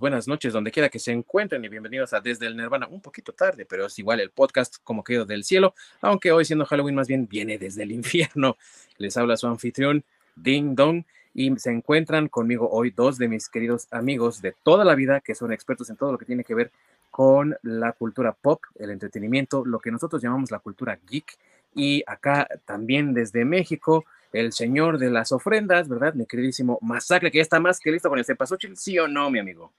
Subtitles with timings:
[0.00, 3.34] buenas noches, donde quiera que se encuentren y bienvenidos a Desde el Nirvana, un poquito
[3.34, 7.06] tarde, pero es igual el podcast como quedó del cielo, aunque hoy siendo Halloween más
[7.06, 8.56] bien viene desde el infierno.
[8.96, 10.02] Les habla su anfitrión
[10.34, 14.94] Ding Dong y se encuentran conmigo hoy dos de mis queridos amigos de toda la
[14.94, 16.72] vida que son expertos en todo lo que tiene que ver
[17.10, 21.36] con la cultura pop, el entretenimiento, lo que nosotros llamamos la cultura geek
[21.74, 26.14] y acá también desde México el señor de las ofrendas, ¿verdad?
[26.14, 29.30] Mi queridísimo Masacre, que ya está más que listo con el cempasúchil, ¿sí o no,
[29.30, 29.70] mi amigo?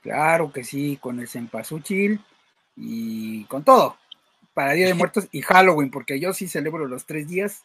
[0.00, 2.20] Claro que sí, con el cempasúchil
[2.76, 3.96] y con todo,
[4.54, 7.64] para Día de Muertos y Halloween, porque yo sí celebro los tres días.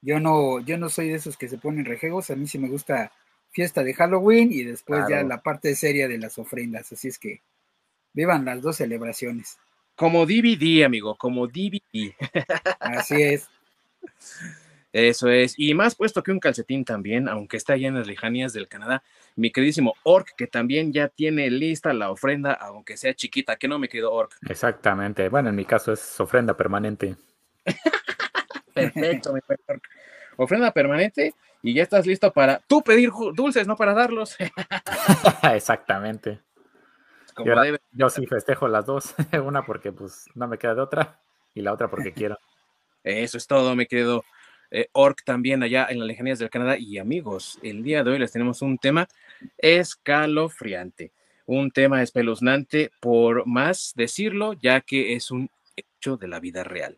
[0.00, 2.68] Yo no, yo no soy de esos que se ponen rejegos, a mí sí me
[2.68, 3.12] gusta
[3.50, 7.42] fiesta de Halloween y después ya la parte seria de las ofrendas, así es que
[8.12, 9.58] vivan las dos celebraciones.
[9.94, 12.14] Como DVD, amigo, como DVD.
[12.80, 13.48] Así es.
[14.92, 18.52] Eso es, y más puesto que un calcetín también, aunque está allá en las lejanías
[18.52, 19.02] del Canadá,
[19.36, 23.78] mi queridísimo Orc, que también ya tiene lista la ofrenda, aunque sea chiquita, que no
[23.78, 24.32] me quedó Orc.
[24.48, 27.16] Exactamente, bueno, en mi caso es ofrenda permanente.
[28.74, 29.82] Perfecto, mi Orc.
[30.36, 34.36] Ofrenda permanente y ya estás listo para tú pedir dulces, no para darlos.
[35.54, 36.40] Exactamente.
[37.92, 39.14] yo sí festejo las dos,
[39.44, 41.20] una porque pues no me queda de otra
[41.54, 42.38] y la otra porque quiero.
[43.04, 44.24] Eso es todo, mi querido
[44.72, 46.78] eh, Orc también allá en las lejanías del Canadá.
[46.78, 49.06] Y amigos, el día de hoy les tenemos un tema
[49.58, 51.12] escalofriante,
[51.46, 56.96] un tema espeluznante por más decirlo, ya que es un hecho de la vida real.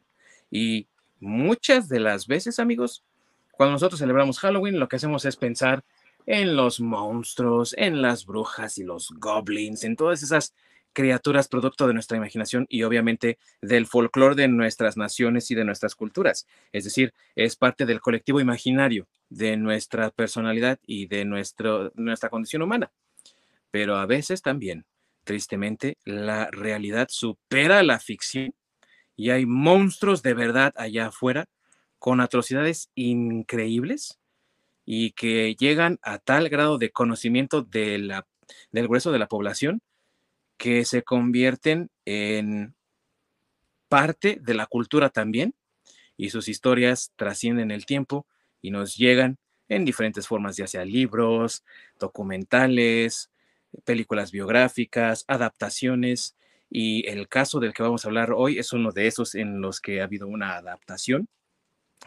[0.50, 0.86] Y
[1.18, 3.02] muchas de las veces, amigos,
[3.50, 5.82] cuando nosotros celebramos Halloween, lo que hacemos es pensar
[6.26, 10.54] en los monstruos, en las brujas y los goblins, en todas esas
[10.94, 15.94] criaturas producto de nuestra imaginación y obviamente del folclore de nuestras naciones y de nuestras
[15.94, 16.46] culturas.
[16.72, 22.62] Es decir, es parte del colectivo imaginario de nuestra personalidad y de nuestro, nuestra condición
[22.62, 22.92] humana.
[23.70, 24.86] Pero a veces también,
[25.24, 28.54] tristemente, la realidad supera la ficción
[29.16, 31.46] y hay monstruos de verdad allá afuera
[31.98, 34.18] con atrocidades increíbles
[34.84, 38.12] y que llegan a tal grado de conocimiento del
[38.72, 39.82] grueso de la población
[40.56, 42.74] que se convierten en
[43.88, 45.54] parte de la cultura también
[46.16, 48.26] y sus historias trascienden el tiempo
[48.62, 49.38] y nos llegan
[49.68, 51.64] en diferentes formas, ya sea libros,
[51.98, 53.30] documentales,
[53.84, 56.36] películas biográficas, adaptaciones.
[56.70, 59.80] Y el caso del que vamos a hablar hoy es uno de esos en los
[59.80, 61.28] que ha habido una adaptación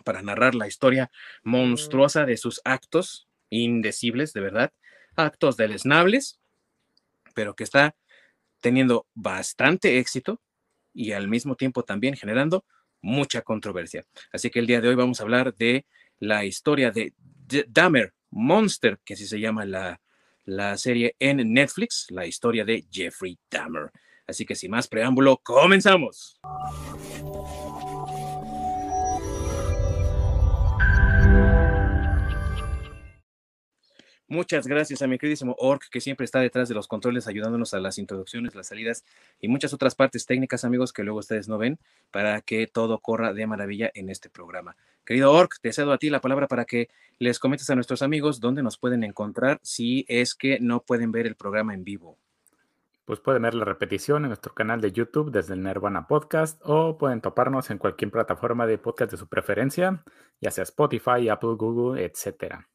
[0.04, 1.12] para narrar la historia
[1.44, 4.74] monstruosa de sus actos indecibles, de verdad,
[5.16, 6.40] actos deleznables,
[7.34, 7.96] pero que está
[8.68, 10.42] teniendo bastante éxito
[10.94, 12.66] y al mismo tiempo también generando
[13.02, 14.04] mucha controversia.
[14.34, 15.86] Así que el día de hoy vamos a hablar de
[16.20, 17.14] la historia de
[17.70, 20.02] Dahmer Monster, que así se llama la,
[20.44, 23.90] la serie en Netflix, la historia de Jeffrey Dahmer.
[24.28, 26.38] Así que sin más preámbulo, comenzamos.
[34.30, 37.80] Muchas gracias a mi queridísimo Orc, que siempre está detrás de los controles, ayudándonos a
[37.80, 39.06] las introducciones, las salidas
[39.40, 41.80] y muchas otras partes técnicas, amigos, que luego ustedes no ven,
[42.12, 44.76] para que todo corra de maravilla en este programa.
[45.06, 46.90] Querido Orc, te cedo a ti la palabra para que
[47.20, 51.26] les comentes a nuestros amigos dónde nos pueden encontrar si es que no pueden ver
[51.26, 52.18] el programa en vivo.
[53.06, 56.98] Pues pueden ver la repetición en nuestro canal de YouTube desde el Nirvana Podcast o
[56.98, 60.04] pueden toparnos en cualquier plataforma de podcast de su preferencia,
[60.42, 62.68] ya sea Spotify, Apple, Google, etcétera.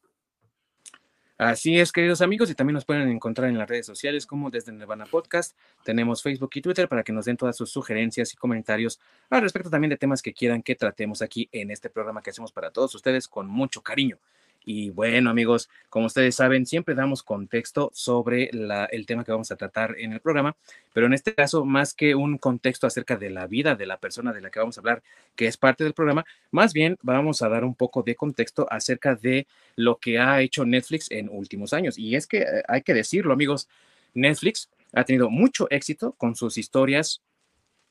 [1.39, 4.71] Así es, queridos amigos, y también nos pueden encontrar en las redes sociales como desde
[4.71, 5.57] Nirvana Podcast.
[5.83, 8.99] Tenemos Facebook y Twitter para que nos den todas sus sugerencias y comentarios
[9.31, 12.51] al respecto también de temas que quieran que tratemos aquí en este programa que hacemos
[12.51, 14.19] para todos ustedes con mucho cariño.
[14.65, 18.49] Y bueno, amigos, como ustedes saben, siempre damos contexto sobre
[18.91, 20.55] el tema que vamos a tratar en el programa,
[20.93, 24.31] pero en este caso, más que un contexto acerca de la vida de la persona
[24.31, 25.03] de la que vamos a hablar,
[25.35, 29.15] que es parte del programa, más bien vamos a dar un poco de contexto acerca
[29.15, 31.97] de lo que ha hecho Netflix en últimos años.
[31.97, 33.67] Y es que eh, hay que decirlo, amigos,
[34.13, 37.21] Netflix ha tenido mucho éxito con sus historias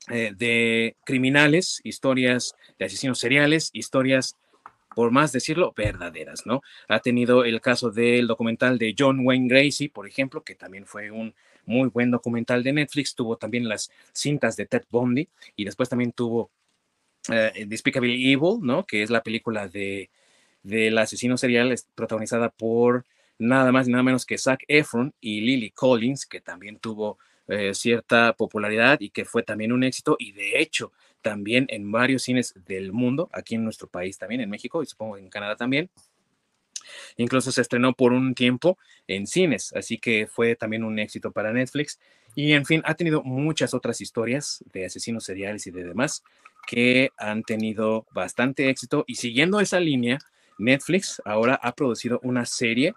[0.09, 4.35] eh, de criminales, historias de asesinos seriales, historias
[4.95, 6.61] por más decirlo, verdaderas, ¿no?
[6.87, 11.11] Ha tenido el caso del documental de John Wayne Gracie, por ejemplo, que también fue
[11.11, 11.33] un
[11.65, 16.11] muy buen documental de Netflix, tuvo también las cintas de Ted Bundy y después también
[16.11, 16.51] tuvo
[17.29, 18.85] eh, Despicable Evil, ¿no?
[18.85, 20.09] Que es la película de
[20.63, 23.05] del asesino serial protagonizada por
[23.37, 27.73] nada más y nada menos que Zac Efron y Lily Collins, que también tuvo eh,
[27.73, 30.93] cierta popularidad y que fue también un éxito y de hecho
[31.23, 35.17] también en varios cines del mundo, aquí en nuestro país también, en México y supongo
[35.17, 35.89] en Canadá también.
[37.17, 38.77] Incluso se estrenó por un tiempo
[39.07, 41.99] en cines, así que fue también un éxito para Netflix.
[42.35, 46.23] Y en fin, ha tenido muchas otras historias de asesinos seriales y de demás
[46.67, 49.03] que han tenido bastante éxito.
[49.07, 50.19] Y siguiendo esa línea,
[50.57, 52.93] Netflix ahora ha producido una serie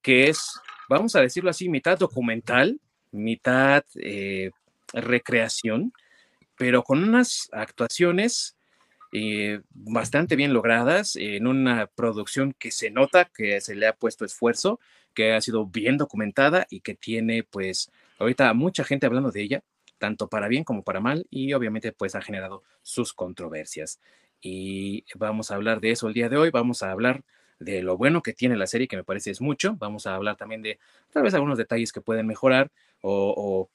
[0.00, 2.80] que es, vamos a decirlo así, mitad documental,
[3.12, 4.50] mitad eh,
[4.92, 5.92] recreación,
[6.62, 8.56] pero con unas actuaciones
[9.10, 14.24] eh, bastante bien logradas, en una producción que se nota que se le ha puesto
[14.24, 14.78] esfuerzo,
[15.12, 19.64] que ha sido bien documentada y que tiene pues ahorita mucha gente hablando de ella,
[19.98, 23.98] tanto para bien como para mal, y obviamente pues ha generado sus controversias.
[24.40, 27.24] Y vamos a hablar de eso el día de hoy, vamos a hablar
[27.58, 30.36] de lo bueno que tiene la serie, que me parece es mucho, vamos a hablar
[30.36, 30.78] también de
[31.10, 32.70] tal vez algunos detalles que pueden mejorar
[33.00, 33.68] o, o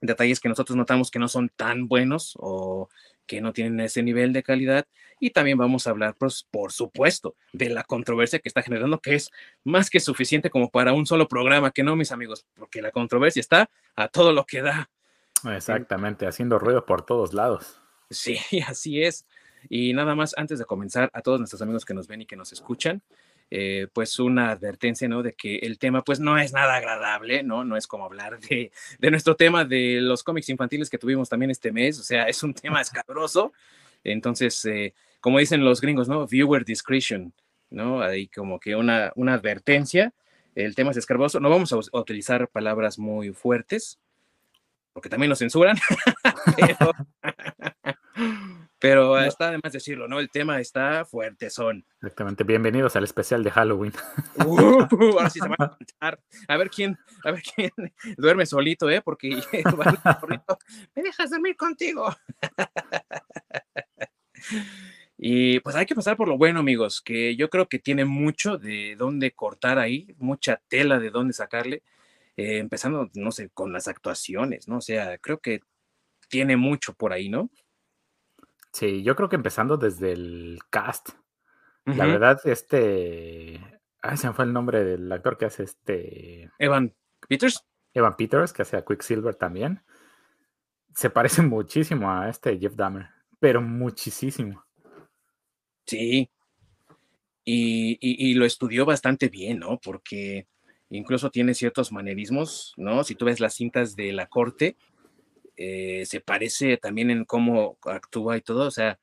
[0.00, 2.88] detalles que nosotros notamos que no son tan buenos o
[3.26, 4.86] que no tienen ese nivel de calidad.
[5.20, 9.14] Y también vamos a hablar, pues, por supuesto, de la controversia que está generando, que
[9.14, 9.30] es
[9.64, 13.40] más que suficiente como para un solo programa, que no, mis amigos, porque la controversia
[13.40, 14.90] está a todo lo que da.
[15.44, 17.80] Exactamente, haciendo ruido por todos lados.
[18.10, 19.26] Sí, así es.
[19.68, 22.36] Y nada más, antes de comenzar, a todos nuestros amigos que nos ven y que
[22.36, 23.02] nos escuchan,
[23.50, 25.22] eh, pues una advertencia, ¿no?
[25.22, 27.64] De que el tema pues no es nada agradable, ¿no?
[27.64, 31.50] No es como hablar de, de nuestro tema de los cómics infantiles que tuvimos también
[31.50, 33.52] este mes, o sea, es un tema escabroso.
[34.04, 36.26] Entonces, eh, como dicen los gringos, ¿no?
[36.26, 37.32] Viewer discretion,
[37.70, 38.02] ¿no?
[38.02, 40.12] Hay como que una, una advertencia.
[40.54, 41.40] El tema es escabroso.
[41.40, 43.98] No vamos a, a utilizar palabras muy fuertes,
[44.92, 45.76] porque también nos censuran.
[46.56, 46.92] pero,
[48.78, 49.20] pero no.
[49.20, 50.20] está además decirlo, ¿no?
[50.20, 51.84] El tema está fuerte, son.
[51.96, 52.44] Exactamente.
[52.44, 53.92] Bienvenidos al especial de Halloween.
[54.44, 54.86] Uh,
[55.16, 56.20] ahora sí se van a contar.
[56.46, 57.72] A ver quién, a ver quién
[58.16, 59.02] duerme solito, ¿eh?
[59.02, 59.30] Porque
[60.94, 62.14] me dejas dormir contigo.
[65.16, 68.56] Y pues hay que pasar por lo bueno, amigos, que yo creo que tiene mucho
[68.56, 71.82] de dónde cortar ahí, mucha tela de dónde sacarle,
[72.36, 74.76] eh, empezando, no sé, con las actuaciones, ¿no?
[74.76, 75.62] O sea, creo que
[76.28, 77.50] tiene mucho por ahí, ¿no?
[78.78, 81.08] Sí, yo creo que empezando desde el cast.
[81.84, 81.96] Uh -huh.
[81.96, 83.60] La verdad, este.
[84.00, 86.48] Ay, se me fue el nombre del actor que hace este.
[86.60, 86.94] Evan
[87.28, 87.66] Peters.
[87.92, 89.82] Evan Peters, que hace a Quicksilver también.
[90.94, 93.08] Se parece muchísimo a este Jeff Dahmer,
[93.40, 94.64] pero muchísimo.
[95.84, 96.30] Sí.
[97.44, 99.80] Y, y, y lo estudió bastante bien, ¿no?
[99.82, 100.46] Porque
[100.88, 103.02] incluso tiene ciertos manerismos, ¿no?
[103.02, 104.76] Si tú ves las cintas de la corte,
[105.58, 108.98] eh, se parece también en cómo actúa y todo, o sea,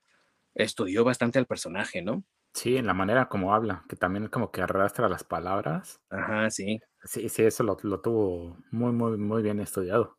[0.56, 2.24] estudió bastante al personaje, ¿no?
[2.54, 6.00] Sí, en la manera como habla, que también como que arrastra las palabras.
[6.10, 6.80] Ajá, sí.
[7.04, 10.18] Sí, sí, eso lo, lo tuvo muy, muy, muy bien estudiado.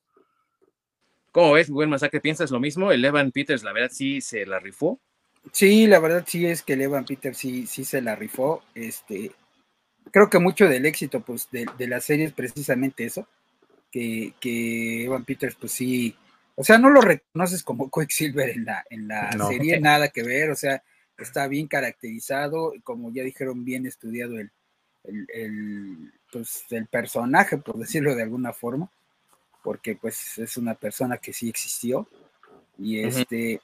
[1.32, 2.20] ¿Cómo ves, buen masacre?
[2.20, 2.92] ¿Piensas lo mismo?
[2.92, 5.00] El Evan Peters, la verdad, sí se la rifó.
[5.52, 8.62] Sí, la verdad sí es que el Evan Peters sí, sí se la rifó.
[8.74, 9.32] Este,
[10.10, 13.26] creo que mucho del éxito pues, de, de la serie es precisamente eso,
[13.90, 16.14] que, que Evan Peters pues sí,
[16.56, 19.48] o sea, no lo reconoces como Quicksilver en la, en la no.
[19.48, 20.82] serie, nada que ver, o sea,
[21.18, 24.50] está bien caracterizado, como ya dijeron, bien estudiado el,
[25.04, 28.90] el, el, pues, el personaje, por decirlo de alguna forma,
[29.62, 32.08] porque pues es una persona que sí existió,
[32.78, 33.60] y este, uh -huh.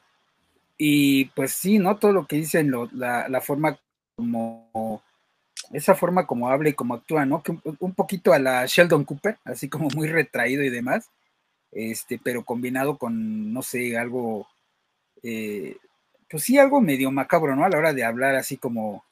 [0.78, 1.96] y pues sí, ¿no?
[1.96, 3.78] Todo lo que dicen, lo, la, la forma
[4.16, 5.02] como
[5.72, 7.42] esa forma como habla y como actúa, ¿no?
[7.42, 11.10] Que un, un, poquito a la Sheldon Cooper, así como muy retraído y demás,
[11.72, 14.46] este, pero combinado con, no sé, algo,
[15.22, 15.76] eh,
[16.28, 17.64] pues sí, algo medio macabro, ¿no?
[17.64, 19.04] A la hora de hablar así como,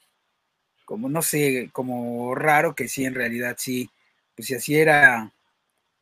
[0.85, 3.89] como, no sé, como raro que sí, en realidad sí,
[4.35, 5.31] pues si así era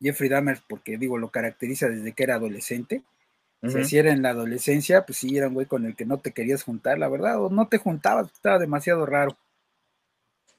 [0.02, 3.04] Jeffrey Dahmer, porque digo, lo caracteriza desde que era adolescente,
[3.62, 3.72] uh -huh.
[3.74, 6.18] si así era en la adolescencia, pues sí, era un güey con el que no
[6.20, 9.38] te querías juntar, la verdad, o no te juntabas, estaba demasiado raro.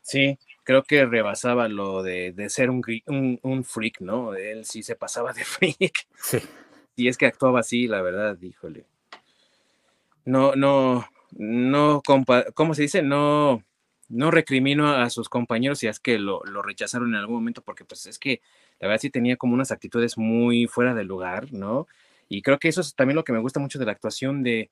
[0.03, 0.39] Sí,
[0.71, 4.37] creo que rebasaba lo de, de ser un, un, un, freak, ¿no?
[4.37, 6.07] Él sí se pasaba de freak.
[6.15, 6.39] Sí.
[6.95, 8.85] Y es que actuaba así, la verdad, híjole.
[10.25, 12.01] No, no, no,
[12.55, 13.03] ¿cómo se dice?
[13.03, 13.65] No,
[14.09, 17.85] no recrimino a sus compañeros si es que lo, lo, rechazaron en algún momento, porque
[17.85, 18.41] pues es que
[18.79, 21.89] la verdad sí tenía como unas actitudes muy fuera de lugar, ¿no?
[22.29, 24.71] Y creo que eso es también lo que me gusta mucho de la actuación de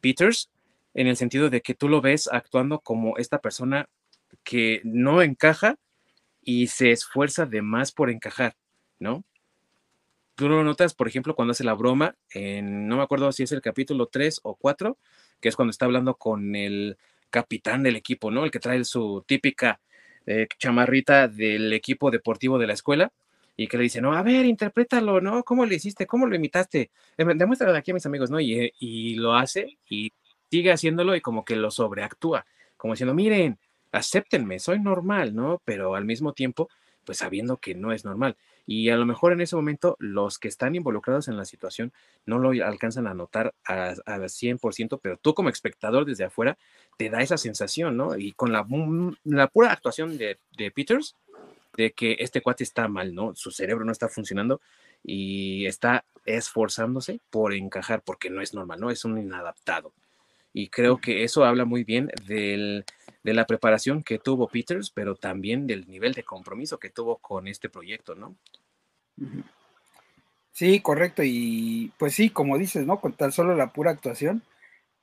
[0.00, 0.48] Peters,
[0.94, 3.88] en el sentido de que tú lo ves actuando como esta persona
[4.44, 5.76] que no encaja
[6.42, 8.56] y se esfuerza de más por encajar,
[8.98, 9.24] ¿no?
[10.34, 13.52] Tú lo notas, por ejemplo, cuando hace la broma, en, no me acuerdo si es
[13.52, 14.96] el capítulo 3 o 4,
[15.38, 16.96] que es cuando está hablando con el
[17.28, 18.44] capitán del equipo, ¿no?
[18.44, 19.80] El que trae su típica
[20.26, 23.12] eh, chamarrita del equipo deportivo de la escuela
[23.56, 25.42] y que le dice, no, a ver, interprétalo, ¿no?
[25.44, 26.06] ¿Cómo lo hiciste?
[26.06, 26.90] ¿Cómo lo imitaste?
[27.18, 28.40] Eh, demuéstralo aquí a mis amigos, ¿no?
[28.40, 30.12] Y, y lo hace y
[30.50, 32.46] sigue haciéndolo y como que lo sobreactúa,
[32.76, 33.58] como diciendo, miren,
[33.92, 35.60] acéptenme, soy normal, ¿no?
[35.64, 36.68] Pero al mismo tiempo,
[37.04, 38.36] pues sabiendo que no es normal.
[38.66, 41.92] Y a lo mejor en ese momento los que están involucrados en la situación
[42.24, 46.56] no lo alcanzan a notar al 100%, pero tú como espectador desde afuera
[46.96, 48.16] te da esa sensación, ¿no?
[48.16, 48.66] Y con la,
[49.24, 51.16] la pura actuación de, de Peters,
[51.76, 53.34] de que este cuate está mal, ¿no?
[53.34, 54.60] Su cerebro no está funcionando
[55.02, 58.90] y está esforzándose por encajar porque no es normal, ¿no?
[58.90, 59.92] Es un inadaptado.
[60.52, 62.84] Y creo que eso habla muy bien del,
[63.22, 67.48] de la preparación que tuvo Peters, pero también del nivel de compromiso que tuvo con
[67.48, 68.34] este proyecto, ¿no?
[70.52, 71.22] Sí, correcto.
[71.24, 73.00] Y pues sí, como dices, ¿no?
[73.00, 74.42] Con tan solo la pura actuación,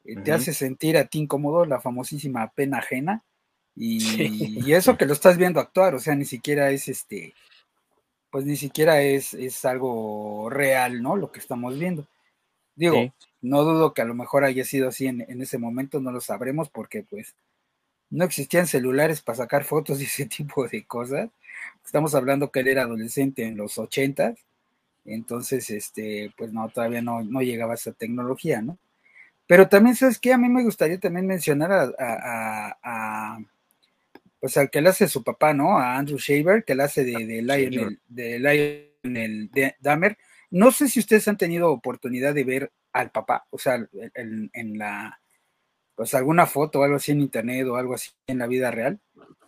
[0.05, 3.23] eh, te hace sentir a ti incómodo la famosísima pena ajena.
[3.75, 7.35] Y, y, eso que lo estás viendo actuar, o sea, ni siquiera es este,
[8.31, 11.15] pues ni siquiera es, es algo real, ¿no?
[11.15, 12.07] Lo que estamos viendo.
[12.75, 16.21] Digo, no dudo que a lo mejor haya sido así en, ese momento, no lo
[16.21, 17.35] sabremos porque pues
[18.09, 21.29] no existían celulares para sacar fotos y ese tipo de cosas.
[21.85, 24.37] Estamos hablando que él era adolescente en los ochentas,
[25.05, 28.77] entonces, este, pues no, todavía no, no llegaba esa tecnología, ¿no?
[29.47, 30.33] Pero también, ¿sabes qué?
[30.33, 33.39] A mí me gustaría también mencionar a
[34.39, 35.77] pues al que le hace su papá, ¿no?
[35.77, 40.17] A Andrew Shaver, que le hace de, de Lionel, de Lionel de Dahmer.
[40.51, 45.19] No sé si ustedes han tenido oportunidad de ver al papá, o sea, en, la,
[45.97, 48.99] pues alguna foto o algo así en internet o algo así en la vida real.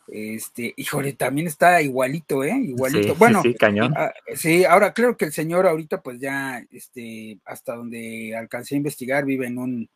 [0.07, 2.57] Este, híjole, también está igualito, ¿eh?
[2.57, 3.13] Igualito.
[3.13, 3.93] bueno, sí, cañón.
[3.95, 8.77] Ah, sí, ahora creo que el señor ahorita, pues ya, este, hasta donde alcancé a
[8.77, 9.89] investigar, vive en un,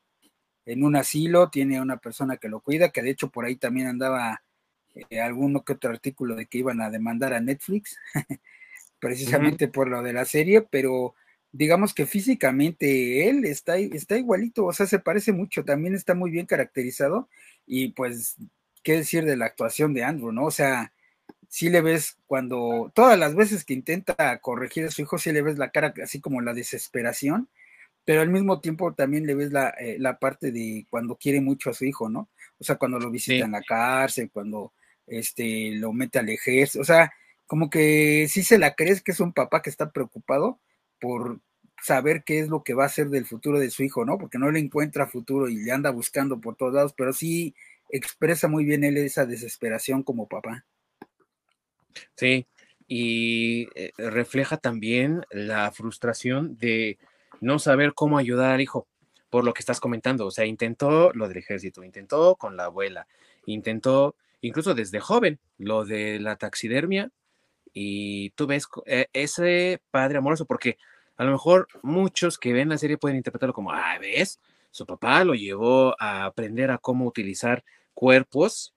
[0.67, 3.87] en un asilo, tiene una persona que lo cuida, que de hecho por ahí también
[3.87, 4.43] andaba
[4.93, 7.97] eh, alguno que otro artículo de que iban a demandar a Netflix,
[8.99, 11.15] precisamente por lo de la serie, pero
[11.53, 16.31] digamos que físicamente él está, está igualito, o sea, se parece mucho, también está muy
[16.31, 17.29] bien caracterizado
[17.67, 18.35] y pues,
[18.81, 20.45] ¿qué decir de la actuación de Andrew, no?
[20.45, 20.93] O sea,
[21.47, 25.43] si le ves cuando, todas las veces que intenta corregir a su hijo, sí le
[25.43, 27.47] ves la cara así como la desesperación,
[28.03, 31.69] pero al mismo tiempo también le ves la, eh, la parte de cuando quiere mucho
[31.69, 32.29] a su hijo, ¿no?
[32.57, 34.73] O sea, cuando lo visita en la cárcel, cuando
[35.05, 37.13] este, lo mete al ejército, o sea,
[37.45, 40.59] como que sí se la crees que es un papá que está preocupado
[41.03, 41.41] por
[41.81, 44.17] saber qué es lo que va a ser del futuro de su hijo, ¿no?
[44.17, 47.53] Porque no le encuentra futuro y le anda buscando por todos lados, pero sí
[47.89, 50.63] expresa muy bien él esa desesperación como papá.
[52.15, 52.47] Sí,
[52.87, 56.97] y eh, refleja también la frustración de
[57.41, 58.87] no saber cómo ayudar al hijo,
[59.29, 60.25] por lo que estás comentando.
[60.25, 63.07] O sea, intentó lo del ejército, intentó con la abuela,
[63.45, 67.11] intentó incluso desde joven, lo de la taxidermia,
[67.73, 70.77] y tú ves eh, ese padre amoroso, porque
[71.17, 74.39] a lo mejor muchos que ven la serie pueden interpretarlo como, ah, ves,
[74.71, 78.73] su papá lo llevó a aprender a cómo utilizar cuerpos,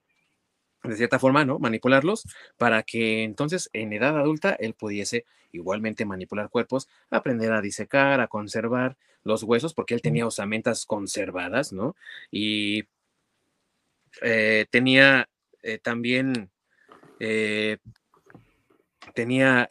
[0.83, 1.59] de cierta forma, ¿no?
[1.59, 2.23] Manipularlos
[2.57, 8.27] para que entonces en edad adulta él pudiese igualmente manipular cuerpos, aprender a disecar, a
[8.27, 11.95] conservar los huesos, porque él tenía osamentas conservadas, ¿no?
[12.31, 12.83] Y
[14.21, 15.29] eh, tenía
[15.63, 16.49] eh, también
[17.19, 17.77] eh,
[19.13, 19.67] tenía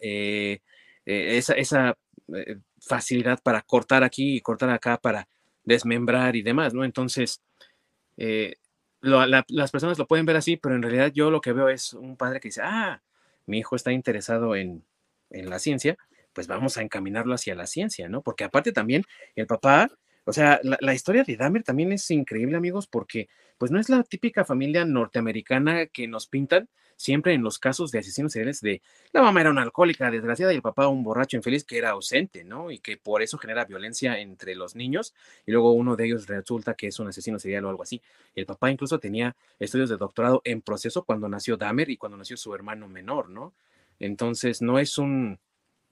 [1.04, 1.96] esa,
[2.80, 5.28] facilidad para cortar aquí y cortar acá, para
[5.64, 6.84] desmembrar y demás, ¿no?
[6.84, 7.42] Entonces,
[9.00, 12.16] las personas lo pueden ver así, pero en realidad yo lo que veo es un
[12.16, 13.02] padre que dice, ah,
[13.46, 14.84] mi hijo está interesado en,
[15.30, 15.96] en la ciencia,
[16.32, 18.22] pues vamos a encaminarlo hacia la ciencia, ¿no?
[18.22, 19.04] Porque aparte también
[19.34, 19.90] el papá
[20.28, 23.28] o sea, la, historia de Dahmer también es increíble, amigos, porque
[23.58, 27.98] pues no es la típica familia norteamericana que nos pintan siempre en los casos de
[27.98, 31.64] asesinos seriales de la mamá era una alcohólica desgraciada y el papá un borracho infeliz
[31.64, 32.70] que era ausente, ¿no?
[32.70, 35.14] Y que por eso genera violencia entre los niños
[35.46, 38.02] y luego uno de ellos resulta que es un asesino serial o algo así.
[38.34, 42.36] El papá incluso tenía estudios de doctorado en proceso cuando nació Dahmer y cuando nació
[42.36, 43.54] su hermano menor, ¿no?
[43.98, 45.38] Entonces no es un,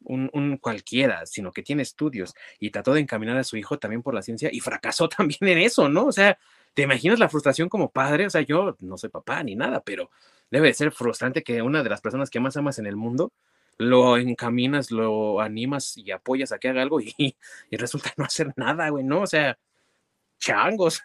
[0.05, 4.15] un, cualquiera, sino que tiene estudios y trató de encaminar a su hijo también por
[4.15, 6.07] la ciencia y fracasó también en eso, ¿no?
[6.07, 6.39] O sea,
[6.75, 8.27] ¿te imaginas la frustración como padre?
[8.27, 10.11] O sea, yo no soy papá ni nada, pero
[10.51, 13.33] debe ser frustrante que una de las personas que más amas en el mundo
[13.79, 17.37] lo encaminas, lo animas y apoyas a que haga algo y,
[17.71, 19.23] y resulta no hacer nada, güey, ¿no?
[19.23, 19.59] O sea,
[20.39, 21.01] changos.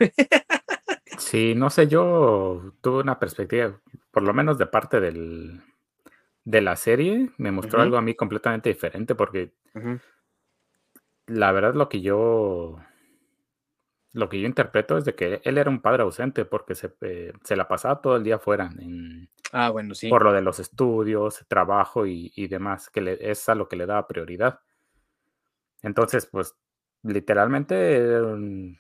[1.17, 3.77] Sí, no sé, yo tuve una perspectiva,
[4.11, 5.61] por lo menos de parte del,
[6.45, 9.51] de la serie me mostró algo a mí completamente diferente porque
[11.27, 12.79] la verdad lo que yo
[14.13, 17.33] lo que yo interpreto es de que él era un padre ausente porque se, eh,
[17.49, 20.09] la pasaba todo el día afuera en, ah, bueno, sí.
[20.09, 24.07] por lo de los estudios, trabajo y, demás, que es a lo que le daba
[24.07, 24.61] prioridad.
[25.81, 26.55] Entonces, pues
[27.03, 28.77] literalmente era un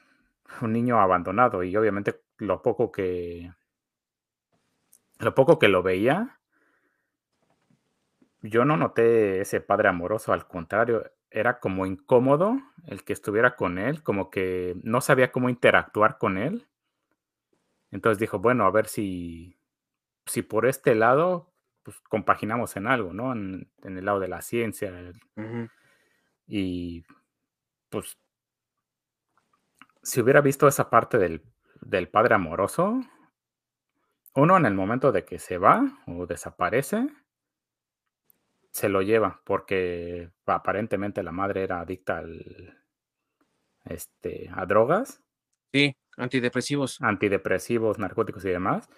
[0.61, 3.51] niño abandonado y obviamente lo poco que
[5.19, 6.39] lo poco que lo veía,
[8.41, 13.77] yo no noté ese padre amoroso, al contrario, era como incómodo el que estuviera con
[13.77, 16.67] él, como que no sabía cómo interactuar con él.
[17.91, 19.59] Entonces dijo, bueno, a ver si,
[20.25, 21.51] si por este lado,
[21.83, 23.33] pues compaginamos en algo, ¿no?
[23.33, 24.91] En, el lado de la ciencia.
[26.47, 27.03] Y
[27.89, 28.17] pues,
[30.01, 31.43] si hubiera visto esa parte del,
[31.81, 33.01] del padre amoroso,
[34.35, 37.07] uno en el momento de que se va o desaparece,
[38.79, 42.77] se lo lleva porque aparentemente la madre era adicta al,
[43.85, 45.21] este, a drogas.
[45.73, 47.01] Sí, antidepresivos.
[47.01, 48.89] Antidepresivos, narcóticos y demás.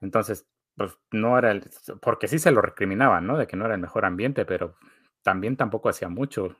[0.00, 1.70] Entonces, pues no era el,
[2.02, 3.38] porque sí se lo recriminaban, ¿no?
[3.38, 4.76] De que no era el mejor ambiente, pero
[5.22, 6.56] también tampoco hacía mucho.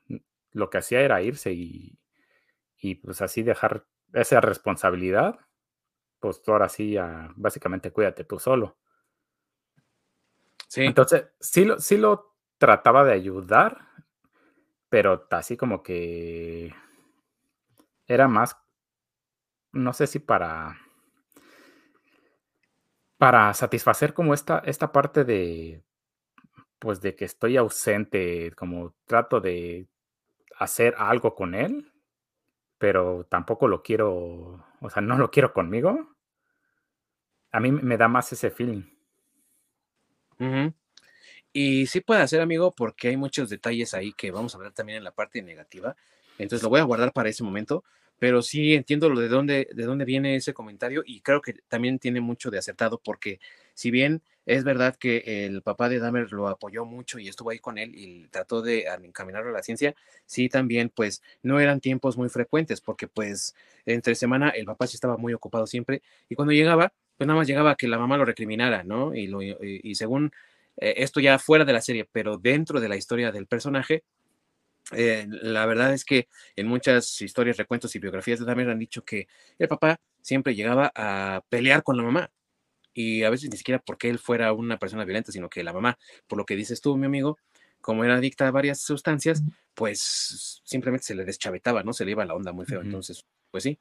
[0.52, 1.99] Lo que hacía era irse y,
[2.78, 5.38] y pues así dejar esa responsabilidad,
[6.20, 6.96] pues ahora sí,
[7.34, 8.78] básicamente cuídate tú solo.
[10.68, 10.84] Sí.
[10.84, 12.34] Entonces, sí lo, sí lo
[12.64, 13.88] trataba de ayudar,
[14.88, 16.75] pero así como que
[18.06, 18.56] era más,
[19.73, 20.78] no sé si para,
[23.18, 25.85] para satisfacer como esta, esta parte de,
[26.78, 29.87] pues de que estoy ausente, como trato de
[30.59, 31.92] hacer algo con él,
[32.78, 36.16] pero tampoco lo quiero, o sea, no lo quiero conmigo.
[37.52, 38.85] A mí me da más ese feeling.
[41.56, 44.99] Y sí puede hacer, amigo, porque hay muchos detalles ahí que vamos a hablar también
[44.99, 45.94] en la parte negativa.
[46.37, 47.84] Entonces lo voy a guardar para ese momento.
[48.18, 51.99] Pero sí entiendo lo de dónde, de dónde viene ese comentario y creo que también
[51.99, 53.40] tiene mucho de acertado porque
[53.75, 57.58] si bien es verdad que el papá de Dahmer lo apoyó mucho y estuvo ahí
[57.58, 59.94] con él y trató de encaminarlo a la ciencia,
[60.26, 64.96] sí también pues no eran tiempos muy frecuentes porque pues entre semana el papá sí
[64.96, 68.16] estaba muy ocupado siempre y cuando llegaba pues nada más llegaba a que la mamá
[68.16, 69.14] lo recriminara, ¿no?
[69.14, 70.32] Y, lo, y según
[70.76, 74.04] eh, esto ya fuera de la serie, pero dentro de la historia del personaje,
[74.93, 79.05] eh, la verdad es que en muchas historias, recuentos y biografías de Dahmer han dicho
[79.05, 82.31] que el papá siempre llegaba a pelear con la mamá.
[82.96, 85.98] Y a veces ni siquiera porque él fuera una persona violenta, sino que la mamá,
[86.29, 87.38] por lo que dices tú, mi amigo,
[87.81, 89.42] como era adicta a varias sustancias,
[89.75, 91.92] pues simplemente se le deschavetaba, ¿no?
[91.92, 92.83] Se le iba la onda muy feo.
[92.83, 93.79] Entonces, pues sí.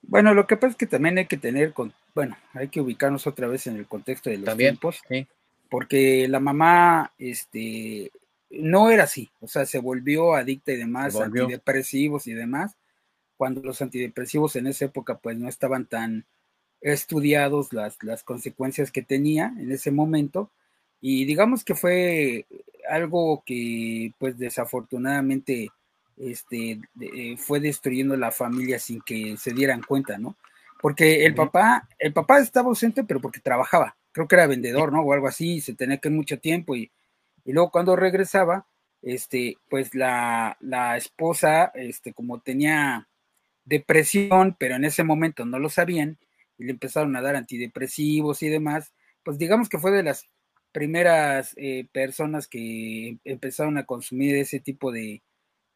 [0.00, 3.26] Bueno, lo que pasa es que también hay que tener, con, bueno, hay que ubicarnos
[3.26, 5.02] otra vez en el contexto de los tiempos.
[5.08, 5.26] Sí
[5.74, 8.12] porque la mamá, este,
[8.48, 12.76] no era así, o sea, se volvió adicta y demás, antidepresivos y demás,
[13.36, 16.26] cuando los antidepresivos en esa época pues no estaban tan
[16.80, 20.48] estudiados las, las consecuencias que tenía en ese momento,
[21.00, 22.46] y digamos que fue
[22.88, 25.70] algo que pues desafortunadamente
[26.16, 30.36] este, eh, fue destruyendo la familia sin que se dieran cuenta, ¿no?
[30.80, 35.02] Porque el papá, el papá estaba ausente, pero porque trabajaba creo que era vendedor, ¿no?
[35.02, 36.92] O algo así, se tenía que ir mucho tiempo y,
[37.44, 38.66] y luego cuando regresaba,
[39.02, 43.08] este, pues la, la, esposa, este, como tenía
[43.64, 46.18] depresión, pero en ese momento no lo sabían,
[46.58, 50.30] y le empezaron a dar antidepresivos y demás, pues digamos que fue de las
[50.70, 55.22] primeras eh, personas que empezaron a consumir ese tipo de,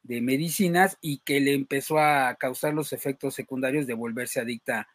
[0.04, 4.88] de, medicinas y que le empezó a causar los efectos secundarios de volverse adicta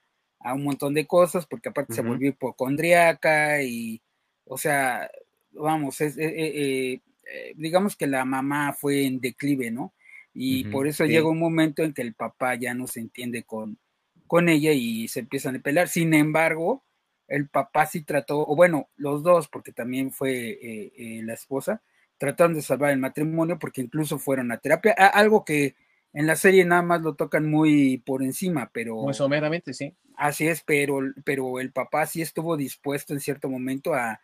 [0.44, 4.02] a un montón de cosas, porque aparte se volvió hipocondriaca y,
[4.46, 5.10] o sea,
[5.52, 7.02] vamos, es, eh, eh,
[7.32, 9.94] eh, digamos que la mamá fue en declive, ¿no?
[10.36, 13.78] Y por eso llega un momento en que el papá ya no se entiende con,
[14.26, 15.88] con ella y se empiezan a pelear.
[15.88, 16.84] Sin embargo,
[17.28, 20.92] el papá sí trató, o bueno, los dos, porque también fue
[21.24, 21.84] la esposa,
[22.18, 25.76] trataron de salvar el matrimonio porque incluso fueron a terapia, algo que
[26.14, 28.96] en la serie nada más lo tocan muy por encima, pero...
[28.98, 29.96] Muy someramente, sí.
[30.16, 34.20] Así es, pero, pero el papá sí estuvo dispuesto en cierto momento a,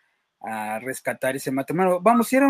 [0.81, 1.99] rescatar ese matrimonio.
[1.99, 2.49] Vamos, era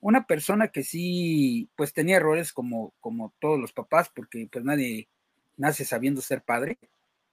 [0.00, 5.08] una persona que sí, pues tenía errores como, como todos los papás, porque pues nadie
[5.56, 6.76] nace sabiendo ser padre.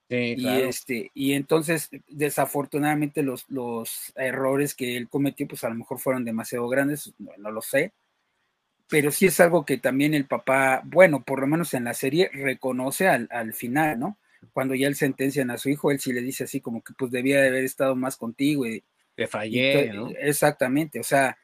[0.07, 5.99] y este, y entonces, desafortunadamente, los, los errores que él cometió, pues a lo mejor
[5.99, 7.91] fueron demasiado grandes, no, lo sé.
[8.89, 12.29] Pero sí es algo que también el papá, bueno, por lo menos en la serie,
[12.33, 14.17] reconoce al, al final, ¿no?
[14.53, 17.11] cuando ya él sentencian a su hijo, él sí le dice así como que pues
[17.11, 18.65] debía de haber estado más contigo.
[18.65, 18.83] Y,
[19.15, 20.09] Te fallé, ¿no?
[20.19, 21.37] Exactamente, o sea,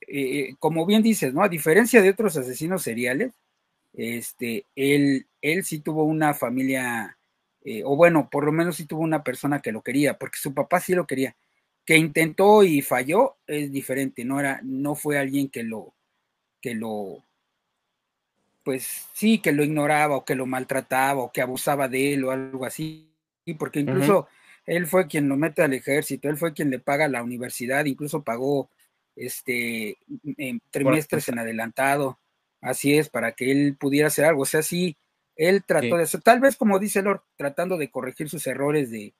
[0.00, 1.42] eh, eh, como bien dices, ¿no?
[1.42, 3.34] A diferencia de otros asesinos seriales,
[3.92, 7.18] este, él, él sí tuvo una familia,
[7.64, 10.54] eh, o bueno, por lo menos sí tuvo una persona que lo quería, porque su
[10.54, 11.36] papá sí lo quería.
[11.84, 15.94] Que intentó y falló es diferente, no era, no fue alguien que lo,
[16.60, 17.24] que lo,
[18.64, 22.30] pues sí, que lo ignoraba o que lo maltrataba o que abusaba de él o
[22.30, 23.10] algo así,
[23.58, 24.28] porque incluso
[24.66, 28.22] Él fue quien lo mete al ejército, él fue quien le paga la universidad, incluso
[28.22, 28.68] pagó
[29.16, 29.96] este
[30.70, 32.18] trimestres en adelantado.
[32.60, 34.42] Así es, para que él pudiera hacer algo.
[34.42, 34.98] O sea, sí,
[35.36, 36.20] él trató de eso.
[36.20, 39.14] Tal vez, como dice Lord, tratando de corregir sus errores de,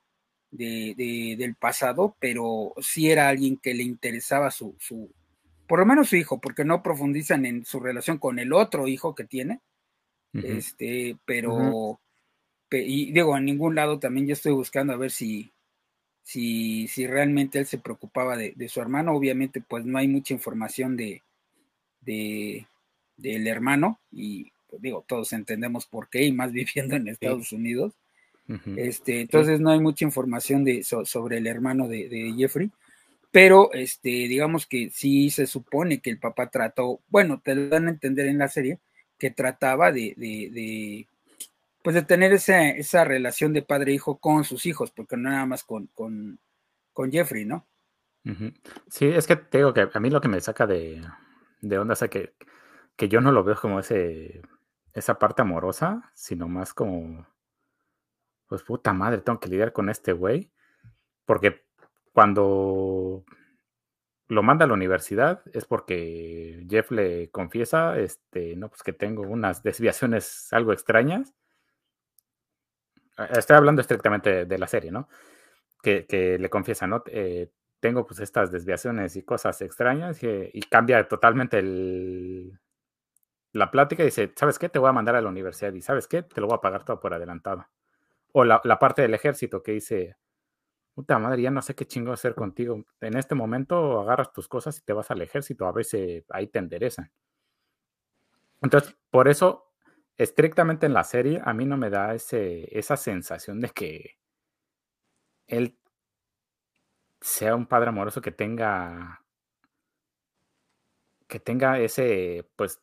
[0.50, 5.10] del pasado, pero sí era alguien que le interesaba su, su,
[5.68, 9.14] por lo menos su hijo, porque no profundizan en su relación con el otro hijo
[9.14, 9.60] que tiene.
[10.32, 12.00] Este, pero,
[12.70, 15.52] y digo, en ningún lado también yo estoy buscando a ver si,
[16.22, 19.12] si, si realmente él se preocupaba de, su hermano.
[19.14, 21.22] Obviamente, pues no hay mucha información de,
[22.00, 22.66] de
[23.18, 27.92] del hermano, y pues, digo, todos entendemos por qué, y más viviendo en Estados Unidos.
[28.76, 32.70] este, entonces no hay mucha información de, sobre el hermano de, Jeffrey,
[33.30, 37.86] pero este, digamos que sí se supone que el papá trató, bueno, te lo dan
[37.86, 38.80] a entender en la serie,
[39.18, 41.08] que trataba de, de,
[41.82, 45.64] pues de tener esa, esa relación de padre-hijo con sus hijos, porque no nada más
[45.64, 46.38] con, con,
[46.92, 47.66] con Jeffrey, ¿no?
[48.90, 51.02] Sí, es que te digo que a mí lo que me saca de,
[51.62, 52.34] de onda es que,
[52.94, 54.42] que yo no lo veo como ese
[54.98, 57.26] esa parte amorosa, sino más como,
[58.46, 60.52] pues puta madre, tengo que lidiar con este güey.
[61.24, 61.64] Porque
[62.18, 63.24] cuando
[64.26, 69.22] lo manda a la universidad es porque Jeff le confiesa, este, no, pues que tengo
[69.22, 71.32] unas desviaciones algo extrañas.
[73.30, 75.08] Estoy hablando estrictamente de la serie, ¿no?
[75.80, 77.04] Que, le confiesa, ¿no?
[77.06, 81.62] Eh, tengo pues estas desviaciones y cosas extrañas y cambia totalmente
[83.52, 84.68] la plática y dice, ¿sabes qué?
[84.68, 86.24] Te voy a mandar a la universidad y ¿sabes qué?
[86.24, 87.68] Te lo voy a pagar todo por adelantado.
[88.32, 90.16] O la, parte del ejército que dice,
[90.98, 92.84] puta madre, ya no sé qué chingo hacer contigo.
[93.00, 96.58] En este momento agarras tus cosas y te vas al ejército, a veces ahí te
[96.58, 97.12] enderezan.
[98.60, 99.70] Entonces, por eso,
[100.16, 104.18] estrictamente en la serie, a mí no me da ese, esa sensación de que
[105.46, 105.78] él
[107.20, 109.22] sea un padre amoroso que tenga
[111.28, 112.82] que tenga ese, pues,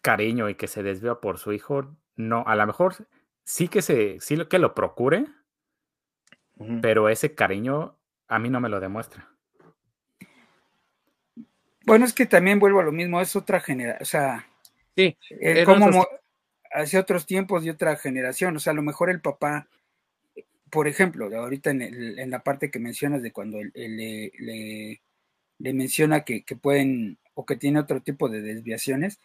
[0.00, 2.94] cariño y que se desvía por su hijo, no, a lo mejor
[3.42, 5.26] sí que se, sí que lo procure,
[6.82, 9.28] pero ese cariño a mí no me lo demuestra.
[11.84, 14.46] Bueno, es que también vuelvo a lo mismo, es otra generación, o sea,
[14.94, 15.16] sí,
[15.64, 16.06] como
[16.70, 19.68] hace otros tiempos y otra generación, o sea, a lo mejor el papá,
[20.70, 26.56] por ejemplo, ahorita en, la parte que mencionas de cuando le, le, menciona que, que,
[26.56, 29.18] pueden o que tiene otro tipo de desviaciones,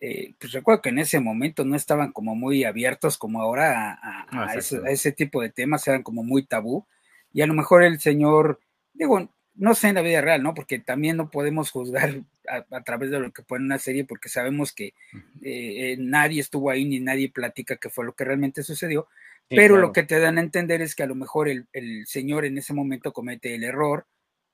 [0.00, 3.98] eh, pues recuerdo que en ese momento no estaban como muy abiertos como ahora
[4.30, 6.86] a, ese, tipo de temas, eran como muy tabú.
[7.32, 8.60] Y a lo mejor el señor,
[8.94, 10.54] digo, no sé en la vida real, ¿no?
[10.54, 12.22] Porque también no podemos juzgar
[12.70, 14.94] a, través de lo que pone una serie, porque sabemos que
[15.42, 19.08] eh, nadie estuvo ahí ni nadie platica qué fue lo que realmente sucedió.
[19.48, 22.44] pero lo que te dan a entender es que a lo mejor el, el señor
[22.44, 24.06] en ese momento comete el error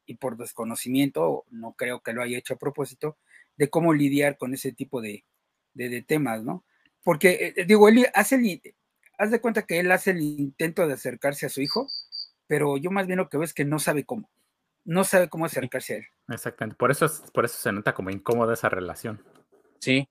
[0.07, 3.17] y por desconocimiento, no creo que lo haya hecho a propósito,
[3.57, 5.25] de cómo lidiar con ese tipo de,
[5.75, 6.65] de, temas, ¿no?
[7.03, 8.63] Porque, eh, eh, digo, él hace el,
[9.19, 11.89] haz de cuenta que él hace el intento de acercarse a su hijo,
[12.47, 14.31] pero yo más bien lo que veo es que no sabe cómo,
[14.85, 16.07] no sabe cómo acercarse a él.
[16.29, 19.23] Exactamente, por eso, por eso se nota como incómoda esa relación.
[19.81, 20.09] Sí,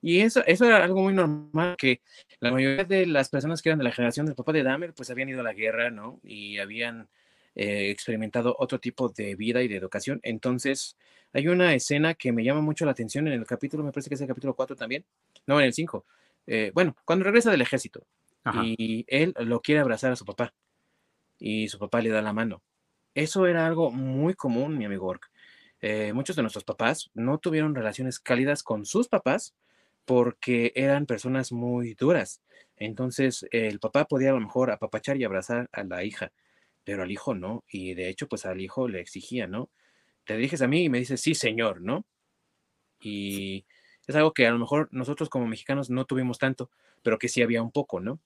[0.00, 2.00] y eso, eso era algo muy normal, que
[2.40, 5.10] la mayoría de las personas que eran de la generación del papá de Dahmer, pues
[5.10, 6.20] habían ido a la guerra, ¿no?
[6.22, 7.08] Y habían
[7.56, 10.20] eh, experimentado otro tipo de vida y de educación.
[10.22, 10.96] Entonces,
[11.32, 14.14] hay una escena que me llama mucho la atención en el capítulo, me parece que
[14.14, 15.06] es el capítulo 4 también,
[15.46, 16.04] no, en el 5.
[16.46, 18.06] Eh, bueno, cuando regresa del ejército
[18.54, 20.54] y él lo quiere abrazar a su papá
[21.38, 22.62] y su papá le da la mano.
[23.14, 25.30] Eso era algo muy común, mi amigo Ork.
[25.80, 29.54] Eh, muchos de nuestros papás no tuvieron relaciones cálidas con sus papás
[30.04, 32.42] porque eran personas muy duras.
[32.76, 36.32] Entonces, el papá podía a lo mejor apapachar y abrazar a la hija,
[36.86, 39.70] pero al hijo no, y de hecho, pues al hijo le exigía, ¿no?
[40.24, 42.06] Te diriges a mí y me dices, sí, señor, ¿no?
[43.00, 43.66] Y
[44.06, 46.70] es algo que a lo mejor nosotros como mexicanos no tuvimos tanto,
[47.02, 48.20] pero que sí había un poco, ¿no?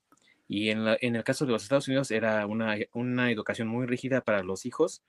[0.46, 4.20] Y en, en el caso de los Estados Unidos era una, una, educación muy rígida
[4.20, 5.02] para los hijos,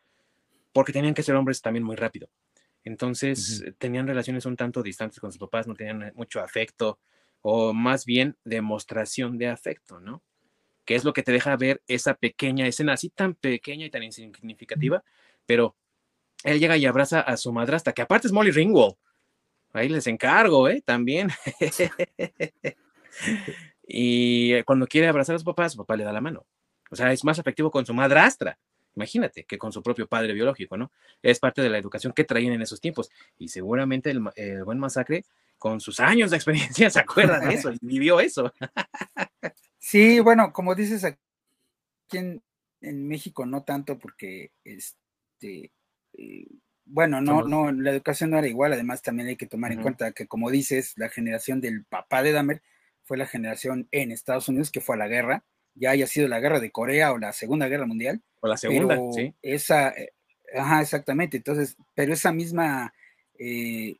[0.71, 2.29] porque tenían que ser hombres también muy rápido.
[2.85, 6.99] Entonces tenían relaciones un tanto distantes con sus papás, no tenían mucho afecto,
[7.41, 10.23] o más bien demostración de afecto, ¿no?
[10.85, 14.03] Que es lo que te deja ver esa pequeña escena, así tan pequeña y tan
[14.03, 15.03] insignificativa,
[15.45, 15.75] pero
[16.43, 18.95] él llega y abraza a su madrastra, que aparte es Molly Ringwald.
[19.73, 20.81] Ahí les encargo, ¿eh?
[20.85, 21.29] También.
[23.87, 26.45] y cuando quiere abrazar a su papá, su papá le da la mano.
[26.89, 28.57] O sea, es más afectivo con su madrastra,
[28.95, 30.91] imagínate, que con su propio padre biológico, ¿no?
[31.21, 33.09] Es parte de la educación que traían en esos tiempos.
[33.37, 35.23] Y seguramente el, el buen masacre,
[35.57, 38.51] con sus años de experiencia, se acuerda de eso y vivió eso.
[39.81, 41.17] Sí, bueno, como dices aquí
[42.11, 42.43] en,
[42.81, 45.71] en México no tanto porque, este,
[46.13, 46.45] eh,
[46.85, 50.11] bueno, no, no, la educación no era igual, además también hay que tomar en cuenta
[50.11, 52.61] que, como dices, la generación del papá de Dahmer
[53.01, 56.39] fue la generación en Estados Unidos que fue a la guerra, ya haya sido la
[56.39, 58.21] guerra de Corea o la Segunda Guerra Mundial.
[58.41, 59.33] O la Segunda, sí.
[59.41, 60.13] Esa, eh,
[60.55, 62.93] ajá, exactamente, entonces, pero esa misma
[63.39, 63.97] eh,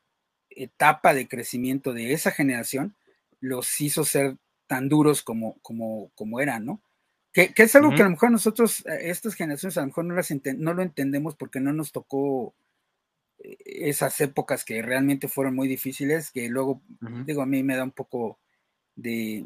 [0.52, 2.96] etapa de crecimiento de esa generación
[3.40, 4.38] los hizo ser
[4.72, 6.82] tan duros como, como, como eran, ¿no?
[7.34, 10.16] Que, es algo que a lo mejor nosotros, eh, estas generaciones, a lo mejor no,
[10.16, 12.54] las no lo entendemos porque no nos tocó
[13.40, 16.82] eh, esas épocas que realmente fueron muy difíciles, que luego,
[17.26, 18.40] digo, a mí me da un poco
[18.96, 19.46] de,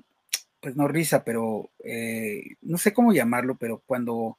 [0.59, 4.37] pues no risa, pero eh, no sé cómo llamarlo, pero cuando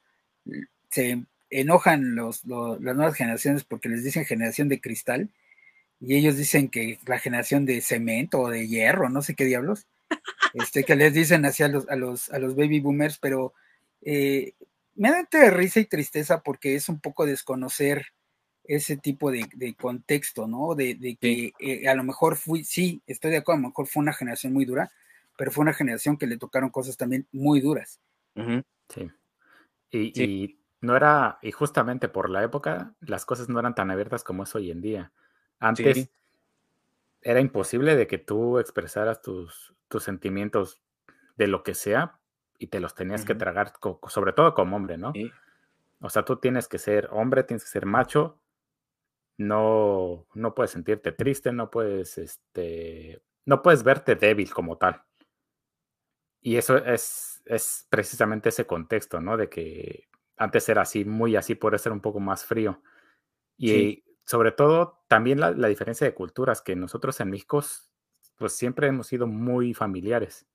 [0.89, 5.31] se enojan los, las nuevas generaciones porque les dicen generación de cristal
[5.99, 9.85] y ellos dicen que la generación de cemento o de hierro, no sé qué diablos,
[10.53, 13.53] este, que les dicen así a los, a los, a los baby boomers, pero
[14.01, 14.53] eh,
[14.95, 18.07] me da de risa y tristeza porque es un poco desconocer
[18.63, 20.75] ese tipo de, contexto, ¿no?
[20.75, 24.01] De, que eh, a lo mejor fui, sí, estoy de acuerdo, a lo mejor fue
[24.01, 24.91] una generación muy dura,
[25.37, 28.01] pero fue una generación que le tocaron cosas también muy duras.
[28.89, 29.09] Sí.
[29.91, 34.43] Y, no era, y justamente por la época, las cosas no eran tan abiertas como
[34.43, 35.11] es hoy en día.
[35.59, 36.09] Antes
[37.21, 40.81] era imposible de que tú expresaras tus, tus sentimientos
[41.35, 42.19] de lo que sea
[42.59, 43.73] y te los tenías que tragar,
[44.07, 45.13] sobre todo como hombre, ¿no?
[45.99, 48.39] O sea, tú tienes que ser hombre, tienes que ser macho,
[49.37, 55.03] no, no puedes sentirte triste, no puedes, este, no puedes verte débil como tal.
[56.41, 59.37] Y eso es, es precisamente ese contexto, ¿no?
[59.37, 62.81] De que antes era así, muy así, por ser un poco más frío.
[63.57, 67.63] Y sobre todo, también la, la, diferencia de culturas, que nosotros en México
[68.37, 70.45] pues siempre hemos sido muy familiares.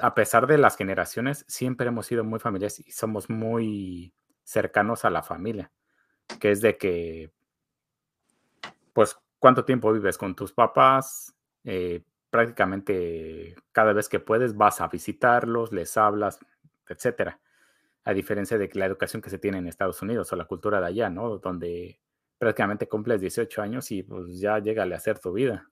[0.00, 5.10] A, pesar de las generaciones, siempre hemos sido muy familiares y somos muy cercanos a
[5.10, 5.72] la familia,
[6.38, 7.32] que es de que,
[8.92, 11.34] pues, ¿cuánto tiempo vives con tus papás?
[11.64, 16.38] Eh, prácticamente cada vez que puedes vas a visitarlos, les hablas,
[16.88, 17.40] etcétera.
[18.04, 20.86] A diferencia de la educación que se tiene en Estados Unidos o la cultura de
[20.86, 21.38] allá, ¿no?
[21.38, 21.98] Donde
[22.38, 25.68] prácticamente cumples 18 años y pues ya llega a hacer tu vida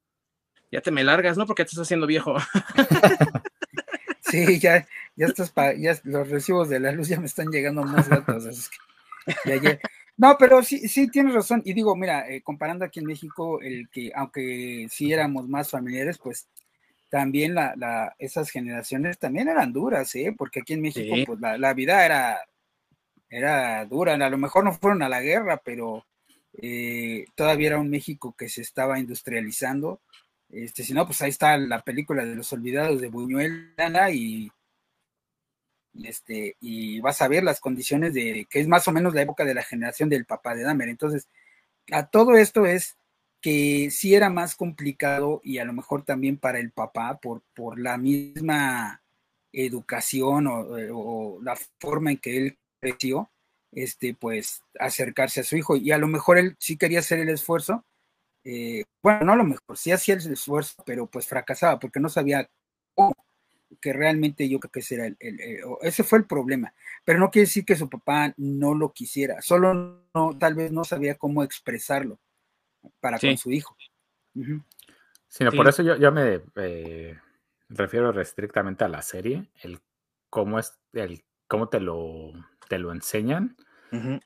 [0.74, 1.46] ya te me largas, ¿no?
[1.46, 2.34] Porque te estás haciendo viejo.
[4.20, 8.10] sí, ya, ya estás, ya los recibos de la luz ya me están llegando más
[8.10, 8.70] altos.
[10.16, 11.62] No, pero sí, sí tienes razón.
[11.64, 16.18] Y digo, mira, eh, comparando aquí en México, el que, aunque sí éramos más familiares,
[16.18, 16.48] pues
[17.08, 20.34] también la, la, esas generaciones también eran duras, ¿eh?
[20.36, 22.40] Porque aquí en México, pues la, la, vida era,
[23.28, 24.14] era dura.
[24.14, 26.04] A lo mejor no fueron a la guerra, pero
[26.62, 30.00] eh, todavía era un México que se estaba industrializando
[30.54, 33.74] este, si no, pues ahí está la película de los olvidados de Buñuel
[34.12, 34.50] y,
[36.04, 39.44] este, y vas a ver las condiciones de que es más o menos la época
[39.44, 40.88] de la generación del papá de Dahmer.
[40.88, 41.28] Entonces,
[41.90, 42.96] a todo esto es
[43.40, 47.78] que sí era más complicado y a lo mejor también para el papá por, por
[47.80, 49.02] la misma
[49.52, 53.30] educación o, o, la forma en que él creció,
[53.74, 55.76] este, pues acercarse a su hijo.
[55.76, 57.84] Y a lo mejor él sí quería hacer el esfuerzo,
[58.44, 62.08] eh, bueno, no a lo mejor, sí hacía el esfuerzo, pero pues fracasaba porque no
[62.08, 62.48] sabía
[62.94, 63.14] cómo,
[63.80, 65.16] que realmente yo creo que ese era el,
[65.82, 66.74] ese fue el problema.
[67.04, 70.84] Pero no quiere decir que su papá no lo quisiera, solo no, tal vez no
[70.84, 72.18] sabía cómo expresarlo
[73.00, 73.76] para con su hijo.
[75.28, 77.18] Sino por eso yo, yo me eh,
[77.68, 79.80] refiero restrictamente a la serie, el
[80.28, 82.32] cómo es, el cómo te lo,
[82.68, 83.56] te lo enseñan,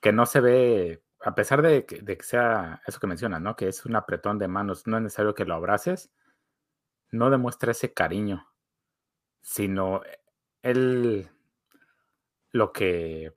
[0.01, 3.57] que no se ve a pesar de que, sea eso que mencionas, ¿no?
[3.57, 6.11] Que es un apretón de manos, no es necesario que lo abraces,
[7.11, 8.49] no demuestra ese cariño,
[9.43, 10.03] sino
[10.63, 11.31] él
[12.53, 13.33] lo que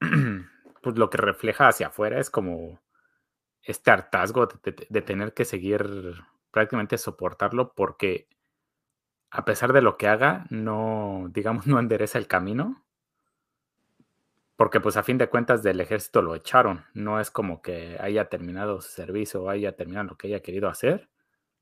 [0.82, 2.80] pues lo que refleja hacia afuera es como
[3.62, 6.14] este hartazgo de, tener que seguir
[6.50, 8.28] prácticamente soportarlo porque
[9.30, 12.84] a pesar de lo que haga, no, digamos, no endereza el camino
[14.60, 18.26] porque pues a fin de cuentas del ejército lo echaron, no es como que haya
[18.26, 21.08] terminado su servicio o haya terminado lo que haya querido hacer,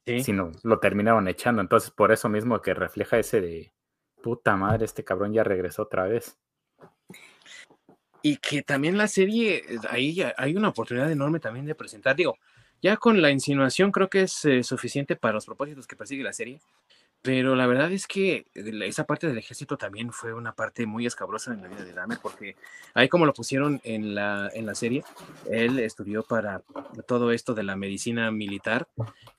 [0.04, 1.62] sino lo terminaron echando.
[1.62, 3.72] Entonces por eso mismo que refleja ese de,
[4.20, 6.40] puta madre, este cabrón ya regresó otra vez.
[8.20, 12.36] Y que también la serie, ahí hay una oportunidad enorme también de presentar, digo,
[12.82, 16.32] ya con la insinuación creo que es eh, suficiente para los propósitos que persigue la
[16.32, 16.60] serie,
[17.22, 21.52] pero la verdad es que esa parte del ejército también fue una parte muy escabrosa
[21.52, 22.54] en la vida de Dahmer, porque
[22.94, 25.04] ahí como lo pusieron en la, en la serie,
[25.50, 26.62] él estudió para
[27.06, 28.86] todo esto de la medicina militar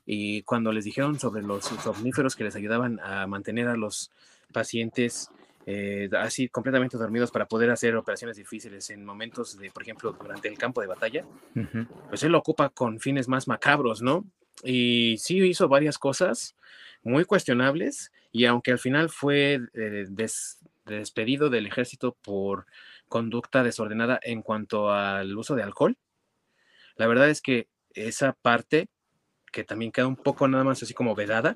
[0.05, 4.11] y cuando les dijeron sobre los somníferos que les ayudaban a mantener a los
[4.51, 5.31] pacientes
[5.65, 10.47] eh, así completamente dormidos para poder hacer operaciones difíciles en momentos de, por ejemplo, durante
[10.47, 11.25] el campo de batalla,
[12.09, 14.25] pues él lo ocupa con fines más macabros, ¿no?
[14.63, 16.55] Y sí hizo varias cosas
[17.03, 20.05] muy cuestionables y aunque al final fue eh,
[20.85, 22.65] despedido del ejército por
[23.07, 25.97] conducta desordenada en cuanto al uso de alcohol,
[26.95, 28.89] la verdad es que esa parte,
[29.51, 31.55] que también queda un poco nada más así como vedada,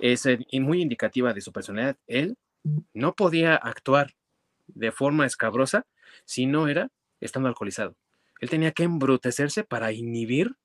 [0.00, 1.96] es muy indicativa de su personalidad.
[2.06, 2.36] Él
[2.92, 4.14] no podía actuar
[4.66, 5.86] de forma escabrosa
[6.24, 6.90] si no era
[7.20, 7.96] estando alcoholizado.
[8.40, 10.56] Él tenía que embrutecerse para inhibir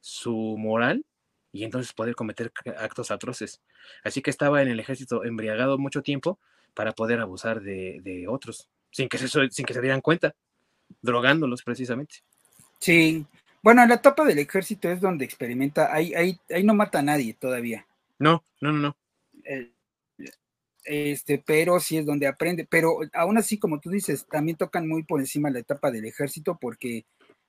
[0.00, 1.04] su moral
[1.52, 3.60] y entonces poder cometer actos atroces.
[4.04, 6.38] Así que estaba en el ejército embriagado mucho tiempo
[6.74, 10.34] para poder abusar de, otros, sin que, se, sin que se dieran cuenta,
[11.02, 12.16] drogándolos precisamente.
[12.80, 13.26] Sí,
[13.62, 17.02] bueno, en la etapa del ejército es donde experimenta, ahí, ahí, ahí no mata a
[17.02, 17.86] nadie todavía.
[18.18, 18.96] No, no, no, no.
[19.44, 19.72] Eh,
[20.84, 22.66] este, pero sí es donde aprende.
[22.68, 26.58] Pero aún así, como tú dices, también tocan muy por encima la etapa del ejército,
[26.60, 27.04] porque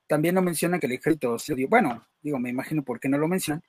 [0.07, 3.27] también no mencionan que el ejército se Bueno, digo, me imagino por qué no lo
[3.27, 3.63] mencionan.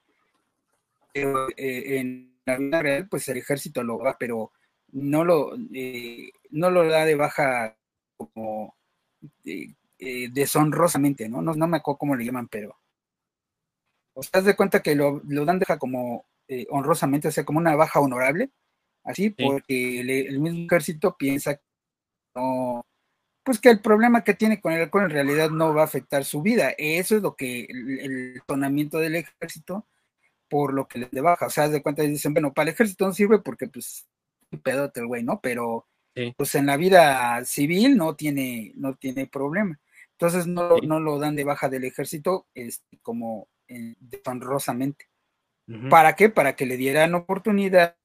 [1.12, 4.52] Pero eh, en la vida real, pues el ejército lo va, pero
[4.92, 7.76] no lo, eh, no lo da de baja
[8.16, 8.76] como
[9.44, 11.42] eh, deshonrosamente, ¿no?
[11.42, 11.54] ¿no?
[11.66, 12.78] me acuerdo cómo le llaman, pero.
[14.14, 16.26] O sea, de cuenta que lo, lo dan deja como
[16.70, 18.50] honrosamente, o sea, como una baja honorable
[19.04, 21.62] así, porque el, mismo ejército piensa que
[22.34, 22.84] no,
[23.42, 26.24] pues que el problema que tiene con el alcohol en realidad no va a afectar
[26.24, 26.72] su vida.
[26.78, 29.86] Eso es lo que el, tonamiento del ejército,
[30.50, 31.46] por lo que les de baja.
[31.46, 34.06] O sea, de cuenta dicen, bueno, para el ejército no sirve porque pues
[34.62, 35.40] pedote el güey, ¿no?
[35.40, 35.86] Pero
[36.36, 39.78] pues en la vida civil no tiene, no tiene problema.
[40.12, 43.94] Entonces no, no lo dan de baja del ejército este, como eh,
[44.26, 45.06] honrosamente.
[45.88, 46.28] ¿Para qué?
[46.28, 47.96] Para que le dieran oportunidad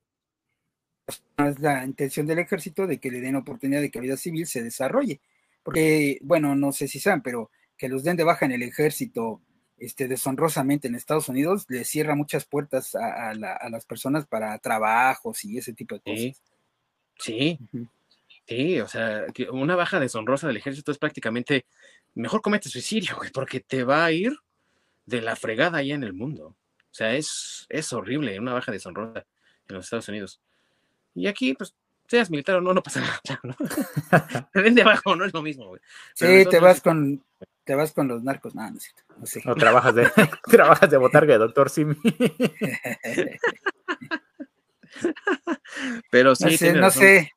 [1.37, 4.45] es la intención del ejército de que le den oportunidad de que la vida civil
[4.45, 5.19] se desarrolle.
[5.63, 9.41] Porque, bueno, no sé si saben, pero que los den de baja en el ejército
[9.77, 15.57] este, deshonrosamente en Estados Unidos le cierra muchas puertas a, las personas para trabajos y
[15.57, 16.41] ese tipo de cosas.
[17.19, 17.59] Sí,
[18.47, 21.65] sí, o sea, una baja deshonrosa del ejército es prácticamente,
[22.13, 24.33] mejor comete suicidio, porque te va a ir
[25.05, 26.47] de la fregada allá en el mundo.
[26.47, 29.25] O sea, es, es horrible una baja deshonrosa
[29.67, 30.39] en los Estados Unidos.
[31.13, 31.73] Y aquí, pues,
[32.07, 33.55] seas militar o no, no pasa nada, ¿no?
[34.53, 35.81] Te ven de abajo, no es lo mismo, güey.
[36.13, 37.23] sí, te vas con,
[37.65, 38.77] te vas con los narcos, no, no,
[39.17, 39.41] no sé.
[39.43, 40.07] No trabajas de,
[40.49, 41.95] trabajas de botarga doctor Simi.
[46.09, 46.45] Pero sí.
[46.45, 47.31] No sé, no sé,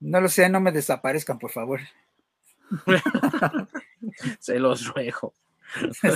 [0.00, 1.80] no lo sé, no me desaparezcan, por favor.
[4.38, 5.34] Se los ruego.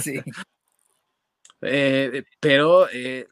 [0.02, 0.20] Sí.
[1.62, 3.26] Eh, pero eh,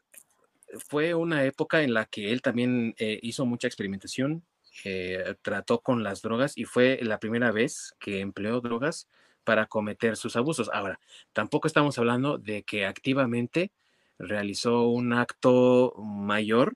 [0.89, 4.43] fue una época en la que él también eh, hizo mucha experimentación,
[4.83, 9.07] eh, trató con las drogas y fue la primera vez que empleó drogas
[9.47, 10.69] para cometer sus abusos.
[10.73, 10.99] Ahora,
[11.31, 13.71] tampoco estamos hablando de que activamente
[14.19, 16.73] realizó un acto mayor,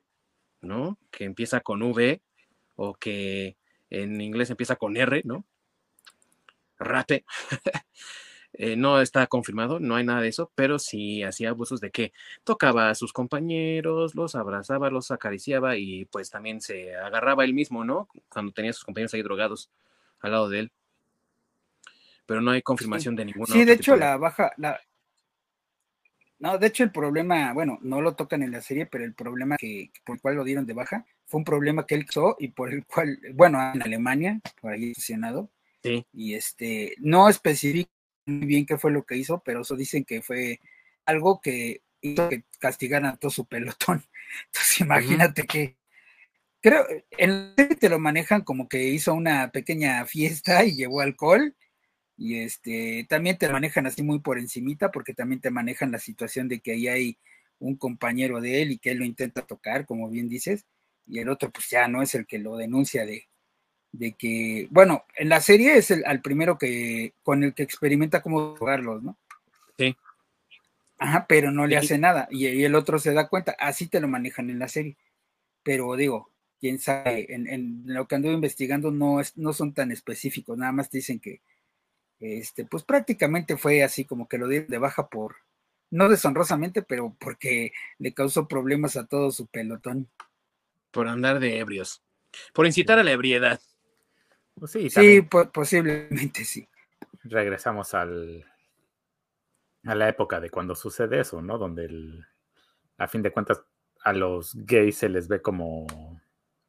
[0.62, 0.98] ¿no?
[1.10, 2.22] Que empieza con V
[2.76, 3.58] o que
[3.90, 5.44] en inglés empieza con R, ¿no?
[6.78, 7.24] Rape.
[8.54, 12.12] Eh, no está confirmado, no hay nada de eso, pero sí hacía abusos de que
[12.44, 17.82] tocaba a sus compañeros, los abrazaba, los acariciaba y pues también se agarraba él mismo,
[17.86, 18.08] ¿no?
[18.28, 19.70] Cuando tenía a sus compañeros ahí drogados
[20.20, 20.72] al lado de él.
[22.32, 23.46] Pero no hay confirmación de ninguno.
[23.46, 24.80] Sí, de hecho, la baja, la...
[26.38, 29.56] No, de hecho el problema, bueno, no lo tocan en la serie, pero el problema
[29.56, 32.48] que, por el cual lo dieron de baja fue un problema que él hizo y
[32.48, 35.50] por el cual, bueno, en Alemania, por ahí mencionado,
[35.82, 36.06] Sí.
[36.12, 37.90] Y este, no especifica
[38.26, 40.60] muy bien qué fue lo que hizo, pero eso dicen que fue
[41.04, 44.04] algo que hizo que castigaran a todo su pelotón.
[44.46, 45.76] Entonces imagínate que
[46.60, 51.56] creo en el te lo manejan como que hizo una pequeña fiesta y llevó alcohol
[52.16, 56.48] y este también te manejan así muy por encimita porque también te manejan la situación
[56.48, 57.18] de que ahí hay
[57.58, 60.66] un compañero de él y que él lo intenta tocar, como bien dices,
[61.06, 63.28] y el otro pues ya no es el que lo denuncia de,
[63.92, 68.22] de que, bueno, en la serie es el al primero que con el que experimenta
[68.22, 69.16] cómo jugarlos, ¿no?
[69.78, 69.96] Sí.
[70.98, 74.08] Ajá, pero no le hace nada y, el otro se da cuenta, así te lo
[74.08, 74.96] manejan en la serie.
[75.62, 76.30] Pero digo,
[76.60, 80.90] quién sabe, en, lo que ando investigando no, es, no son tan específicos, nada más
[80.90, 81.40] dicen que,
[82.22, 85.36] este, pues prácticamente fue así como que lo dieron de baja por,
[85.90, 90.08] no deshonrosamente, pero porque le causó problemas a todo su pelotón.
[90.92, 92.04] Por andar de ebrios,
[92.52, 93.58] por incitar a la ebriedad.
[94.54, 94.90] Pues sí,
[95.54, 96.68] posiblemente sí.
[97.24, 98.44] Regresamos al,
[99.84, 101.56] a la época de cuando sucede eso, ¿no?
[101.56, 101.88] Donde
[102.98, 103.64] a fin de cuentas
[104.04, 105.86] a los gays se les ve como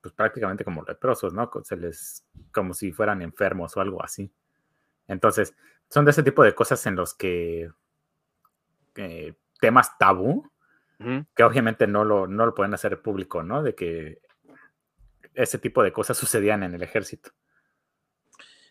[0.02, 1.50] pues prácticamente como leprosos, ¿no?
[1.64, 4.32] Se les, como si fueran enfermos o algo así.
[5.08, 5.56] Entonces,
[5.90, 7.70] son de ese tipo de cosas en los que
[8.96, 10.50] eh, temas tabú,
[11.36, 13.62] que obviamente no lo, no lo pueden hacer público, ¿no?
[13.62, 14.22] De que
[15.34, 17.32] ese tipo de cosas sucedían en el ejército.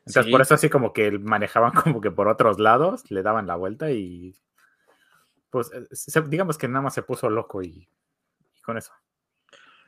[0.07, 3.57] Entonces, por eso así como que manejaban como que por otros lados, le daban la
[3.57, 4.35] vuelta y
[5.51, 7.89] pues eh, digamos que nada más se puso loco y,
[8.65, 8.93] con eso.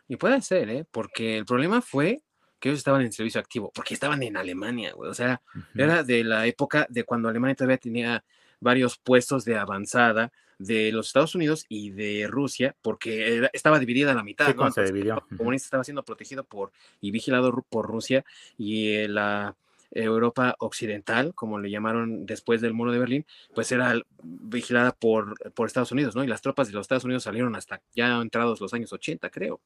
[0.06, 0.86] Y puede ser, ¿eh?
[0.90, 2.22] Porque el problema fue
[2.64, 5.10] que ellos estaban en servicio activo, porque estaban en Alemania, güey.
[5.10, 5.42] O sea,
[5.74, 8.24] era de la época de cuando Alemania todavía tenía
[8.58, 14.14] varios puestos de avanzada de los Estados Unidos y de Rusia, porque estaba dividida a
[14.14, 14.46] la mitad.
[14.46, 15.22] Sí, se dividió.
[15.30, 18.24] El comunista estaba siendo protegido por y vigilado por Rusia
[18.56, 19.56] y eh, la
[19.90, 25.66] Europa occidental, como le llamaron después del muro de Berlín, pues era vigilada por, por
[25.66, 26.24] Estados Unidos, ¿no?
[26.24, 29.60] Y las tropas de los Estados Unidos salieron hasta ya entrados los años 80, creo,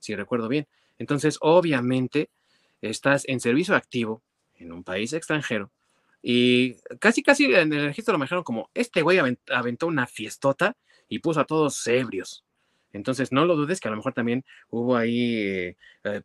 [0.00, 0.66] si recuerdo bien.
[0.98, 2.28] Entonces, obviamente,
[2.80, 4.22] estás en servicio activo
[4.54, 5.70] en un país extranjero
[6.22, 9.18] y casi, casi en el registro lo manejaron como, este güey
[9.50, 10.76] aventó una fiestota
[11.08, 12.44] y puso a todos ebrios.
[12.92, 16.22] Entonces, no lo dudes que a lo mejor también hubo ahí eh, eh,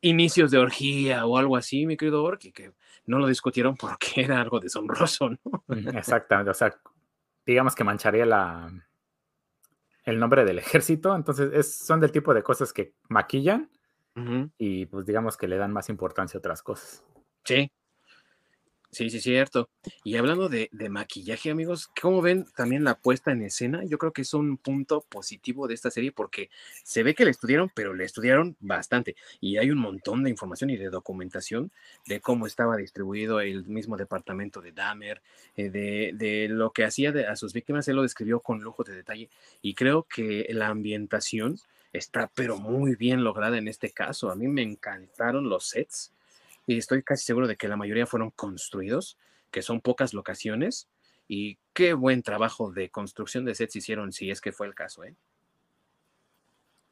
[0.00, 2.72] inicios de orgía o algo así, mi querido Orki, que
[3.06, 5.64] no lo discutieron porque era algo deshonroso, ¿no?
[5.94, 6.74] Exactamente, o sea,
[7.46, 8.72] digamos que mancharía la,
[10.04, 13.70] el nombre del ejército, entonces es, son del tipo de cosas que maquillan
[14.58, 17.04] y pues digamos que le dan más importancia a otras cosas.
[17.44, 17.70] Sí,
[18.90, 19.68] Sí, sí, cierto.
[20.02, 23.84] Y hablando de, maquillaje, amigos, ¿cómo ven también la puesta en escena?
[23.84, 26.48] Yo creo que es un punto positivo de esta serie porque
[26.84, 29.14] se ve que le estudiaron, pero le estudiaron bastante.
[29.40, 31.70] Y hay un montón de información y de documentación
[32.06, 35.20] de cómo estaba distribuido el mismo departamento de Dahmer,
[35.56, 37.88] eh, de, lo que hacía a sus víctimas.
[37.88, 39.28] Él lo describió con lujo de detalle.
[39.60, 41.58] Y creo que la ambientación
[41.92, 44.30] está, pero muy bien lograda en este caso.
[44.30, 46.12] A mí me encantaron los sets
[46.66, 49.16] y estoy casi seguro de que la mayoría fueron construidos,
[49.50, 50.88] que son pocas locaciones,
[51.28, 55.04] y qué buen trabajo de construcción de sets hicieron, si es que fue el caso,
[55.04, 55.14] ¿eh?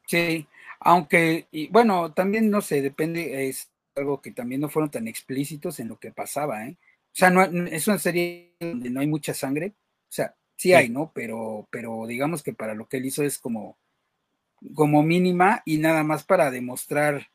[0.05, 0.47] Sí,
[0.79, 5.79] aunque, y bueno, también no sé, depende, es algo que también no fueron tan explícitos
[5.79, 6.77] en lo que pasaba, ¿eh?
[6.81, 9.73] O sea, no, es una serie donde no hay mucha sangre,
[10.03, 11.11] o sea, sí, hay, ¿no?
[11.13, 13.75] Pero, pero digamos que para lo que él hizo es como,
[14.73, 17.29] como mínima y nada más para demostrar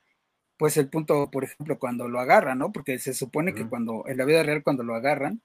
[0.56, 2.70] pues el punto, por ejemplo, cuando lo agarran, ¿no?
[2.70, 5.42] Porque se supone que cuando, en la vida real, cuando lo agarran,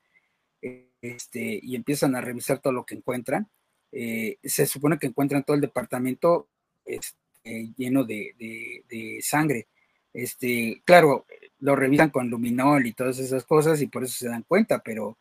[1.02, 3.50] este, y empiezan a revisar todo lo que encuentran,
[3.92, 6.48] eh, se supone que encuentran todo el departamento
[6.86, 9.68] este, lleno de, sangre.
[10.14, 11.26] Este, claro,
[11.60, 15.18] lo revisan con luminol y todas esas cosas y por eso se dan cuenta, pero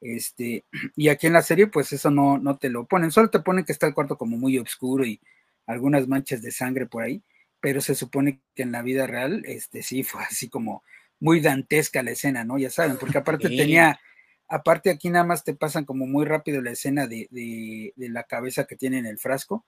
[0.00, 0.64] este,
[0.96, 3.64] y aquí en la serie, pues eso no, no te lo ponen, solo te ponen
[3.64, 5.20] que está el cuarto como muy oscuro y
[5.68, 7.22] algunas manchas de sangre por ahí,
[7.60, 10.82] pero se supone que en la vida real, este sí fue así como
[11.20, 12.58] muy dantesca la escena, ¿no?
[12.58, 14.00] Ya saben, porque aparte tenía,
[14.48, 18.64] aparte aquí nada más te pasan como muy rápido la escena de, de, la cabeza
[18.64, 19.66] que tiene en el frasco,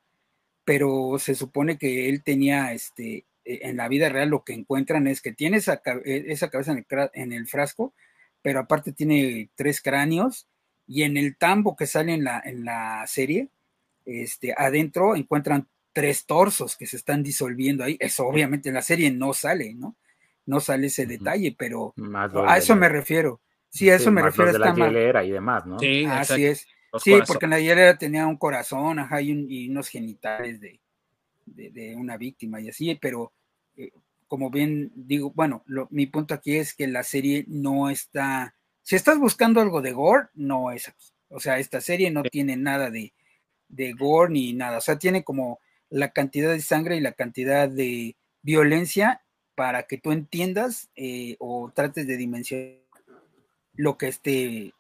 [0.65, 5.07] pero se supone que él tenía, este, e, en la vida real lo que encuentran
[5.07, 7.95] es que tiene esa, e, esa cabeza en el, en el frasco,
[8.43, 10.47] pero aparte tiene tres cráneos
[10.87, 13.49] y en el tambo que sale en la, en la serie,
[14.07, 17.97] este, adentro encuentran tres torsos que se están disolviendo ahí.
[18.01, 19.97] Eso obviamente en la serie no sale, ¿no?
[20.47, 21.95] No sale ese detalle, pero
[22.47, 23.41] a eso me refiero.
[23.69, 24.53] Sí, a eso me refiero.
[24.53, 25.79] De la hielera y demás, ¿no?
[25.79, 26.67] Sí, así es.
[26.99, 30.81] sí, porque en la hielera tenía un corazón, ajá, y, unos genitales de,
[31.47, 33.33] de, una víctima y así, pero
[33.77, 33.93] eh,
[34.27, 39.19] como bien digo, bueno, mi punto aquí es que la serie no está, si estás
[39.19, 41.07] buscando algo de gore, no es aquí.
[41.29, 43.13] O sea, esta serie no tiene nada de,
[43.69, 45.61] de gore ni nada, o sea, tiene como
[45.91, 49.23] la cantidad de sangre y la cantidad de violencia
[49.55, 52.79] para que tú entiendas eh, o trates de dimensionar
[53.75, 54.73] lo que este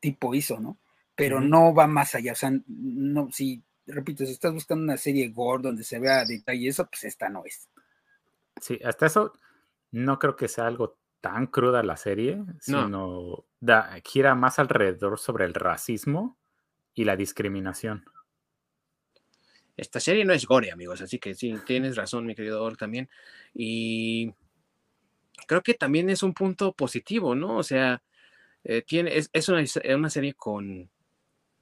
[0.00, 0.78] tipo hizo, ¿no?
[1.14, 5.28] Pero no va más allá, o sea, no, si, repito, si estás buscando una serie
[5.28, 7.68] gore donde se vea detalle eso, pues esta no es.
[8.60, 9.32] Sí, hasta eso
[9.90, 13.44] no creo que sea algo tan cruda la serie, sino
[14.04, 16.36] gira más alrededor sobre el racismo
[16.94, 18.04] y la discriminación.
[19.82, 23.10] Esta serie no es gore, amigos, así que sí, tienes razón, mi querido Or, también.
[23.52, 24.32] Y
[25.46, 27.56] creo que también es un punto positivo, ¿no?
[27.56, 28.00] O sea,
[28.62, 30.88] eh, tiene, es, una, serie con...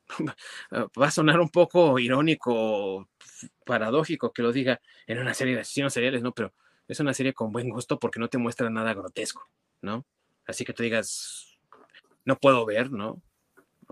[0.70, 3.08] Va a sonar un poco irónico,
[3.64, 6.32] paradójico que lo diga en una serie de asesinos seriales, ¿no?
[6.32, 6.52] Pero
[6.88, 9.48] es una serie con buen gusto porque no te muestra nada grotesco,
[9.80, 10.04] ¿no?
[10.46, 11.58] Así que tú digas,
[12.26, 13.22] no puedo ver, ¿no?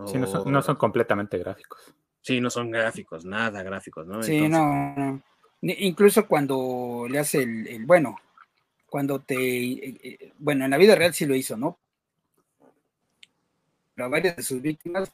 [0.05, 1.95] Sí, no son completamente gráficos.
[2.29, 4.21] Sí, no son gráficos, nada gráficos, ¿no?
[4.21, 5.19] Sí, no,
[5.63, 8.17] Incluso cuando le hace el, bueno,
[8.85, 11.79] cuando te, eh, eh, bueno, en la vida real sí lo hizo, ¿no?
[13.95, 15.11] Pero a varias de sus víctimas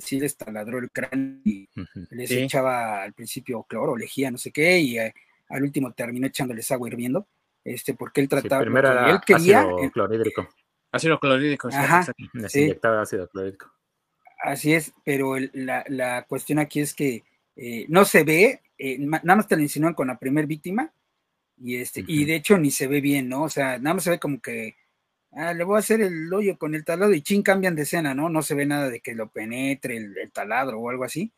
[0.00, 1.68] sí les taladró el cráneo y
[2.10, 5.14] les echaba al principio cloro, lejía, no sé qué, y eh,
[5.50, 7.28] al último terminó echándoles agua hirviendo,
[7.62, 10.48] este, porque él trataba, sí, primero él quería, ácido clorhídrico.
[10.90, 12.12] Ácido clorhídrico, Ajá,
[12.48, 12.74] sí.
[12.82, 13.77] ácido clorhídrico.
[14.38, 17.24] Así es, pero la, la, cuestión aquí es que
[17.88, 20.92] no se ve eh, nada más te lo insinúan con la primer víctima
[21.56, 23.42] y este, y de hecho ni se ve bien, ¿no?
[23.42, 24.76] O sea, nada más se ve como que
[25.32, 28.14] ah, le voy a hacer el hoyo con el taladro y chin cambian de escena,
[28.14, 28.28] ¿no?
[28.28, 31.32] No se ve nada de que lo penetre el, taladro o algo así.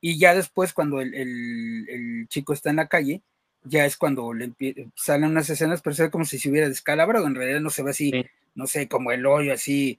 [0.00, 3.22] Y ya después, cuando el, chico está en la calle,
[3.64, 4.52] ya es cuando le
[4.94, 7.26] salen unas escenas, pero se ve como si se hubiera descalabrado.
[7.26, 8.12] En realidad no se ve así,
[8.54, 9.98] no sé, como el hoyo así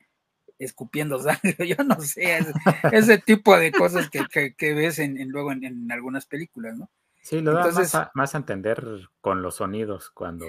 [0.59, 2.39] escupiendo sangre, yo no sé,
[2.91, 6.89] ese, tipo de cosas que, ves en, luego en, algunas películas, ¿no?
[7.21, 7.69] Sí, lo da
[8.13, 8.83] más, a, entender
[9.21, 10.47] con los sonidos, cuando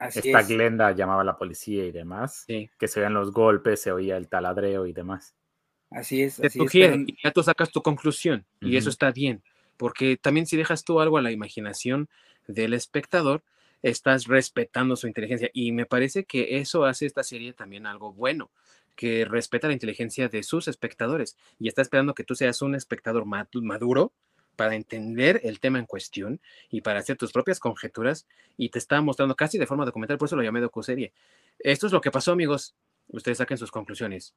[0.00, 4.16] esta Glenda llamaba a la policía y demás, que se veían los golpes, se oía
[4.16, 5.34] el taladreo y demás.
[5.90, 6.40] Así es.
[6.40, 9.42] Así y ya tú sacas tu conclusión, y eso está bien,
[9.76, 12.08] porque también si dejas tú algo a la imaginación
[12.46, 13.42] del espectador,
[13.82, 18.50] estás respetando su inteligencia, y me parece que eso hace esta serie también algo bueno,
[18.94, 23.24] que respeta la inteligencia de sus espectadores y está esperando que tú seas un espectador
[23.24, 24.12] maduro
[24.56, 26.40] para entender el tema en cuestión
[26.70, 28.26] y para hacer tus propias conjeturas
[28.56, 31.12] y te está mostrando casi de forma documental, por eso lo llamé docuserie.
[31.58, 32.74] Esto es lo que pasó, amigos.
[33.08, 34.34] Ustedes saquen sus conclusiones.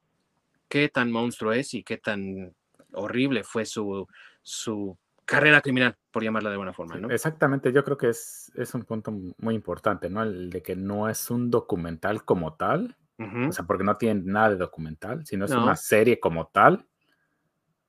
[0.70, 2.56] ¿Qué tan monstruo es y qué tan
[2.94, 4.08] horrible fue su,
[4.42, 7.10] su carrera criminal, por llamarla de buena forma, ¿no?
[7.10, 10.24] Exactamente, yo creo que es, es un punto muy importante, ¿no?
[10.24, 14.50] El de que no es un documental como tal, o sea, porque no tiene nada
[14.50, 16.86] de documental, sino es una serie como tal.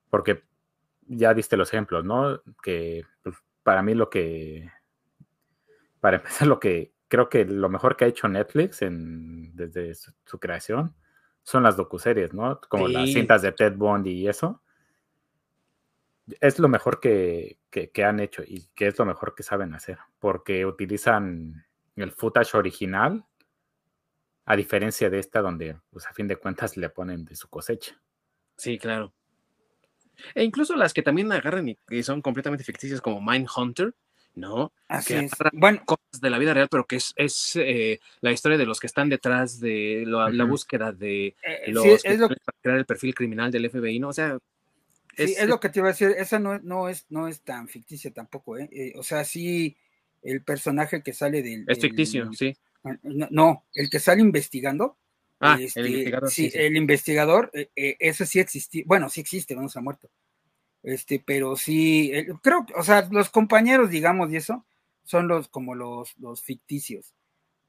[0.09, 0.45] Porque
[1.09, 2.43] ya diste los ejemplos, ¿no?
[2.63, 4.71] Que pues, para mí lo que.
[6.01, 10.39] Para empezar, lo que creo que lo mejor que ha hecho Netflix en, desde su,
[10.39, 10.95] creación
[11.43, 12.61] son las docuseries, ¿no?
[12.69, 14.63] Como las cintas de Ted Bundy y eso.
[16.41, 19.99] Es lo mejor que, que, han hecho y que es lo mejor que saben hacer,
[20.19, 21.65] porque utilizan
[21.95, 23.25] el footage original
[24.47, 28.01] a diferencia de esta donde, pues a fin de cuentas, le ponen de su cosecha.
[28.57, 29.13] Sí, claro.
[30.35, 33.93] E incluso las que también agarran y, son completamente ficticias, como Mindhunter,
[34.35, 34.73] ¿no?
[34.87, 35.33] Así es.
[35.53, 38.79] Bueno, cosas de la vida real, pero que es, es eh, la historia de los
[38.79, 43.51] que están detrás de la búsqueda de eh, los que para crear el perfil criminal
[43.51, 44.09] del FBI, ¿no?
[44.09, 44.39] O sea.
[45.17, 47.41] Es, sí, es lo que te iba a decir, esa no, no, es, no es
[47.41, 48.69] tan ficticia tampoco, ¿eh?
[48.71, 48.93] ¿eh?
[48.97, 49.77] O sea, sí,
[50.23, 51.65] el personaje que sale del...
[51.67, 52.55] Es ficticio, sí.
[53.03, 54.99] No, el que sale investigando.
[55.39, 56.31] Ah, el este, investigador.
[56.31, 60.11] Sí, el investigador, eh, eh, eso sí existe, bueno, sí existe, no se ha muerto.
[60.83, 62.13] Este, pero sí,
[62.43, 64.65] creo, o sea, los compañeros, digamos, y eso,
[65.05, 67.15] son los como los, los ficticios.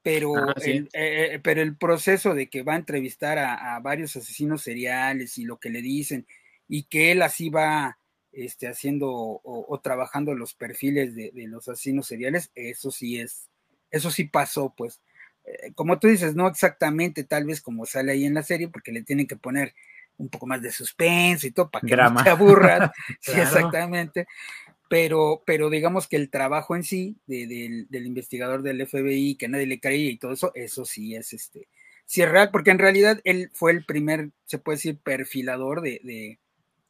[0.02, 4.62] Pero, ah, el, eh, pero el proceso de que va a entrevistar a, varios asesinos
[4.62, 6.26] seriales y lo que le dicen,
[6.68, 7.98] y que él así va
[8.32, 13.47] este, haciendo o, trabajando los perfiles de, de, los asesinos seriales, eso sí es,
[13.90, 15.00] eso sí pasó, pues.
[15.44, 18.92] Eh, como tú dices, no exactamente tal vez como sale ahí en la serie, porque
[18.92, 19.74] le tienen que poner
[20.18, 22.90] un poco más de suspense y todo para que no te aburras.
[23.20, 24.26] sí, exactamente.
[24.88, 29.80] Pero, pero digamos que el trabajo en sí del, investigador del FBI, que nadie le
[29.80, 31.68] creía y todo eso, eso sí es este,
[32.06, 36.38] sí es real, porque en realidad él fue el primer, se puede decir, perfilador de,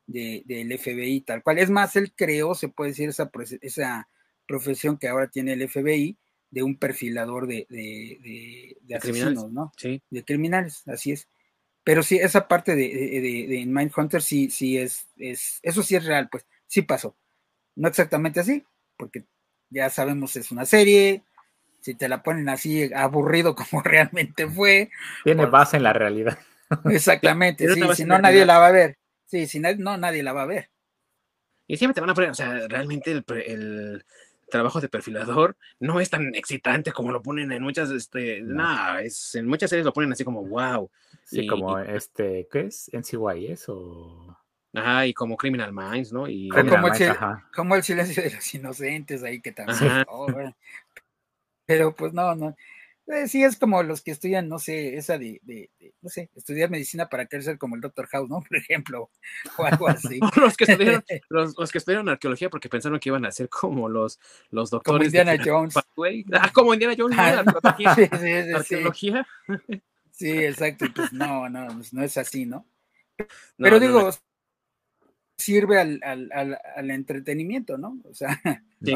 [0.06, 1.58] del FBI, tal cual.
[1.58, 3.30] Es más, él creó, se puede decir, esa,
[3.60, 4.08] esa
[4.46, 6.16] profesión que ahora tiene el FBI,
[6.50, 9.72] de un perfilador de, de, asesinos, ¿no?
[9.76, 10.02] Sí.
[10.10, 11.28] De criminales, así es.
[11.84, 16.28] Pero sí, esa parte de, de, Mindhunter sí, sí es, es, eso sí es real,
[16.30, 17.16] pues, sí pasó.
[17.76, 18.64] No exactamente así,
[18.96, 19.24] porque
[19.70, 21.22] ya sabemos es una serie,
[21.80, 24.90] si te la ponen así aburrido como realmente fue.
[25.24, 26.38] Tiene pues base en la realidad.
[26.90, 28.98] Exactamente, sí, si no nadie la va a ver.
[29.24, 30.70] Sí, si no, no nadie la va a ver.
[31.66, 34.04] Y siempre te van a poner, o sea, realmente el
[34.50, 39.34] trabajo de perfilador no es tan excitante como lo ponen en muchas, este, nada, es,
[39.34, 40.90] en muchas series lo ponen así como wow.
[41.24, 42.90] Sí, como este, ¿qué es?
[42.92, 44.36] NCYS o...
[44.74, 46.28] Ajá, y como Criminal Minds, ¿no?
[46.28, 50.04] Y como, el, silencio de los inocentes ahí que también.
[50.08, 50.26] Oh,
[51.66, 52.54] pero pues no, no.
[53.10, 55.40] Eh, sí, es como los que estudian, no sé, esa de,
[56.02, 58.06] no sé, estudiar medicina para querer ser como el Dr.
[58.08, 58.40] House, ¿no?
[58.48, 59.10] Por ejemplo,
[59.56, 60.20] o algo así.
[60.36, 64.20] los, que estudiaron, los, que estudiaron arqueología porque pensaron que iban a ser como los,
[64.50, 64.98] los doctores.
[64.98, 65.74] Como Indiana Jones.
[66.32, 67.94] Ah, como Indiana Jones, ah, arqueología.
[67.94, 69.26] Sí, sí, arqueología.
[70.10, 70.30] Sí.
[70.30, 72.66] exacto, pues no, no, pues, no es así, ¿no?
[73.56, 74.10] Pero digo,
[75.38, 76.30] sirve al, al,
[76.76, 78.00] al, entretenimiento, ¿no?
[78.04, 78.40] O sea,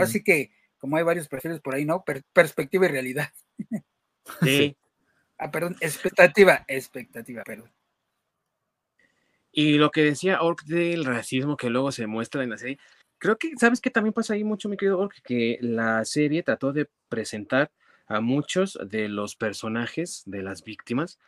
[0.01, 2.05] así que como hay varios perfiles por ahí, ¿no?
[2.33, 3.33] perspectiva y realidad.
[4.43, 4.77] Sí.
[5.39, 7.71] ah, perdón, expectativa, expectativa, perdón.
[9.53, 12.79] Y lo que decía Ork del racismo que luego se muestra en la serie,
[13.19, 15.21] creo que, ¿sabes qué también pasa ahí mucho, mi querido Ork?
[15.23, 17.71] Que la serie trató de presentar
[18.07, 21.19] a muchos de los personajes de las víctimas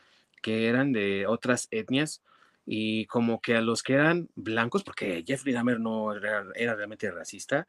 [0.43, 2.23] que eran de otras etnias
[2.67, 6.43] y como que a los que eran blancos, porque Jeffrey Dahmer no era,
[6.75, 7.67] realmente racista,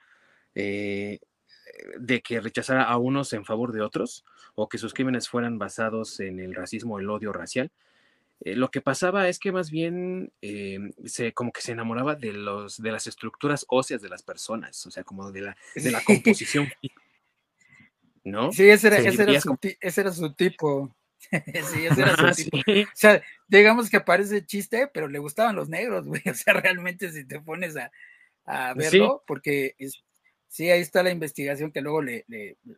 [0.55, 1.19] eh,
[1.99, 6.19] de que rechazara a unos en favor de otros o que sus crímenes fueran basados
[6.19, 7.71] en el racismo el odio racial.
[8.41, 12.33] Eh, lo que pasaba es que más bien eh, se como que se enamoraba de
[12.33, 16.01] los de las estructuras óseas de las personas, o sea, como de la, de la
[16.05, 16.67] composición.
[18.23, 18.51] ¿No?
[18.51, 20.95] Sí, ese era, ese era, su, ese era su tipo.
[21.31, 22.57] sí, ese era su tipo.
[22.57, 26.21] O sea, digamos que parece chiste, pero le gustaban los negros, güey.
[26.29, 27.91] O sea, realmente si te pones a,
[28.45, 30.03] a verlo, porque es,
[30.47, 32.25] Sí, ahí está la investigación que luego le,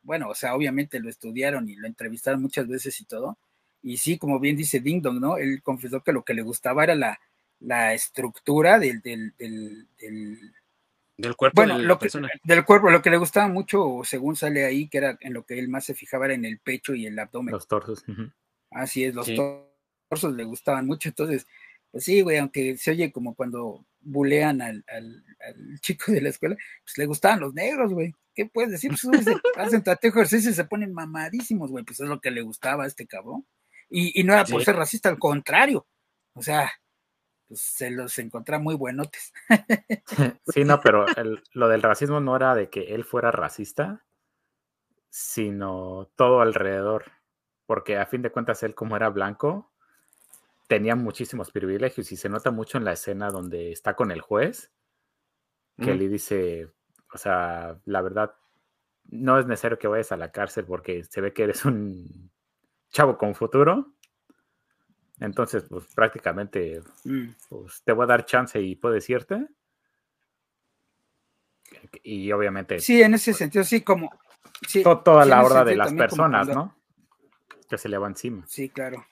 [0.04, 3.38] bueno, o sea, obviamente lo estudiaron y lo entrevistaron muchas veces y todo.
[3.84, 5.38] Y sí, como bien dice Ding Dong, ¿no?
[5.38, 7.20] Él confesó que lo que le gustaba era la,
[7.60, 9.88] la estructura del, del, del,
[11.18, 12.10] del cuerpo bueno, lo que,
[12.44, 15.58] del cuerpo, lo que le gustaba mucho, según sale ahí, que era en lo que
[15.58, 17.54] él más se fijaba era en el pecho y el abdomen.
[17.54, 18.06] Los torsos.
[18.70, 21.48] Así es, los torsos le gustaban mucho, entonces,
[21.90, 25.24] pues sí, güey, aunque se oye como cuando bulean al, al,
[25.82, 28.14] chico de la escuela, pues le gustaban los negros, güey.
[28.34, 28.92] ¿Qué puedes decir?
[28.92, 29.02] Pues
[29.58, 31.84] hacen tateo ejercicio y se ponen mamadísimos, güey.
[31.84, 33.46] Pues es lo que le gustaba a este cabrón.
[33.90, 35.88] Y, y no era por ser racista, al contrario.
[36.34, 36.72] O sea,
[37.48, 39.34] pues se los encontraba muy buenotes.
[40.48, 41.06] Sí, no, pero
[41.54, 44.06] lo del racismo no era de que él fuera racista,
[45.10, 47.12] sino todo alrededor.
[47.66, 49.72] Porque a fin de cuentas, él como era blanco,
[50.68, 54.72] tenía muchísimos privilegios y se nota mucho en la escena donde está con el juez,
[55.78, 56.72] que le dice,
[57.14, 58.36] o sea, la verdad,
[59.06, 62.32] no es necesario que vayas a la cárcel porque se ve que eres un
[62.90, 63.94] chavo con futuro.
[65.20, 67.28] Entonces, pues prácticamente, mm.
[67.50, 69.48] pues, te voy a dar chance y puedes irte.
[72.04, 72.80] Y obviamente.
[72.80, 74.10] Sí, en ese sentido, sí, como.
[75.04, 76.76] toda la horda de las personas, ¿no?
[77.70, 78.46] Que se le va encima.
[78.48, 79.06] Sí, claro.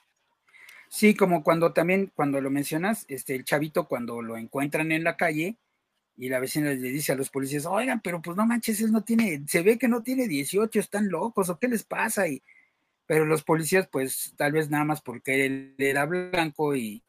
[0.96, 5.18] Sí, como cuando también, cuando lo mencionas, este, el chavito cuando lo encuentran en la
[5.18, 5.58] calle
[6.16, 9.04] y la vecina le dice a los policías, oigan, pero pues no manches, él no
[9.04, 12.30] tiene, se ve que no tiene 18, están locos, ¿o qué les pasa?
[12.30, 12.42] Y,
[13.06, 17.04] pero los policías, pues tal vez nada más porque él era blanco y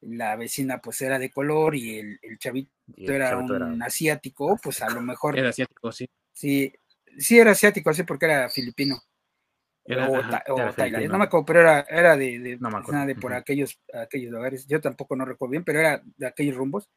[0.00, 5.00] la vecina pues era de color y el, chavito era un asiático, pues a lo
[5.02, 5.38] mejor...
[5.38, 6.08] Era asiático, sí.
[6.32, 6.72] Sí,
[7.16, 9.00] sí era asiático, así porque era filipino.
[9.86, 14.66] Era, o, no me acuerdo, pero era, era de, de, de por aquellos, aquellos lugares.
[14.66, 16.90] Yo tampoco no recuerdo bien, pero era de aquellos rumbos.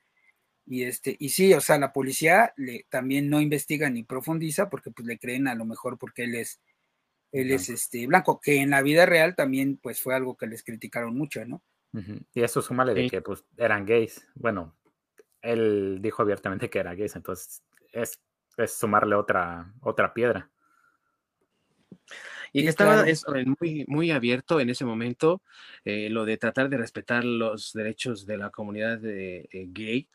[0.66, 4.92] Y este, y sí, o sea, la policía le, también no investiga ni profundiza porque
[4.92, 6.62] pues le creen a lo mejor porque él es,
[7.32, 10.64] él es este blanco, que en la vida real también pues fue algo que les
[10.64, 11.64] criticaron mucho, ¿no?
[12.34, 14.28] Y eso súmale de que pues eran gays.
[14.36, 14.78] Bueno,
[15.42, 18.22] él dijo abiertamente que era gays, entonces es,
[18.58, 20.50] es sumarle otra, otra piedra.
[22.54, 23.06] Y que estaba
[23.60, 25.42] muy, muy abierto en ese momento
[25.86, 30.08] eh, lo de tratar de respetar los derechos de la comunidad de, eh, gay,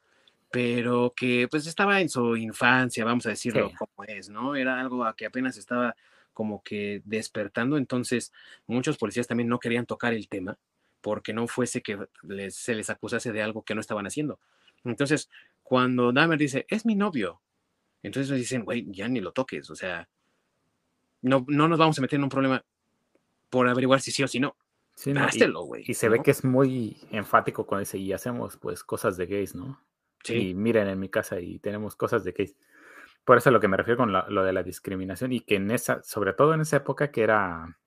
[0.51, 4.55] pero que pues estaba en su infancia, vamos a decirlo como es, ¿no?
[4.55, 5.97] Era algo a que apenas estaba
[6.33, 8.33] como que despertando, entonces
[8.67, 10.59] muchos policías también no querían tocar el tema
[11.01, 11.99] porque no fuese que
[12.51, 14.39] se les acusase de algo que no estaban haciendo.
[14.85, 15.29] Entonces,
[15.63, 17.41] cuando Dahmer dice, es mi novio,
[18.03, 20.09] entonces dicen, güey, ya ni lo toques, o sea,
[21.23, 22.65] no, no nos vamos a meter en un problema
[23.49, 24.57] por averiguar si sí o si no.
[24.95, 25.85] Sí, güey.
[25.87, 29.55] y, se ve que es muy enfático con ese, y hacemos pues cosas de gays,
[29.55, 29.81] ¿no?
[30.23, 30.51] Sí.
[30.51, 32.55] Y miren en mi casa y tenemos cosas de gays.
[33.25, 35.71] Por eso es lo que me refiero con lo de la discriminación y que en
[35.71, 37.79] esa, sobre todo en esa época que era,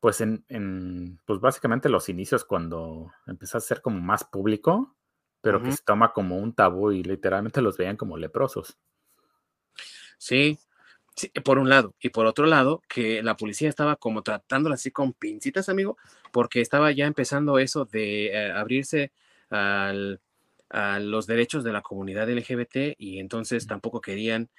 [0.00, 4.94] pues en, en pues básicamente los inicios cuando empezó a ser como más público,
[5.40, 8.78] pero que se toma como un tabú y literalmente los veían como leprosos.
[10.16, 10.58] Sí,
[11.44, 11.94] por un lado.
[12.00, 15.96] Y por otro lado, que la policía estaba como tratándola así con pincitas, amigo,
[16.32, 19.12] porque estaba ya empezando eso de eh, abrirse
[19.50, 19.92] a
[20.98, 24.50] los derechos de la comunidad LGBT y entonces tampoco querían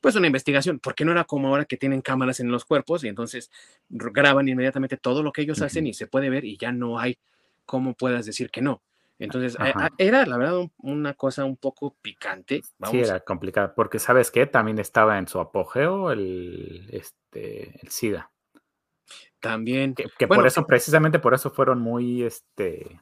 [0.00, 3.08] pues una investigación, porque no era como ahora que tienen cámaras en los cuerpos y
[3.08, 3.50] entonces
[3.88, 7.18] graban inmediatamente todo lo que ellos hacen y se puede ver y ya no hay
[7.66, 8.80] cómo pueas decir que no.
[9.18, 9.56] Entonces,
[9.98, 12.62] era la verdad una cosa un poco picante.
[12.90, 18.30] sí, era complicada, porque sabes qué, también estaba en su apogeo el, este, el SIDA.
[19.40, 19.94] También.
[19.94, 23.00] Que, por eso, precisamente por eso fueron muy, este,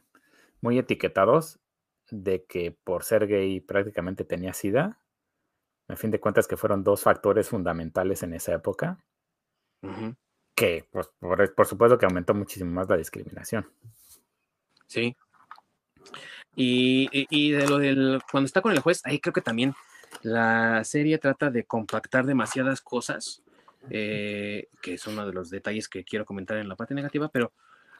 [0.61, 1.59] muy etiquetados
[2.09, 4.99] de que por ser gay prácticamente tenía SIDA
[5.87, 8.99] a fin de cuentas que fueron dos factores fundamentales en esa época,
[10.53, 13.71] que pues, por, supuesto que aumentó muchísimo más la discriminación.
[14.87, 15.15] Sí.
[16.55, 19.75] Y, de lo del, cuando está con el juez, ahí creo que también
[20.23, 23.43] la serie trata de compactar demasiadas cosas,
[23.89, 27.51] eh, que es uno de los detalles que quiero comentar en la parte negativa, pero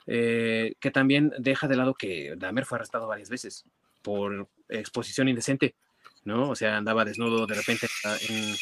[0.08, 3.66] eh, que también deja de lado que Dahmer fue arrestado varias veces
[4.02, 5.76] por exposición indecente,
[6.24, 6.50] ¿no?
[6.50, 7.88] O sea, andaba desnudo de repente
[8.30, 8.56] en...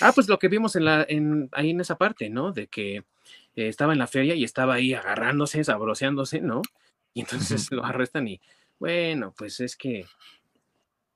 [0.00, 2.52] Ah, pues lo que vimos en la, en, ahí en esa parte, ¿no?
[2.52, 3.04] De que eh,
[3.54, 6.62] estaba en la feria y estaba ahí agarrándose, sabroseándose, ¿no?
[7.14, 8.40] Y entonces lo arrestan y,
[8.78, 10.06] bueno, pues es que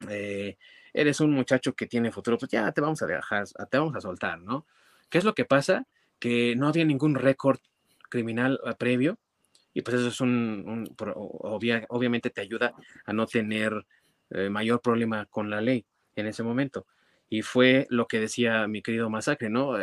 [0.08, 0.56] eh,
[0.92, 4.00] eres un muchacho que tiene futuro, pues ya te vamos a dejar, te vamos a
[4.00, 4.66] soltar, ¿no?
[5.08, 5.86] ¿Qué es lo que pasa?
[6.18, 7.58] Que no había ningún récord
[8.08, 9.18] criminal eh, previo
[9.72, 13.86] y pues eso es un, obviamente te ayuda a no tener
[14.50, 15.84] mayor problema con la ley
[16.16, 16.86] en ese momento.
[17.28, 19.74] Y fue lo que decía mi querido Masacre, ¿no?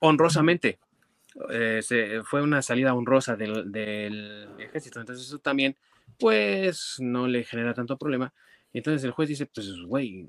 [0.00, 0.78] honrosamente.
[1.50, 5.00] Eh, se, fue una salida honrosa del, ejército.
[5.00, 5.76] Entonces eso también,
[6.18, 8.32] pues, no le genera tanto problema.
[8.72, 10.28] Entonces el juez dice, pues, güey,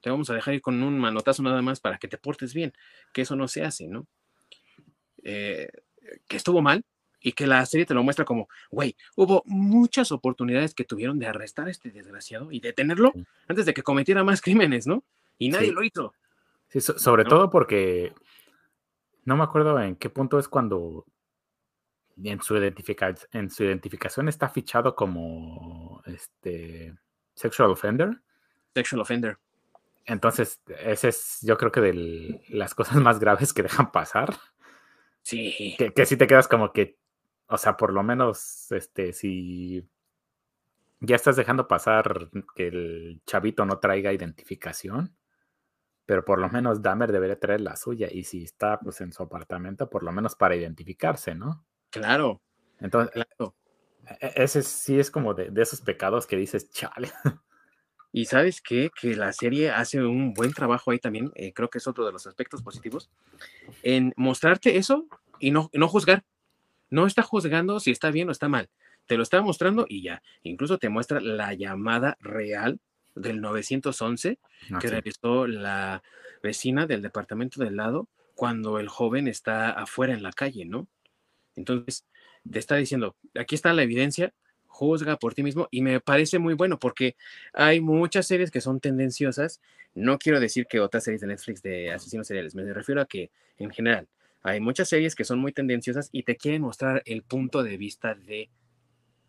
[0.00, 2.72] te vamos a dejar ir con un manotazo nada más para que te portes bien,
[3.12, 4.06] que eso no se hace, ¿no?
[5.24, 5.68] Eh,
[6.26, 6.84] que estuvo mal
[7.20, 11.26] y que la serie te lo muestra como, güey, hubo muchas oportunidades que tuvieron de
[11.26, 13.12] arrestar a este desgraciado y detenerlo
[13.48, 15.02] antes de que cometiera más crímenes, ¿no?
[15.36, 16.14] Y nadie lo hizo.
[16.68, 18.12] Sí, sobre todo porque
[19.28, 21.04] no me acuerdo en qué punto es cuando
[22.16, 26.94] en su, en su identificación está fichado como este
[27.34, 28.22] sexual offender.
[28.74, 29.38] Sexual offender.
[30.06, 34.34] Entonces, ese es, yo creo que de las cosas más graves que dejan pasar.
[35.20, 35.74] Sí.
[35.76, 36.96] Que, que si te quedas como que,
[37.48, 39.86] o sea, por lo menos, este, si
[41.00, 45.14] ya estás dejando pasar que el chavito no traiga identificación,
[46.08, 49.22] pero por lo menos Dahmer debería traer la suya y si está pues en su
[49.22, 51.66] apartamento, por lo menos para identificarse, ¿no?
[51.90, 52.40] Claro.
[52.80, 53.54] Entonces, claro.
[54.18, 57.12] E, e, ese sí es como de, esos pecados que dices, chale.
[58.10, 58.90] Y sabes qué?
[58.98, 62.12] Que la serie hace un buen trabajo ahí también, eh, creo que es otro de
[62.12, 63.10] los aspectos positivos,
[63.82, 65.06] en mostrarte eso
[65.38, 66.24] y no, no juzgar.
[66.88, 68.70] No está juzgando si está bien o está mal.
[69.04, 70.22] Te lo está mostrando y ya.
[70.42, 72.80] Incluso te muestra la llamada real
[73.18, 74.38] del 911
[74.72, 76.02] ah, que realizó la
[76.42, 80.86] vecina del departamento del lado cuando el joven está afuera en la calle, ¿no?
[81.56, 82.04] Entonces,
[82.50, 84.32] te está diciendo, aquí está la evidencia,
[84.66, 87.16] juzga por ti mismo y me parece muy bueno porque
[87.52, 89.60] hay muchas series que son tendenciosas.
[89.94, 93.30] No quiero decir que otras series de Netflix de asesinos seriales, me refiero a que
[93.56, 94.06] en general
[94.42, 98.14] hay muchas series que son muy tendenciosas y te quieren mostrar el punto de vista
[98.14, 98.50] de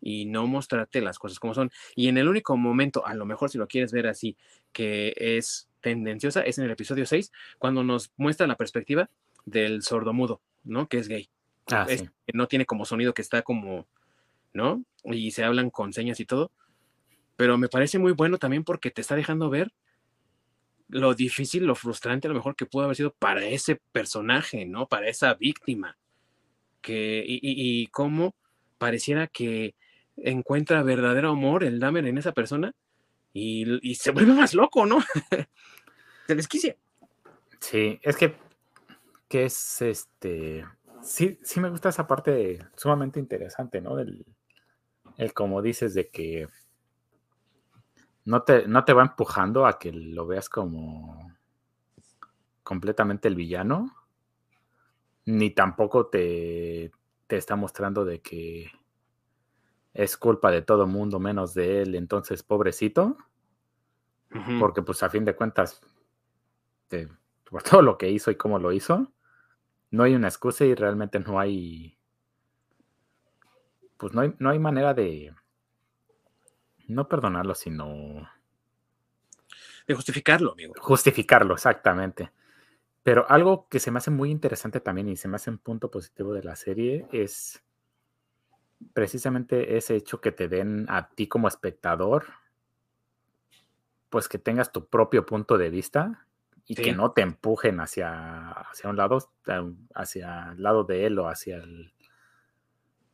[0.00, 1.70] y no mostrarte las cosas como son.
[1.94, 4.36] Y en el único momento, a lo mejor si lo quieres ver así,
[4.72, 9.10] que es tendenciosa, es en el episodio 6, cuando nos muestra la perspectiva
[9.44, 10.88] del sordomudo, ¿no?
[10.88, 11.28] Que es gay.
[11.70, 13.86] Ah, que no tiene como sonido que está como,
[14.52, 14.84] ¿no?
[15.04, 16.50] Y se hablan con señas y todo.
[17.36, 19.72] Pero me parece muy bueno también porque te está dejando ver
[20.88, 24.88] lo difícil, lo frustrante a lo mejor que pudo haber sido para ese personaje, ¿no?
[24.88, 25.96] Para esa víctima.
[26.80, 28.34] Que, y, y cómo
[28.78, 29.74] pareciera que
[30.24, 32.74] encuentra verdadero amor el Dahmer en esa persona
[33.32, 34.98] y, se vuelve más loco, ¿no?
[36.26, 36.76] se desquicia.
[37.60, 38.34] Sí, es que,
[39.28, 40.64] que es este.
[41.02, 43.96] Sí, sí me gusta esa parte sumamente interesante, ¿no?
[43.96, 44.24] Del,
[45.16, 46.48] el como dices de que
[48.24, 51.36] no te, no te va empujando a que lo veas como
[52.62, 53.94] completamente el villano,
[55.26, 56.90] ni tampoco te,
[57.26, 58.70] te está mostrando de que
[59.94, 63.16] es culpa de todo mundo menos de él, entonces pobrecito,
[64.60, 65.80] porque pues a fin de cuentas,
[67.44, 69.12] por todo lo que hizo y cómo lo hizo,
[69.90, 71.98] no hay una excusa y realmente no hay,
[73.96, 75.34] pues no hay, no hay manera de,
[76.90, 78.28] no perdonarlo, sino...
[79.86, 80.74] De justificarlo, amigo.
[80.78, 82.30] Justificarlo, exactamente.
[83.02, 85.90] Pero algo que se me hace muy interesante también y se me hace un punto
[85.90, 87.62] positivo de la serie es
[88.94, 92.26] precisamente ese hecho que te den a ti como espectador,
[94.08, 96.26] pues que tengas tu propio punto de vista
[96.66, 99.18] y que no te empujen hacia, hacia un lado,
[99.94, 101.92] hacia el lado de él o hacia el,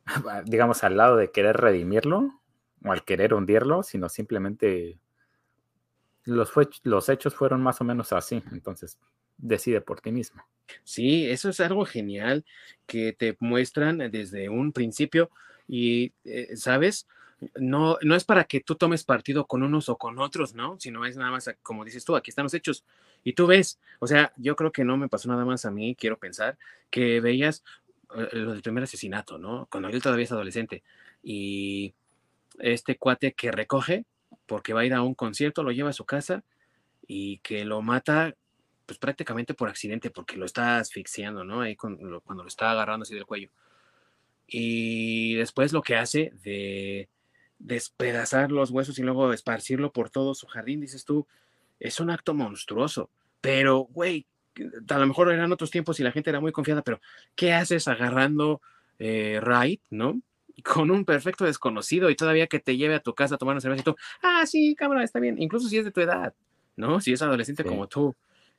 [0.44, 2.40] digamos, al lado de querer redimirlo
[2.84, 4.98] o al querer hundirlo, sino simplemente
[6.24, 6.52] los,
[6.82, 8.42] los hechos fueron más o menos así.
[8.52, 8.98] Entonces,
[9.38, 10.44] decide por ti mismo.
[10.84, 12.44] Sí, eso es algo genial
[12.86, 15.30] que te muestran desde un principio
[15.68, 17.06] y, eh, ¿sabes?
[17.58, 20.78] no, no es para que tú tomes partido con unos o con otros, ¿no?
[20.80, 22.84] Sino es nada más, como dices tú, aquí están los hechos.
[23.24, 25.94] Y tú ves, o sea, yo creo que no me pasó nada más a mí,
[25.94, 26.56] quiero pensar,
[26.90, 27.62] que veías
[28.16, 29.66] eh, lo del primer asesinato, ¿no?
[29.70, 30.82] Cuando él todavía es adolescente.
[31.22, 31.94] Y
[32.58, 34.06] este cuate que recoge,
[34.46, 36.42] porque va a ir a un concierto, lo lleva a su casa
[37.06, 38.34] y que lo mata,
[38.86, 41.60] pues prácticamente por accidente, porque lo está asfixiando, ¿no?
[41.60, 43.50] Ahí cuando, cuando lo está agarrando así del cuello.
[44.46, 47.08] Y después lo que hace de
[47.58, 51.26] despedazar los huesos y luego esparcirlo por todo su jardín, dices tú,
[51.80, 53.10] es un acto monstruoso.
[53.40, 54.26] Pero, güey,
[54.88, 57.00] a lo mejor eran otros tiempos y la gente era muy confiada, pero
[57.34, 58.60] ¿qué haces agarrando
[58.98, 60.20] eh, Raid, no?
[60.64, 63.60] Con un perfecto desconocido y todavía que te lleve a tu casa a tomar una
[63.60, 66.34] cerveza y tú, ah, sí, cámara, está bien, incluso si es de tu edad,
[66.76, 67.00] ¿no?
[67.00, 68.14] Si es adolescente como tú.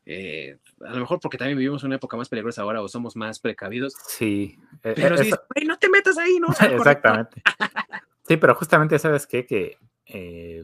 [0.09, 3.39] Eh, a lo mejor porque también vivimos una época más peligrosa ahora o somos más
[3.39, 3.93] precavidos.
[4.07, 4.57] Sí.
[4.81, 5.29] E, pero sí,
[5.65, 6.47] no te metas ahí, ¿no?
[6.77, 7.43] Exactamente.
[8.25, 9.45] Sí, pero justamente, ¿sabes qué?
[9.45, 10.63] Que eh,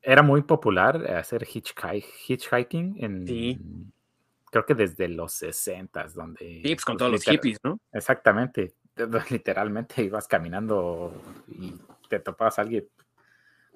[0.00, 3.92] era muy popular hacer hitchhiking en...
[4.50, 6.62] Creo que desde los 60 donde...
[6.64, 7.78] Sí, pues con todos los hippies, ¿no?
[7.92, 8.72] Exactamente.
[9.30, 11.12] Literalmente ibas caminando
[11.46, 11.74] y
[12.08, 12.88] te topabas a alguien,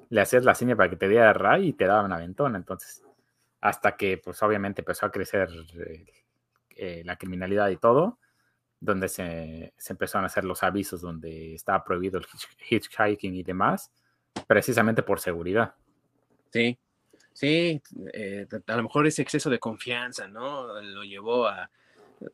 [0.09, 2.57] le hacías la seña para que te diera ray y te daban aventón.
[2.57, 3.05] Entonces,
[3.64, 5.48] hasta que, pues obviamente empezó a crecer
[5.78, 6.04] eh,
[6.76, 8.18] eh, la criminalidad y todo,
[8.78, 12.26] donde se, empezaron a hacer los avisos donde estaba prohibido el
[12.68, 13.90] hitchhiking y demás,
[14.46, 15.74] precisamente por seguridad.
[16.50, 16.78] Sí,
[17.32, 17.80] sí,
[18.12, 20.82] eh, a lo mejor ese exceso de confianza, ¿no?
[20.82, 21.70] Lo llevó a,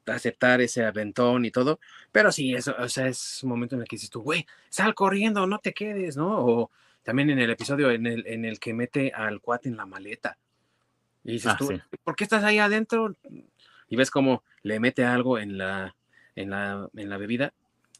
[0.06, 1.78] aceptar ese aventón y todo,
[2.10, 4.96] pero sí, eso, o sea, es un momento en el que dices tú, güey, sal
[4.96, 6.44] corriendo, no te quedes, ¿no?
[6.44, 6.70] O
[7.04, 10.36] también en el episodio en el, en el que mete al cuate en la maleta.
[11.30, 11.70] Y dices ah, tú,
[12.02, 13.14] ¿por qué estás ahí adentro?
[13.88, 15.94] Y ves cómo le mete algo en la,
[16.34, 17.52] en la, en la bebida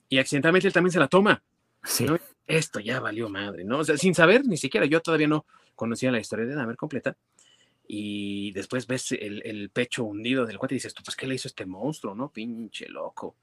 [0.08, 1.42] y accidentalmente él también se la toma.
[1.84, 2.06] Sí.
[2.46, 3.78] Esto ya valió madre, ¿no?
[3.78, 7.16] O sea, sin saber ni siquiera, yo todavía no conocía la historia de Dahmer completa.
[7.86, 11.64] Y después ves el, pecho hundido del cuate y dices, pues, ¿qué le hizo este
[11.64, 12.28] monstruo, no?
[12.28, 13.36] Pinche loco.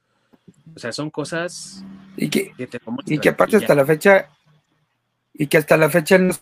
[0.76, 1.84] O sea, son cosas
[2.18, 2.54] y que,
[3.06, 4.30] y que aparte hasta la fecha,
[5.34, 6.34] y que hasta la fecha no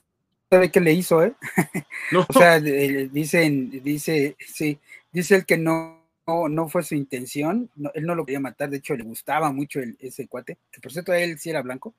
[0.55, 1.33] sabe qué le hizo, ¿eh?
[2.11, 2.25] No.
[2.27, 4.79] o sea, dicen, dice, sí,
[5.11, 8.95] dice el que no no, fue su intención, él no lo quería matar, de hecho
[8.95, 11.93] le gustaba mucho el, ese cuate, que por cierto él sí era blanco,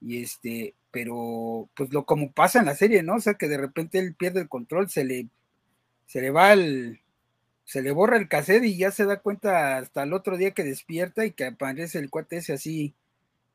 [0.00, 3.16] y este, pero pues lo como pasa en la serie, ¿no?
[3.16, 5.28] O sea que de repente él pierde el control, se le,
[6.06, 7.00] se le va el,
[7.64, 10.64] se le borra el cassette y ya se da cuenta hasta el otro día que
[10.64, 12.94] despierta y que aparece el cuate ese así,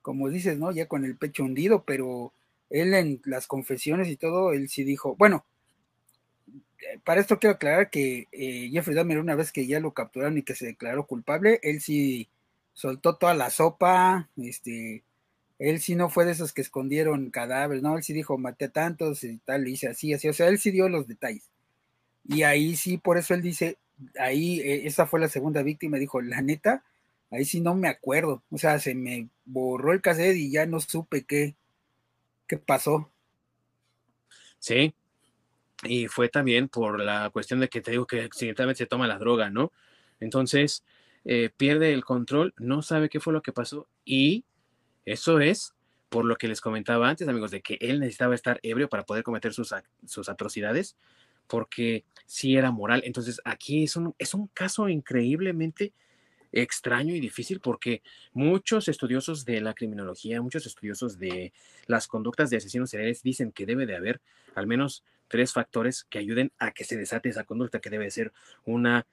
[0.02, 0.72] como dices, ¿no?
[0.72, 2.32] Ya con el pecho hundido, pero
[2.70, 5.46] él en las confesiones y todo, él sí dijo, bueno,
[7.04, 10.44] para esto quiero aclarar que eh, Jeffrey Dahmer, una vez que ya lo capturaron y
[10.44, 12.30] que se declaró culpable, él sí
[12.74, 15.04] soltó toda la sopa, este,
[15.60, 18.70] él sí no fue de esos que escondieron cadáveres, no, él sí dijo, maté a
[18.70, 21.50] tantos y tal, y hice así, así, o sea, él sí dio los detalles.
[22.24, 23.78] Y ahí sí, por eso él dice,
[24.20, 26.84] ahí, eh, esa fue la segunda víctima, dijo, la neta,
[27.32, 30.80] ahí sí no me acuerdo, o sea, se me borró el cassette y ya no
[30.80, 31.56] supe qué,
[32.50, 33.12] qué pasó.
[34.60, 34.94] Sí,
[35.84, 39.18] y fue también por la cuestión de que te digo que accidentalmente se toma la
[39.18, 39.72] droga, ¿no?
[40.20, 40.84] Entonces,
[41.24, 44.44] eh, pierde el control, no sabe qué fue lo que pasó y
[45.06, 45.74] eso es
[46.10, 49.24] por lo que les comentaba antes, amigos, de que él necesitaba estar ebrio para poder
[49.24, 49.74] cometer sus,
[50.06, 50.98] sus atrocidades,
[51.48, 53.04] porque sí era moral.
[53.06, 55.94] Entonces, aquí es un, es un caso increíblemente
[56.52, 58.02] extraño y difícil porque
[58.34, 61.54] muchos estudiosos de la criminología, muchos estudiosos de
[61.88, 64.22] las conductas de asesinos seriales dicen que debe de haber
[64.56, 68.34] al menos tres factores que ayuden a que se desate esa conducta, que debe ser
[68.66, 69.06] una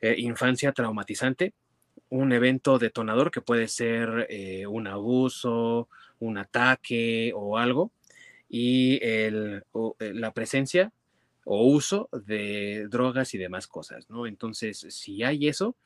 [0.00, 1.52] eh, infancia traumatizante,
[2.08, 7.92] un evento detonador que puede ser eh, un abuso, un ataque o algo,
[8.48, 9.64] y el,
[10.00, 10.92] eh, la presencia
[11.44, 14.26] o uso de drogas y demás cosas, ¿no?
[14.26, 15.76] Entonces, si hay eso,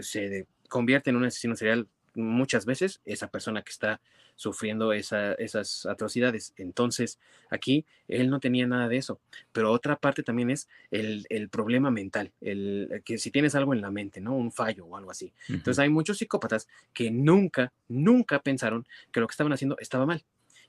[0.00, 4.00] se convierte en un asesino serial muchas veces esa persona que está
[4.36, 6.54] sufriendo esas atrocidades.
[6.56, 7.18] Entonces,
[7.50, 9.20] aquí él no tenía nada de eso.
[9.52, 13.90] Pero otra parte también es el, problema mental, el, que si tienes algo en la
[13.90, 14.34] mente, ¿no?
[14.34, 15.32] Un fallo o algo así.
[15.48, 20.24] Entonces, hay muchos psicópatas que nunca, nunca pensaron que lo que estaban haciendo estaba mal.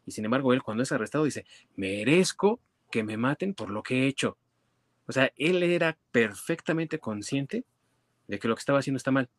[0.06, 1.46] Y sin embargo, él cuando es arrestado dice,
[1.76, 2.60] merezco
[2.92, 4.38] que me maten por lo que he hecho.
[5.08, 7.64] O sea, él era perfectamente consciente
[8.28, 9.30] de que lo que estaba haciendo está mal,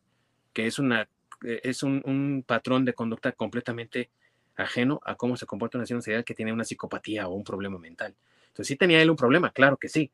[0.53, 1.07] que es una
[1.43, 4.09] eh, es un, patrón de conducta completamente
[4.55, 8.15] ajeno a cómo se comporta una sociedad que tiene una psicopatía o un problema mental.
[8.47, 10.11] Entonces sí tenía él un problema, claro que sí,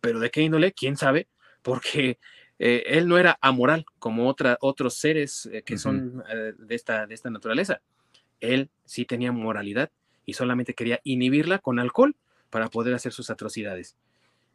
[0.00, 1.28] pero de qué índole, quién sabe,
[1.62, 2.18] porque
[2.58, 6.22] eh, él no era amoral como otra, otros seres eh, que son
[6.58, 7.82] de, esta, de esta naturaleza.
[8.40, 9.90] él sí tenía moralidad
[10.24, 12.16] y solamente quería inhibirla con alcohol
[12.50, 13.96] para poder hacer sus atrocidades.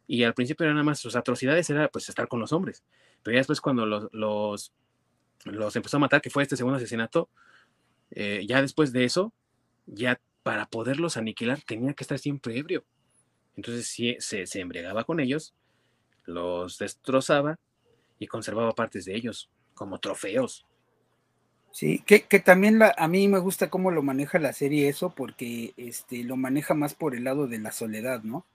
[0.06, 2.84] Y al principio era nada más sus atrocidades era pues estar con los hombres.
[3.22, 4.72] Pero ya después cuando los, los,
[5.44, 7.30] los empezó a matar, que fue este segundo asesinato,
[8.10, 9.32] eh, ya después de eso,
[9.86, 12.84] ya para poderlos aniquilar tenía que estar siempre ebrio.
[13.56, 15.54] Entonces sí, se, se embriagaba con ellos,
[16.24, 17.58] los destrozaba
[18.18, 20.66] y conservaba partes de ellos como trofeos.
[21.72, 25.12] Sí, que, que también la, a mí me gusta cómo lo maneja la serie eso,
[25.14, 28.46] porque este, lo maneja más por el lado de la soledad, ¿no?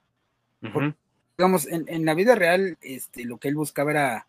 [1.40, 4.26] Digamos, en, en, la vida real, este, lo que él buscaba era,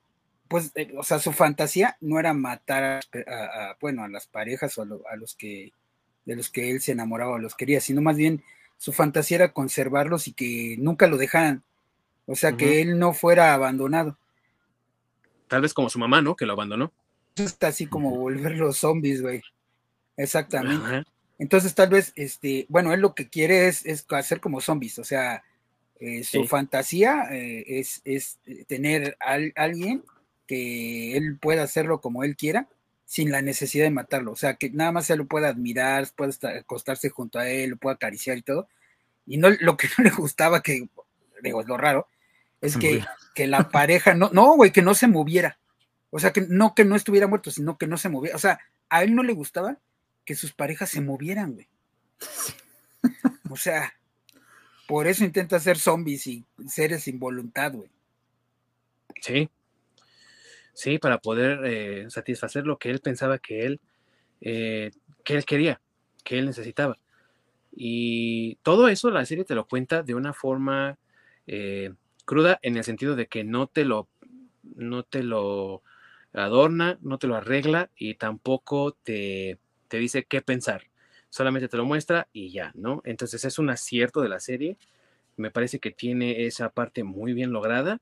[0.47, 4.77] pues, eh, o sea, su fantasía no era matar a, a, bueno, a las parejas
[4.77, 5.73] o a, lo, a, los que,
[6.23, 8.45] de los que él se enamoraba o los quería, sino más bien
[8.77, 11.63] su fantasía era conservarlos y que nunca lo dejaran,
[12.27, 12.57] o sea, uh -huh.
[12.57, 14.17] que él no fuera abandonado.
[15.49, 16.37] Tal vez como su mamá, ¿no?
[16.37, 16.93] Que lo abandonó.
[17.35, 19.41] Está así como volver los zombies, güey.
[20.15, 21.03] Exactamente.
[21.39, 25.03] Entonces, tal vez, este, bueno, él lo que quiere es, es hacer como zombies, o
[25.03, 25.43] sea,
[26.01, 26.47] eh, su sí.
[26.47, 30.03] fantasía eh, es, es, tener a alguien
[30.47, 32.67] que él pueda hacerlo como él quiera,
[33.05, 36.31] sin la necesidad de matarlo, o sea, que nada más se lo pueda admirar, pueda
[36.31, 38.67] estar, acostarse junto a él, lo pueda acariciar y todo.
[39.27, 40.89] Y no, lo que no le gustaba, que
[41.43, 42.07] digo, es lo raro,
[42.61, 45.59] es que, que la pareja, no, no, güey, que no se moviera.
[46.09, 48.35] O sea, que no que no estuviera muerto, sino que no se moviera.
[48.35, 49.77] O sea, a él no le gustaba
[50.25, 51.67] que sus parejas se movieran, güey.
[53.51, 53.93] O sea,
[54.91, 57.89] por eso intenta hacer zombies y seres sin voluntad, güey.
[59.21, 59.49] Sí.
[60.73, 63.79] Sí, para poder eh, satisfacer lo que él pensaba que él,
[64.41, 64.91] eh,
[65.23, 65.79] que él quería,
[66.25, 66.97] que él necesitaba.
[67.71, 70.97] Y todo eso la serie te lo cuenta de una forma
[71.47, 71.93] eh,
[72.25, 74.09] cruda en el sentido de que no te lo,
[74.75, 75.83] no te lo
[76.33, 80.90] adorna, no te lo arregla y tampoco te, te dice qué pensar.
[81.31, 83.01] Solamente te lo muestra y ya, ¿no?
[83.05, 84.77] Entonces es un acierto de la serie.
[85.37, 87.99] Me parece que tiene esa parte muy bien lograda.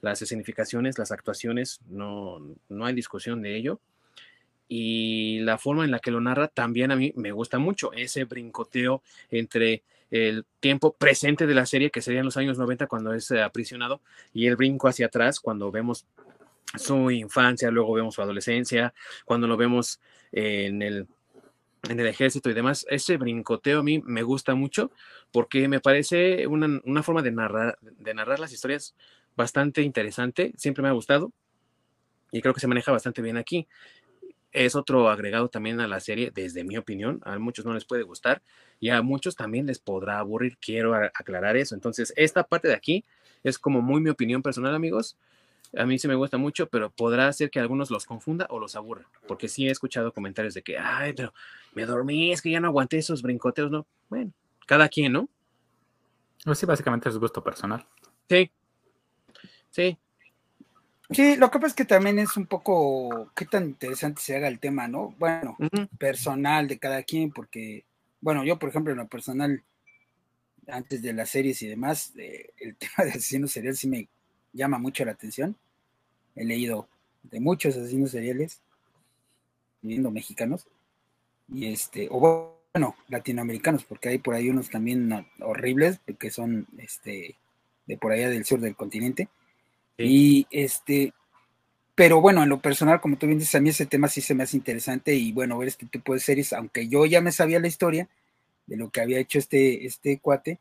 [0.00, 3.80] Las escenificaciones, las actuaciones, no, no hay discusión de ello.
[4.68, 7.92] Y la forma en la que lo narra también a mí me gusta mucho.
[7.92, 13.14] Ese brincoteo entre el tiempo presente de la serie, que serían los años 90 cuando
[13.14, 14.00] es aprisionado,
[14.32, 16.06] y el brinco hacia atrás cuando vemos
[16.76, 18.92] su infancia, luego vemos su adolescencia,
[19.24, 20.00] cuando lo vemos
[20.32, 21.06] en el,
[21.88, 22.86] en el ejército y demás.
[22.88, 24.90] Ese brincoteo a mí me gusta mucho
[25.32, 28.94] porque me parece una, una forma de narrar, de narrar las historias
[29.36, 31.32] bastante interesante, siempre me ha gustado
[32.30, 33.66] y creo que se maneja bastante bien aquí
[34.54, 37.20] es otro agregado también a la serie, desde mi opinión.
[37.24, 38.40] A muchos no les puede gustar
[38.80, 40.56] y a muchos también les podrá aburrir.
[40.58, 41.74] Quiero aclarar eso.
[41.74, 43.04] Entonces, esta parte de aquí
[43.42, 45.18] es como muy mi opinión personal, amigos.
[45.76, 48.76] A mí sí me gusta mucho, pero podrá ser que algunos los confunda o los
[48.76, 51.32] aburra, porque sí he escuchado comentarios de que, ay, pero
[51.74, 53.86] me dormí, es que ya no aguanté esos brincoteos, ¿no?
[54.08, 54.32] Bueno,
[54.66, 55.28] cada quien, ¿no?
[56.44, 57.86] Pues sí, básicamente es gusto personal.
[58.28, 58.50] Sí,
[59.70, 59.98] sí,
[61.10, 64.48] Sí, lo que pasa es que también es un poco qué tan interesante se haga
[64.48, 65.14] el tema, ¿no?
[65.18, 65.88] Bueno, uh -huh.
[65.98, 67.84] personal de cada quien, porque,
[68.20, 69.62] bueno, yo, por ejemplo, en lo personal,
[70.66, 74.08] antes de las series y demás, eh, el tema de asesinos seriales sí me
[74.52, 75.56] llama mucho la atención.
[76.36, 76.88] He leído
[77.22, 78.60] de muchos asesinos seriales,
[79.82, 80.66] viendo mexicanos,
[81.52, 87.36] y este, o bueno, latinoamericanos, porque hay por ahí unos también horribles, que son este,
[87.86, 89.28] de por allá del sur del continente
[89.96, 90.04] Sí.
[90.06, 91.12] Y este,
[91.94, 94.34] pero bueno, en lo personal, como tú bien dices, a mí ese tema sí se
[94.34, 97.60] me hace interesante y bueno, ver este tipo de series, aunque yo ya me sabía
[97.60, 98.08] la historia
[98.66, 100.58] de lo que había hecho este, este cuate,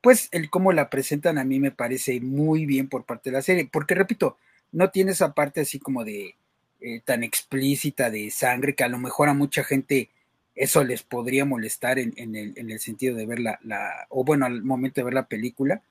[0.00, 3.42] pues el cómo la presentan a mí me parece muy bien por parte de la
[3.42, 4.36] serie, porque repito,
[4.72, 6.36] no tiene esa parte así como de
[6.80, 10.10] eh, tan explícita de sangre que a lo mejor a mucha gente
[10.54, 14.46] eso les podría molestar en, el, en el, sentido de ver la, la, o bueno,
[14.46, 15.82] al momento de ver la película,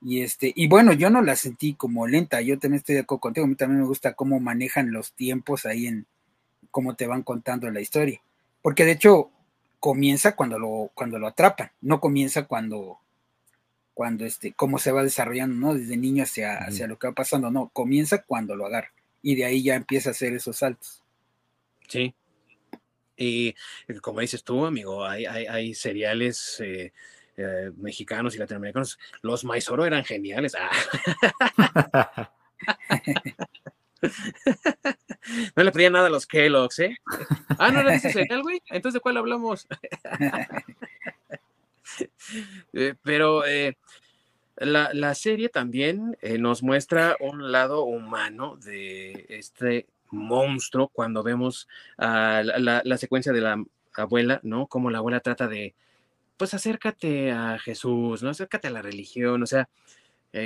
[0.00, 3.20] y este, y bueno, yo no la sentí como lenta, yo también estoy de acuerdo
[3.20, 6.06] contigo, a mí también me gusta cómo manejan los tiempos ahí en
[6.70, 8.20] cómo te van contando la historia.
[8.60, 9.30] Porque de hecho
[9.80, 12.98] comienza cuando lo, cuando lo atrapan, no comienza cuando,
[13.94, 15.74] cuando este, cómo se va desarrollando, ¿no?
[15.74, 18.92] Desde niño hacia, hacia lo que va pasando, no, comienza cuando lo agarra.
[19.22, 21.02] Y de ahí ya empieza a hacer esos saltos.
[21.88, 22.14] Sí.
[23.16, 23.54] Y
[24.02, 26.92] como dices tú, amigo, hay, hay, hay seriales eh,
[27.36, 30.56] eh, mexicanos y latinoamericanos, los Maizoro eran geniales.
[30.58, 32.30] Ah.
[35.56, 36.96] no le pedía nada a los Kellogg's, ¿eh?
[37.58, 38.60] Ah, no era ese cereal, güey.
[38.66, 39.66] Entonces, ¿de cuál hablamos?
[42.72, 43.76] eh, pero eh,
[44.56, 51.68] la, la, serie también eh, nos muestra un lado humano de este monstruo cuando vemos
[51.98, 53.64] uh, la, la, la, secuencia de la
[53.94, 54.66] abuela, ¿no?
[54.66, 55.74] Como la abuela trata de,
[56.36, 58.30] pues acércate a Jesús, ¿no?
[58.30, 59.68] Acércate a la religión, o sea,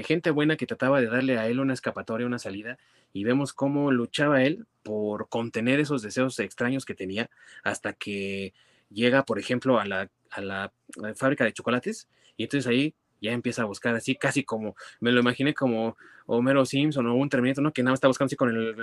[0.05, 2.76] gente buena que trataba de darle a él una escapatoria, una salida,
[3.14, 7.30] y vemos cómo luchaba él por contener esos deseos extraños que tenía
[7.62, 8.53] hasta que
[8.91, 10.72] llega, por ejemplo, a la, a la
[11.14, 15.20] fábrica de chocolates, y entonces ahí ya empieza a buscar así, casi como, me lo
[15.20, 17.72] imaginé como Homero Simpson o un Terminator, ¿no?
[17.72, 18.76] Que nada más está buscando así con el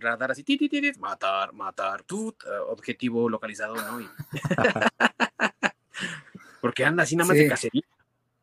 [0.00, 0.58] radar, así, ti,
[0.98, 4.08] matar, matar, tut, eh, objetivo localizado, ¿no?
[6.60, 7.82] Porque anda así nada más de cacería.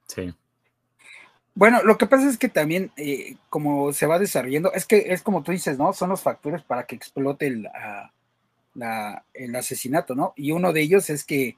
[0.08, 0.34] Sí.
[1.56, 5.22] Bueno, lo que pasa es que también, eh, como se va desarrollando, es que es
[5.22, 5.93] como tú dices, ¿no?
[5.93, 7.70] Son los factores para que explote el,
[8.82, 10.34] ah, el asesinato, ¿no?
[10.36, 11.57] Y uno de ellos es que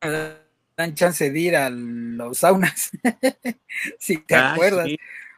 [0.00, 2.90] dan chance de ir a los saunas,
[3.98, 4.88] si te ah, acuerdas.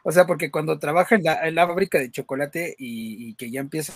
[0.03, 3.93] O sea, porque cuando trabaja en la, fábrica de chocolate y, que ya empieza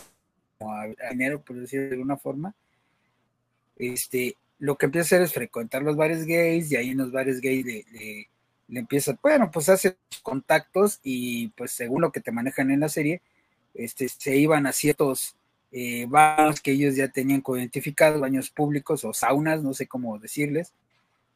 [0.59, 2.53] a, dinero, por decirlo de alguna forma,
[3.77, 7.11] este, lo que empieza a hacer es frecuentar los bares gays y ahí en los
[7.11, 8.27] bares gays le,
[8.67, 13.21] empieza, bueno, pues hace contactos y pues según lo que te manejan en la serie,
[13.73, 15.36] este, se iban a ciertos
[15.72, 20.74] eh, baños que ellos ya tenían identificados, baños públicos o saunas, no sé cómo decirles,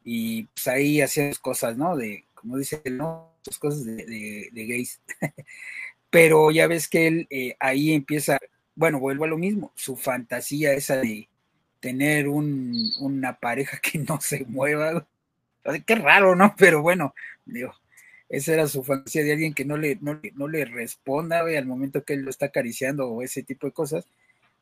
[0.04, 1.96] y pues ahí hacían cosas, ¿no?
[1.96, 3.32] De, como dice ¿no?
[3.42, 5.00] Sus cosas de, gays.
[6.10, 8.38] Pero ya ves que él eh, ahí empieza,
[8.74, 11.28] bueno, vuelvo a lo mismo, su fantasía esa de
[11.80, 15.06] tener un, una pareja que no se mueva.
[15.86, 16.54] Qué raro, ¿no?
[16.56, 17.14] Pero bueno,
[17.44, 17.74] digo,
[18.28, 22.04] esa era su fantasía de alguien que no le, no, no le responda al momento
[22.04, 24.04] que él lo está acariciando o ese tipo de cosas.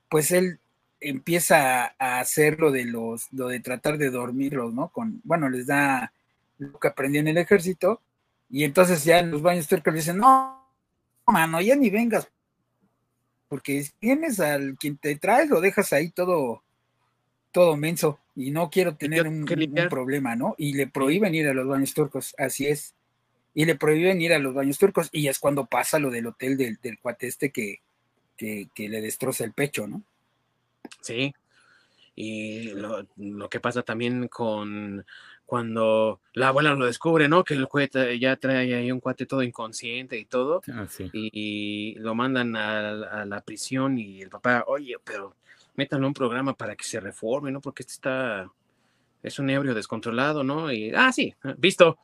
[0.08, 0.60] Pues él
[1.04, 4.88] empieza a hacer lo de los, lo de tratar de dormirlos, ¿no?
[4.88, 6.12] Con, bueno, les da
[6.58, 8.00] lo que aprendió en el ejército,
[8.50, 10.66] y entonces ya en los baños turcos le dicen, no,
[11.26, 12.28] mano, ya ni vengas,
[13.48, 16.62] porque tienes al quien te traes, lo dejas ahí todo,
[17.52, 19.44] todo menso, y no quiero tener un,
[19.90, 20.54] problema, ¿no?
[20.58, 22.94] Y le prohíben ir a los baños turcos, así es.
[23.56, 26.56] Y le prohíben ir a los baños turcos, y es cuando pasa lo del hotel
[26.56, 27.80] del, del cuate este que,
[28.36, 30.02] que, que le destroza el pecho, ¿no?
[31.00, 31.34] Sí.
[32.16, 35.04] Y lo, que pasa también con
[35.46, 37.44] cuando la abuela lo descubre, ¿no?
[37.44, 40.62] Que el cuate ya trae ahí un cuate todo inconsciente y todo.
[40.72, 45.34] Ah, y, lo mandan a, la prisión y el papá, oye, pero
[45.74, 47.60] métanlo un programa para que se reforme, ¿no?
[47.60, 48.50] Porque este está,
[49.22, 50.72] es un ebrio descontrolado, ¿no?
[50.72, 51.98] Y, ah, sí, visto.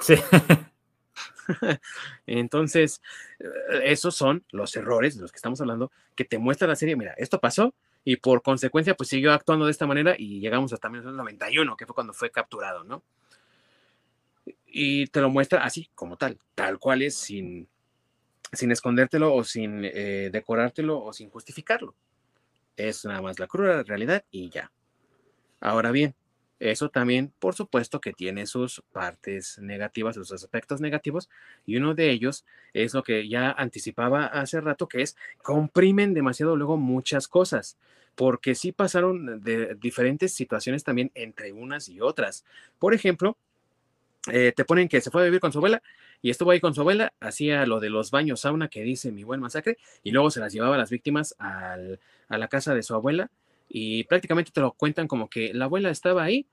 [0.00, 0.14] Sí.
[2.26, 3.00] Entonces,
[3.38, 3.46] eh,
[3.84, 7.14] esos son los errores de los que estamos hablando, que te muestra la serie, mira,
[7.16, 7.74] esto pasó,
[8.04, 11.94] y por consecuencia pues siguió actuando de esta manera y llegamos hasta 1991, que fue
[11.94, 13.02] cuando fue capturado, ¿no?
[14.66, 17.68] Y te lo muestra así, como tal, tal cual es, sin,
[18.52, 21.94] sin escondértelo o sin eh, decorártelo o sin justificarlo.
[22.76, 24.70] Es nada más la cruda realidad y ya.
[25.60, 26.14] Ahora bien,
[26.70, 31.28] eso también, por supuesto, que tiene sus partes negativas, sus aspectos negativos,
[31.66, 36.56] y uno de ellos es lo que ya anticipaba hace rato, que es comprimen demasiado
[36.56, 37.76] luego muchas cosas,
[38.14, 42.44] porque sí pasaron de diferentes situaciones también entre unas y otras.
[42.78, 43.36] Por ejemplo,
[44.32, 45.82] eh, te ponen que se fue a vivir con su abuela
[46.22, 49.24] y estuvo ahí con su abuela, hacía lo de los baños sauna que dice mi
[49.24, 51.76] buen masacre, y luego se las llevaba a las víctimas a
[52.28, 53.30] la casa de su abuela
[53.68, 56.46] y prácticamente te lo cuentan como que la abuela estaba ahí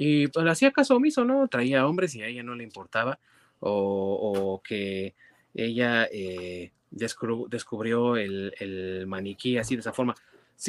[0.00, 1.48] y pues hacía caso omiso, ¿no?
[1.48, 3.18] Traía hombres y a ella no le importaba
[3.58, 5.16] o, que
[5.54, 10.14] ella eh, descubrió el, maniquí así de esa forma.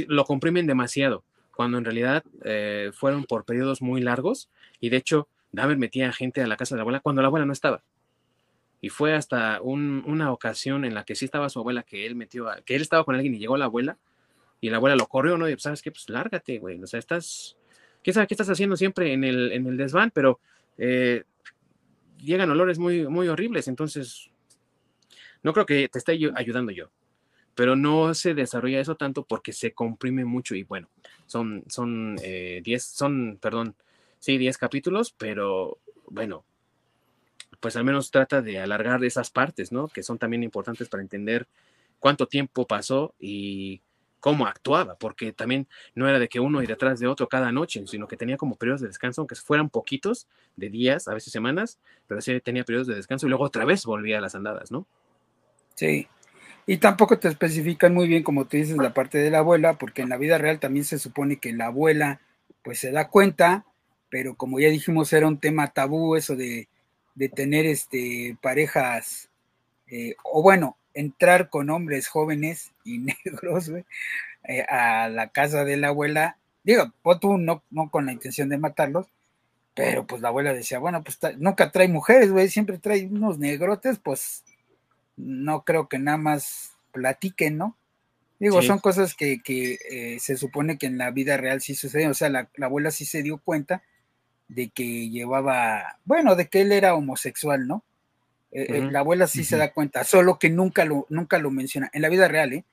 [0.07, 1.23] lo comprimen demasiado,
[1.55, 4.49] cuando en realidad eh, fueron por periodos muy largos
[4.79, 7.45] y de hecho Dahmer metía gente a la casa de la abuela cuando la abuela
[7.45, 7.83] no estaba.
[8.81, 12.47] Y fue hasta una ocasión en la que sí estaba su abuela que él metió,
[12.65, 13.99] que él estaba con alguien y llegó la abuela
[14.59, 15.47] y la abuela lo corrió, ¿no?
[15.47, 15.91] Y pues, ¿sabes qué?
[15.91, 16.81] Pues lárgate, güey.
[16.81, 17.58] O sea, estás,
[18.03, 20.11] ¿qué sabes qué estás haciendo siempre en el, en el desván?
[20.13, 20.39] Pero
[20.77, 21.23] eh,
[22.17, 24.29] llegan olores muy, muy horribles, entonces
[25.43, 26.89] no creo que te esté ayudando yo.
[27.55, 30.89] Pero no se desarrolla eso tanto porque se comprime mucho y bueno,
[31.25, 33.75] son, son 10, eh, son, perdón,
[34.19, 35.77] sí, 10 capítulos, pero
[36.07, 36.45] bueno,
[37.59, 39.89] pues al menos trata de alargar esas partes, ¿no?
[39.89, 41.47] Que son también importantes para entender
[41.99, 43.81] cuánto tiempo pasó y
[44.19, 47.83] cómo actuaba, porque también no era de que uno y detrás de otro cada noche,
[47.87, 51.79] sino que tenía como periodos de descanso, aunque fueran poquitos, de días, a veces semanas,
[52.07, 54.85] pero sí tenía periodos de descanso y luego otra vez volvía a las andadas, ¿no?
[55.75, 56.07] Sí.
[56.65, 60.01] Y tampoco te especifican muy bien, como tú dices, la parte de la abuela, porque
[60.01, 62.21] en la vida real también se supone que la abuela,
[62.63, 63.65] pues se da cuenta,
[64.09, 66.67] pero como ya dijimos, era un tema tabú eso de,
[67.15, 69.29] de tener este, parejas,
[69.87, 75.89] eh, o bueno, entrar con hombres jóvenes y negros eh, a la casa de la
[75.89, 76.37] abuela.
[76.63, 79.07] Digo, tú no, no con la intención de matarlos,
[79.73, 83.97] pero pues la abuela decía, bueno, pues nunca trae mujeres, güey, siempre trae unos negrotes,
[83.99, 84.43] pues
[85.15, 87.77] no creo que nada más platiquen, ¿no?
[88.39, 92.11] Digo, son cosas que, que eh, se supone que en la vida real sí suceden,
[92.11, 93.83] o sea, la, abuela sí se dio cuenta
[94.47, 97.83] de que llevaba, bueno, de que él era homosexual, ¿no?
[98.51, 101.89] Eh, eh, la abuela sí se da cuenta, solo que nunca lo, nunca lo menciona.
[101.93, 102.65] En la vida real, ¿eh?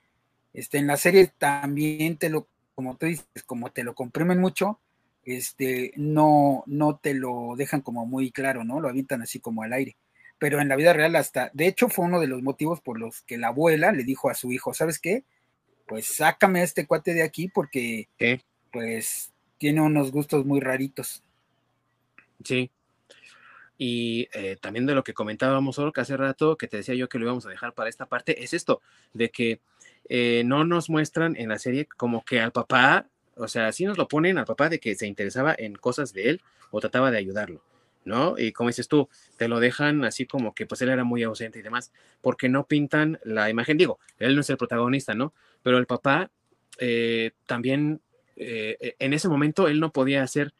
[0.54, 4.80] Este, en la serie también te lo, como tú dices, como te lo comprimen mucho,
[5.22, 8.80] este, no, no te lo dejan como muy claro, ¿no?
[8.80, 9.96] Lo avientan así como al aire.
[10.38, 13.22] Pero en la vida real hasta, de hecho fue uno de los motivos por los
[13.22, 15.24] que la abuela le dijo a su hijo, ¿sabes qué?
[15.86, 18.08] Pues sácame a este cuate de aquí porque,
[18.72, 21.22] pues, tiene unos gustos muy raritos.
[22.44, 22.70] Sí.
[23.78, 27.08] Y eh, también de lo que comentábamos solo que hace rato, que te decía yo
[27.08, 28.80] que lo íbamos a dejar para esta parte, es esto,
[29.12, 29.60] de que
[30.08, 33.98] eh, no nos muestran en la serie como que al papá, o sea, sí nos
[33.98, 36.40] lo ponen al papá de que se interesaba en cosas de él
[36.70, 37.62] o trataba de ayudarlo,
[38.04, 38.38] ¿no?
[38.38, 41.58] Y como dices tú, te lo dejan así como que pues él era muy ausente
[41.58, 41.92] y demás,
[42.22, 45.34] porque no pintan la imagen, digo, él no es el protagonista, ¿no?
[45.62, 46.30] Pero el papá
[46.78, 48.00] eh, también,
[48.38, 50.52] en ese momento él no podía hacer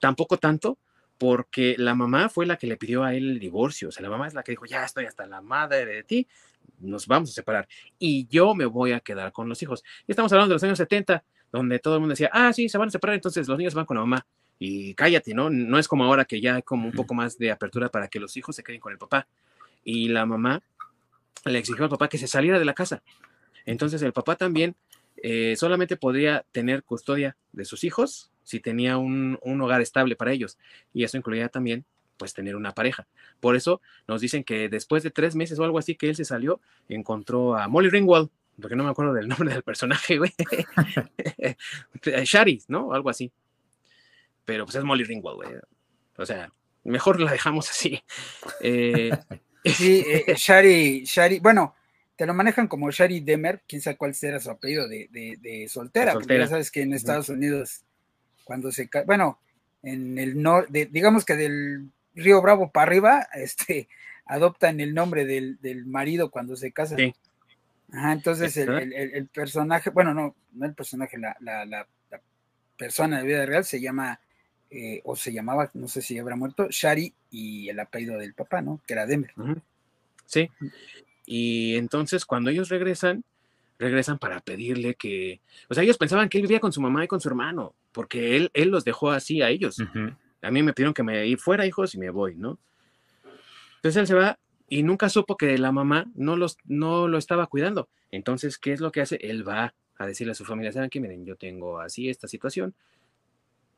[0.00, 0.76] tampoco tanto
[1.20, 4.08] porque la mamá fue la que le pidió a él el divorcio, o sea, la
[4.08, 6.26] mamá es la que dijo, ya estoy hasta la madre de ti,
[6.78, 7.68] nos vamos a separar
[7.98, 9.84] y yo me voy a quedar con los hijos.
[10.06, 11.22] Y estamos hablando de los años 70,
[11.52, 13.84] donde todo el mundo decía, ah, sí, se van a separar, entonces los niños van
[13.84, 14.26] con la mamá.
[14.58, 15.50] Y cállate, ¿no?
[15.50, 18.18] No es como ahora que ya hay como un poco más de apertura para que
[18.18, 19.28] los hijos se queden con el papá.
[19.84, 20.62] Y la mamá
[21.44, 23.02] le exigió al papá que se saliera de la casa.
[23.66, 24.74] Entonces el papá también
[25.22, 30.58] eh, solamente podría tener custodia de sus hijos si tenía un, hogar estable para ellos.
[30.92, 31.84] Y eso incluía también
[32.16, 33.06] pues tener una pareja.
[33.38, 36.24] Por eso nos dicen que después de tres meses o algo así que él se
[36.24, 38.28] salió, encontró a Molly Ringwald,
[38.60, 40.32] porque no me acuerdo del nombre del personaje, güey.
[42.24, 42.92] Shari, ¿no?
[42.92, 43.32] Algo así.
[44.44, 45.50] Pero pues es Molly Ringwald, güey.
[46.16, 46.52] O sea,
[46.82, 48.02] mejor la dejamos así.
[48.62, 49.10] Eh,
[49.64, 51.74] sí, eh, Shari, Shari, bueno,
[52.16, 56.14] te lo manejan como Shari Demer, quién sabe cuál será su apellido de, de, soltera,
[56.14, 57.84] porque ya sabes que en Estados Unidos
[58.50, 59.38] cuando se bueno,
[59.80, 63.88] en el norte, digamos que del Río Bravo para arriba, este,
[64.26, 66.98] adoptan el nombre del, marido cuando se casan.
[66.98, 67.14] Sí.
[67.92, 71.86] Ajá, entonces el, personaje, bueno, no, no el personaje, la, la,
[72.76, 74.18] persona de vida real se llama,
[74.68, 78.62] eh, o se llamaba, no sé si habrá muerto, Shari y el apellido del papá,
[78.62, 78.80] ¿no?
[78.84, 79.32] Que era Demer.
[80.26, 80.50] Sí.
[81.24, 83.22] Y entonces cuando ellos regresan,
[83.80, 87.08] regresan para pedirle que, o sea, ellos pensaban que él vivía con su mamá y
[87.08, 89.78] con su hermano, porque él, él los dejó así a ellos.
[90.42, 92.58] A mí me pidieron que me ir fuera, hijos, y me voy, ¿no?
[93.76, 94.38] Entonces él se va
[94.68, 97.88] y nunca supo que la mamá no, los, no lo estaba cuidando.
[98.10, 99.16] Entonces, ¿qué es lo que hace?
[99.22, 101.00] Él va a decirle a su familia, ¿saben qué?
[101.00, 102.74] Miren, yo tengo así esta situación,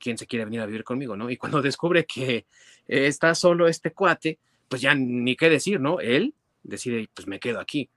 [0.01, 1.31] ¿quién se quiere venir a vivir conmigo, no?
[1.31, 2.45] Y cuando descubre que
[2.89, 6.01] está solo este cuate, pues ya ni qué decir, ¿no?
[6.01, 6.35] Él
[6.65, 7.89] decide, pues me quedo aquí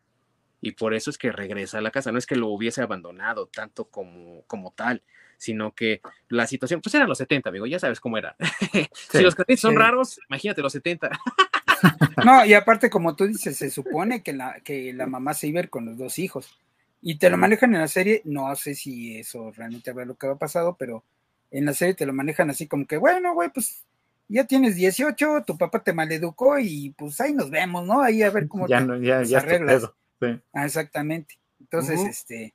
[0.65, 2.11] y por eso es que regresa a la casa.
[2.11, 5.03] No es que lo hubiese abandonado tanto como, como tal,
[5.37, 8.35] sino que la situación, pues eran los 70, amigo, ya sabes cómo era.
[9.11, 11.11] si los canadienses son raros, imagínate los 70.
[12.25, 15.59] no, y aparte, como tú dices, se supone que la, que la mamá se iba
[15.59, 16.57] a ir con los dos hijos.
[16.99, 20.25] Y te lo manejan en la serie, no sé si eso realmente habrá lo que
[20.25, 21.03] ha pasado, pero
[21.51, 23.85] en la serie te lo manejan así como que, bueno, güey, pues
[24.27, 28.01] ya tienes 18, tu papá te maleducó y pues ahí nos vemos, ¿no?
[28.01, 29.91] Ahí a ver cómo ya te, ya, ya arreglas.
[30.53, 31.37] Ah, exactamente.
[31.59, 32.53] Entonces, este,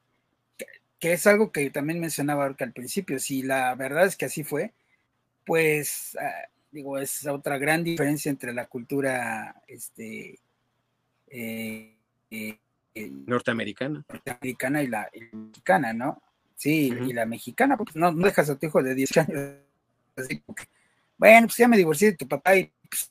[0.99, 4.45] que, es algo que también mencionaba ahorita al principio, si la verdad es que así
[4.45, 4.73] fue,
[5.45, 10.39] pues, ah, digo, es otra gran diferencia entre la cultura, este,
[11.29, 11.97] eh,
[12.31, 12.59] eh,
[13.27, 14.05] norteamericana.
[14.09, 16.23] norteamericana y la, mexicana, ¿no?
[16.57, 19.55] Sí, y la mexicana, porque no, dejas a tu hijo de 10 años
[20.17, 20.43] así,
[21.17, 23.11] bueno, pues ya me divorcié de tu papá y pues,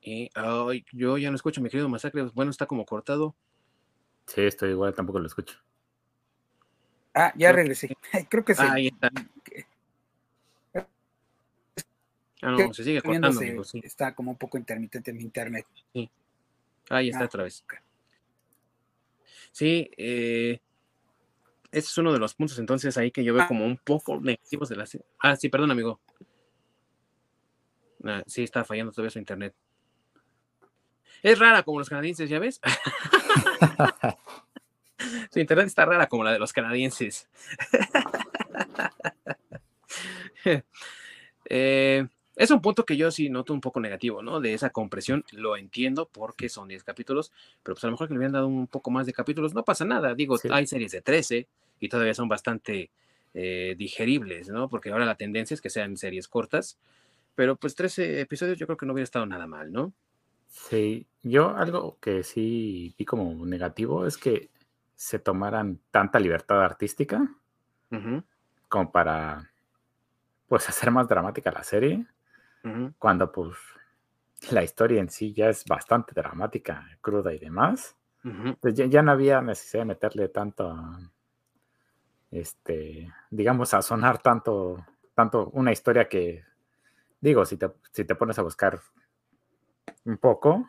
[0.00, 0.30] Y
[0.92, 2.22] yo ya no escucho, mi querido Masacre.
[2.34, 3.34] Bueno, está como cortado.
[4.26, 5.58] Sí, estoy igual, tampoco lo escucho.
[7.14, 7.94] Ah, ya regresé.
[8.28, 8.62] Creo que sí.
[8.62, 9.10] ahí está.
[12.44, 13.40] Ah, no, se sigue cortando,
[13.82, 15.64] Está como un poco intermitente mi internet.
[15.92, 16.10] Sí.
[16.90, 17.64] Ahí está ah, otra vez.
[19.52, 20.58] Sí, eh,
[21.70, 23.48] ese es uno de los puntos entonces ahí que yo veo ah.
[23.48, 24.84] como un poco negativos de la...
[25.20, 26.00] Ah, sí, perdón, amigo.
[28.04, 29.54] Ah, sí, está fallando todavía su internet.
[31.22, 32.60] Es rara como los canadienses, ¿ya ves?
[35.30, 37.28] su internet está rara como la de los canadienses.
[41.54, 44.40] Eh, es un punto que yo sí noto un poco negativo, ¿no?
[44.40, 47.30] De esa compresión, lo entiendo porque son 10 capítulos,
[47.62, 49.64] pero pues a lo mejor que le hubieran dado un poco más de capítulos, no
[49.64, 50.14] pasa nada.
[50.14, 51.46] Digo, hay series de 13
[51.78, 52.90] y todavía son bastante
[53.34, 54.68] eh, digeribles, ¿no?
[54.68, 56.78] Porque ahora la tendencia es que sean series cortas,
[57.34, 59.92] pero pues 13 episodios yo creo que no hubiera estado nada mal, ¿no?
[60.48, 64.50] Sí, yo algo que sí vi como negativo es que
[64.94, 67.34] se tomaran tanta libertad artística
[68.68, 69.50] como para
[70.46, 72.06] pues hacer más dramática la serie
[72.98, 73.56] cuando pues
[74.50, 77.96] la historia en sí ya es bastante dramática, cruda y demás.
[78.60, 80.78] Pues, ya, no había necesidad de meterle tanto,
[82.30, 84.84] este, digamos, a sonar tanto,
[85.14, 86.44] tanto una historia que,
[87.22, 88.82] digo, si te, si te pones a buscar
[90.04, 90.68] un poco,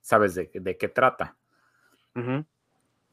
[0.00, 1.36] sabes de, qué trata.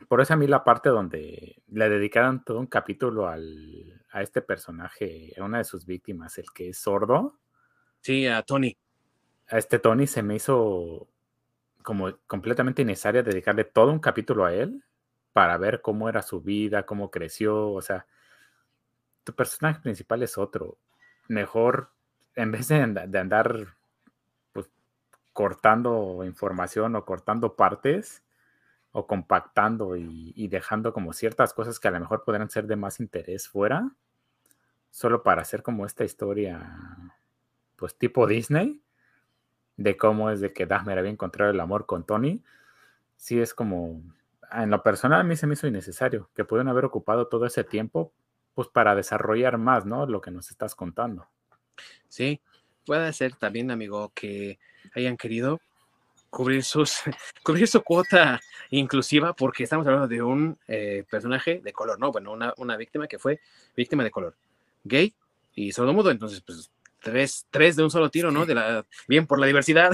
[0.08, 4.42] Por eso a mí la parte donde le dedicaron todo un capítulo al, a este
[4.42, 7.38] personaje, a una de sus víctimas, el que es sordo,
[8.06, 8.78] Sí, a Tony.
[9.48, 11.08] A este Tony se me hizo
[11.82, 14.84] como completamente innecesario dedicarle todo un capítulo a él
[15.34, 18.06] para ver cómo era su vida, cómo creció, o sea,
[19.24, 20.78] tu personaje principal es otro.
[21.28, 21.90] Mejor,
[22.36, 23.76] en vez de, andar
[24.54, 24.70] pues,
[25.34, 28.24] cortando información o cortando partes
[28.92, 32.78] o compactando y, y, dejando como ciertas cosas que a lo mejor podrían ser de
[32.78, 33.92] más interés fuera,
[34.90, 36.80] solo para hacer como esta historia
[37.76, 38.82] pues tipo Disney,
[39.78, 42.44] de cómo es de que Dahmer había encontrado el amor con Tony,
[43.18, 44.02] sí es como,
[44.52, 47.64] en lo personal a mí se me hizo innecesario, que pudieron haber ocupado todo ese
[47.64, 48.14] tiempo,
[48.54, 50.06] pues para desarrollar más, ¿no?
[50.06, 51.28] Lo que nos estás contando.
[52.08, 52.40] Sí,
[52.86, 54.60] puede ser también, amigo, que
[54.94, 55.60] hayan querido
[56.30, 57.02] cubrir sus
[57.44, 62.12] cubrir su cuota inclusiva porque estamos hablando de un eh, personaje de color, ¿no?
[62.12, 63.40] Bueno, una, una víctima que fue
[63.76, 64.36] víctima de color,
[64.84, 65.14] gay
[65.54, 66.70] y sordomudo, entonces pues
[67.06, 68.46] tres, tres de un solo tiro, ¿no?
[68.46, 69.92] De la, bien por la diversidad.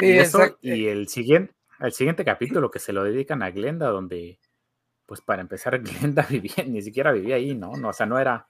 [0.00, 4.38] y, eso, y el siguiente, el siguiente capítulo que se lo dedican a Glenda, donde,
[5.06, 7.76] pues para empezar, Glenda vivía, ni siquiera vivía ahí, ¿no?
[7.76, 8.46] no o sea, no era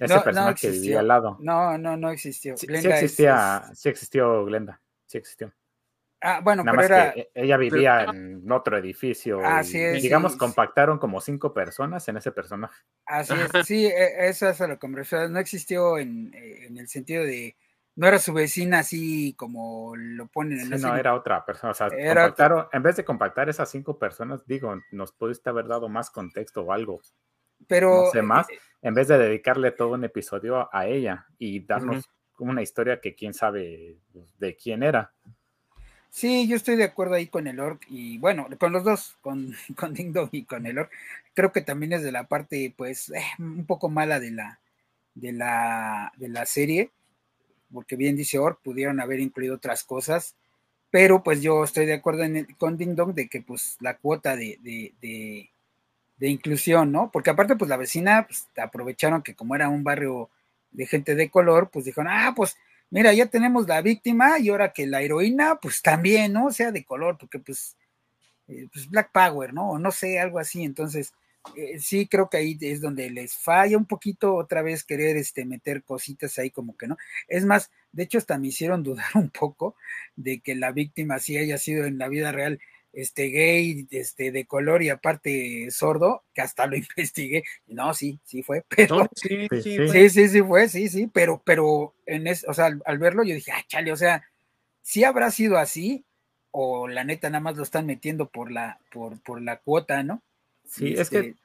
[0.00, 1.36] ese personaje que vivía al lado.
[1.40, 2.56] No, no, no existió.
[2.56, 5.52] Sí, existía, sí existió Glenda, sí existió.
[6.22, 7.12] Ah, bueno, Nada pero era...
[7.12, 9.40] que ella vivía en otro edificio.
[9.42, 10.02] Así es.
[10.02, 12.78] Digamos, compactaron como cinco personas en ese personaje.
[13.06, 16.88] Así es, sí, e, eso es a lo que me No existió en, en, el
[16.88, 17.56] sentido de.
[17.96, 21.72] No era su vecina así como lo ponen en sí, No, era otra persona.
[21.72, 25.88] O sea, compactaron, en vez de compactar esas cinco personas, digo, nos pudiste haber dado
[25.88, 27.00] más contexto o algo.
[27.70, 28.04] Pero.
[28.04, 32.10] No sé más, eh, en vez de dedicarle todo un episodio a ella y darnos
[32.38, 33.96] una historia que quién sabe
[34.38, 35.12] de quién era.
[36.10, 39.54] Sí, yo estoy de acuerdo ahí con el orc y bueno, con los dos, con,
[39.76, 40.90] con Ding Dong y con el orc.
[41.34, 44.60] Creo que también es de la parte, pues, eh, un poco mala de la,
[45.14, 46.90] de la, de la serie,
[47.72, 50.34] porque bien dice orc, pudieron haber incluido otras cosas,
[50.90, 52.24] pero pues yo estoy de acuerdo
[52.58, 55.50] con Ding Dong de que pues la cuota de, de, de,
[56.20, 57.10] de inclusión, ¿no?
[57.10, 60.30] Porque aparte pues la vecina pues, aprovecharon que como era un barrio
[60.70, 62.56] de gente de color, pues dijeron, ah, pues
[62.90, 66.52] mira, ya tenemos la víctima y ahora que la heroína, pues también, ¿no?
[66.52, 67.76] Sea de color, porque pues,
[68.48, 69.70] eh, pues Black Power, ¿no?
[69.70, 70.62] O no sé, algo así.
[70.62, 71.14] Entonces,
[71.56, 75.46] eh, sí creo que ahí es donde les falla un poquito otra vez querer este,
[75.46, 76.98] meter cositas ahí como que no.
[77.28, 79.74] Es más, de hecho hasta me hicieron dudar un poco
[80.16, 82.60] de que la víctima sí haya sido en la vida real
[82.92, 87.44] este gay, este de color y aparte sordo, que hasta lo investigué.
[87.66, 92.44] No, sí, sí fue, pero sí, sí, sí, fue, sí, sí, pero, pero en es,
[92.48, 94.24] o sea, al, verlo yo dije, ah, chale, o sea,
[94.82, 96.04] sí habrá sido así,
[96.50, 100.22] o la neta nada más lo están metiendo por la, por, por la cuota, ¿no?
[100.64, 101.36] Sí, es que este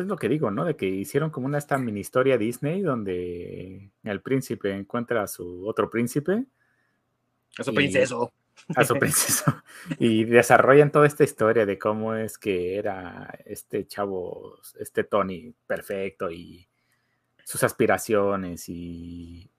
[0.00, 0.64] es, lo que digo, ¿no?
[0.64, 5.66] De que hicieron como una esta mini historia Disney donde el príncipe encuentra a su
[5.66, 6.44] otro príncipe.
[7.56, 8.32] A su princeso
[8.74, 9.64] a su princesa.
[9.98, 16.30] y desarrollan toda esta historia de cómo es que era este chavo, este Tony perfecto
[16.30, 16.68] y
[17.44, 19.50] sus aspiraciones y,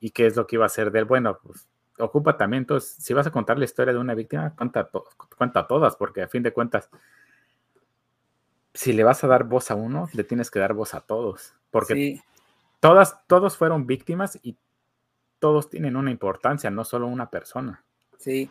[0.00, 1.04] y qué es lo que iba a hacer de él.
[1.04, 1.68] Bueno, pues
[1.98, 4.88] ocupa también, entonces, si vas a contar la historia de una víctima, cuenta,
[5.36, 6.88] cuenta todas, porque a fin de cuentas,
[8.72, 11.54] si le vas a dar voz a uno, le tienes que dar voz a todos,
[11.70, 12.22] porque
[12.80, 14.56] todas, todos fueron víctimas y
[15.38, 17.84] todos tienen una importancia, no solo una persona.
[18.18, 18.50] Sí,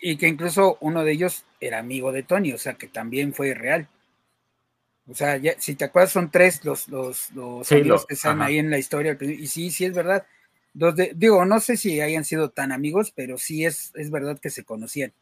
[0.00, 3.54] y, que, incluso uno de ellos era amigo de Tony, o sea que también fue
[3.54, 3.88] real.
[5.08, 8.58] O sea, ya, si te acuerdas, son tres los, los, los amigos que están ahí
[8.58, 9.16] en la historia.
[9.20, 10.26] Y sí, sí es verdad.
[10.74, 14.38] Dos de, digo, no sé si hayan sido tan amigos, pero sí es, es verdad
[14.38, 15.12] que se conocían.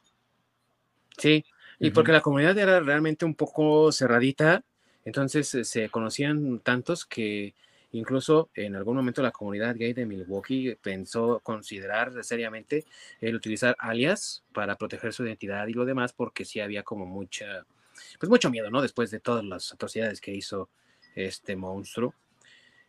[1.17, 1.45] Sí,
[1.79, 4.63] y porque la comunidad era realmente un poco cerradita,
[5.05, 7.55] entonces eh, se conocían tantos que
[7.93, 12.85] Incluso en algún momento la comunidad gay de Milwaukee pensó considerar seriamente
[13.21, 17.67] el utilizar alias para proteger su identidad y lo demás, porque sí había como mucha,
[18.19, 18.81] pues mucho miedo, ¿no?
[18.81, 20.69] Después de todas las atrocidades que hizo
[21.17, 22.15] este monstruo.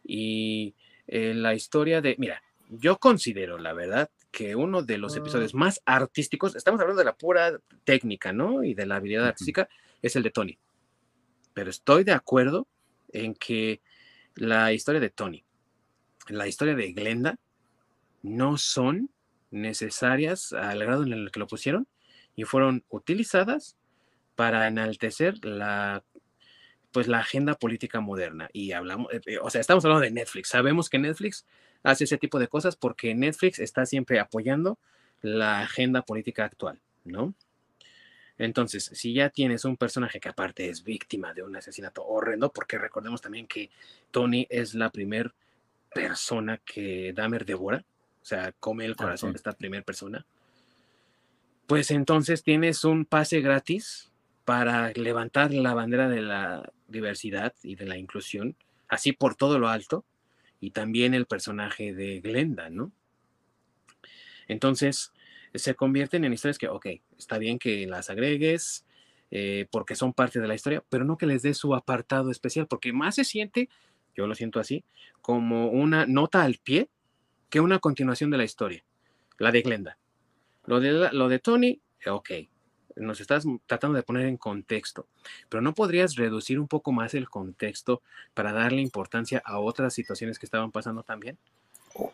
[0.03, 0.76] Y
[1.07, 5.82] eh, la historia de, mira, yo considero, la verdad, que uno de los episodios más
[5.86, 8.64] artísticos, estamos hablando de la pura técnica, ¿no?
[8.64, 9.68] Y de la habilidad artística,
[10.02, 10.57] es el de Tony.
[11.53, 12.68] Pero estoy de acuerdo
[13.11, 13.82] en que
[14.36, 15.44] la historia de Tony,
[16.28, 17.38] la historia de Glenda,
[18.24, 19.10] no son
[19.52, 21.88] necesarias al grado en el que lo pusieron
[22.36, 23.76] y fueron utilizadas
[24.36, 26.03] para enaltecer la
[26.91, 30.49] pues la agenda política moderna y hablamos, eh, eh, o sea, estamos hablando de Netflix.
[30.49, 31.45] Sabemos que Netflix
[31.84, 34.78] hace ese tipo de cosas porque Netflix está siempre apoyando
[35.22, 37.34] la agenda política actual, ¿no?
[38.42, 42.80] Entonces, si ya tienes un personaje que aparte es víctima de un asesinato horrendo, porque
[42.80, 43.70] recordemos también que
[44.10, 45.32] Tony es la primera
[45.94, 47.86] persona que Dahmer devora,
[48.20, 50.26] o sea, come el corazón de esta primera persona,
[51.68, 54.10] pues entonces tienes un pase gratis
[54.44, 58.56] para levantar la bandera de la diversidad y de la inclusión,
[58.88, 60.04] así por todo lo alto,
[60.60, 62.92] y también el personaje de Glenda, ¿no?
[64.48, 65.14] Entonces,
[65.53, 66.88] se convierten en historias que, ok,
[67.18, 68.86] está bien que las agregues
[69.32, 72.68] eh, porque son parte de la historia, pero no que les dé su apartado especial,
[72.68, 73.69] porque más se siente,
[74.15, 74.84] yo lo siento así,
[75.22, 76.90] como una nota al pie
[77.49, 78.84] que una continuación de la historia,
[79.38, 79.98] la de Glenda.
[80.65, 82.30] Lo de, lo de Tony, ok,
[82.98, 85.07] nos estás tratando de poner en contexto,
[85.48, 88.02] pero no podrías reducir un poco más el contexto
[88.34, 91.38] para darle importancia a otras situaciones que estaban pasando también.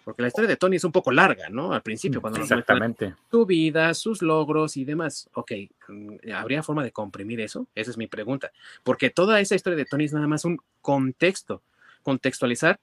[0.04, 1.74] Porque la historia de Tony es un poco larga, ¿no?
[1.74, 3.16] Al principio, cuando Exactamente.
[3.30, 5.30] su vida, sus logros y demás.
[5.34, 5.52] Ok,
[5.88, 7.68] mm, ¿habría forma de comprimir eso?
[7.76, 8.52] Esa es mi pregunta.
[8.84, 11.62] Porque toda esa historia de Tony es nada más un contexto,
[12.04, 12.80] contextualizar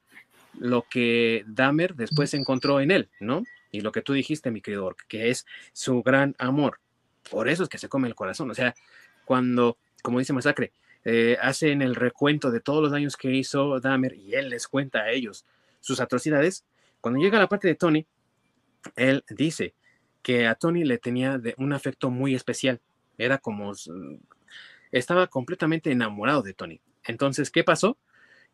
[0.58, 3.42] lo que Dahmer después encontró en él, ¿no?
[3.72, 6.78] Y lo que tú dijiste, mi querido que es su gran amor
[7.30, 8.50] por eso es que se come el corazón.
[8.50, 8.74] O sea,
[9.24, 10.72] cuando, como dice Masacre,
[11.04, 15.00] eh, hacen el recuento de todos los daños que hizo Dahmer y él les cuenta
[15.00, 15.44] a ellos
[15.80, 16.64] sus atrocidades,
[17.04, 18.06] cuando llega la parte de Tony,
[18.96, 19.74] él dice
[20.22, 22.80] que a Tony le tenía de un afecto muy especial.
[23.18, 23.72] Era como,
[24.90, 26.80] estaba completamente enamorado de Tony.
[27.04, 27.98] Entonces, ¿qué pasó?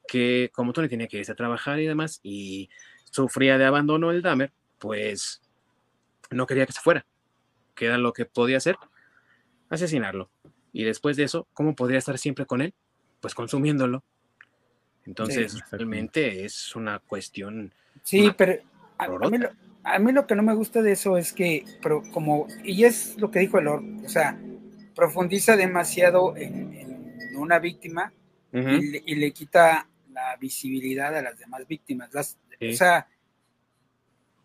[0.08, 2.70] Que como Tony tenía que irse a trabajar y demás y
[3.04, 5.42] sufría de abandono el Dahmer, pues
[6.32, 7.06] no quería que se fuera
[7.76, 8.74] que era lo que podía hacer,
[9.68, 10.28] asesinarlo.
[10.72, 12.74] Y después de eso, ¿cómo podría estar siempre con él?
[13.20, 14.02] Pues consumiéndolo.
[15.06, 17.72] Entonces, realmente es una cuestión.
[18.02, 18.54] Sí, pero
[18.98, 23.16] a, mí lo, que no me gusta de eso es que, pero como, y es
[23.18, 24.38] lo que dijo el Lord, o sea,
[24.94, 28.12] profundiza demasiado en, una víctima
[28.52, 32.10] y, le, quita la visibilidad a las demás víctimas.
[32.14, 33.08] O sea,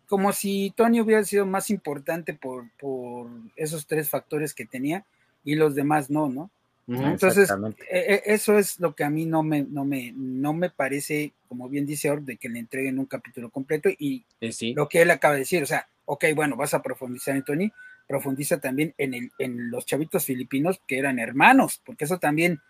[0.06, 5.04] como si Tony hubiera sido más importante por, por esos tres factores que tenía
[5.44, 6.50] y los demás no, ¿no?
[6.88, 7.50] Entonces,
[7.90, 11.32] e, e, eso es lo que a mí no me, no me, no me parece,
[11.48, 15.02] como bien dice Orb, de que le entreguen un capítulo completo y eh, lo que
[15.02, 17.72] él acaba de decir, o sea, ok, bueno, vas a profundizar en Tony,
[18.06, 22.60] profundiza también en, el, en los chavitos filipinos que eran hermanos, porque eso también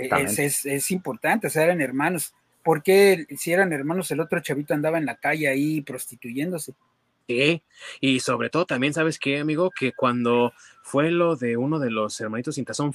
[0.00, 2.32] es, es, es, importante, o sea, eran hermanos.
[2.64, 6.72] ¿Por qué si eran hermanos el otro chavito andaba en la calle ahí prostituyéndose?
[7.28, 7.62] Sí,
[8.00, 12.18] y sobre todo también sabes qué, amigo, que cuando fue lo de uno de los
[12.22, 12.94] hermanitos sin tazón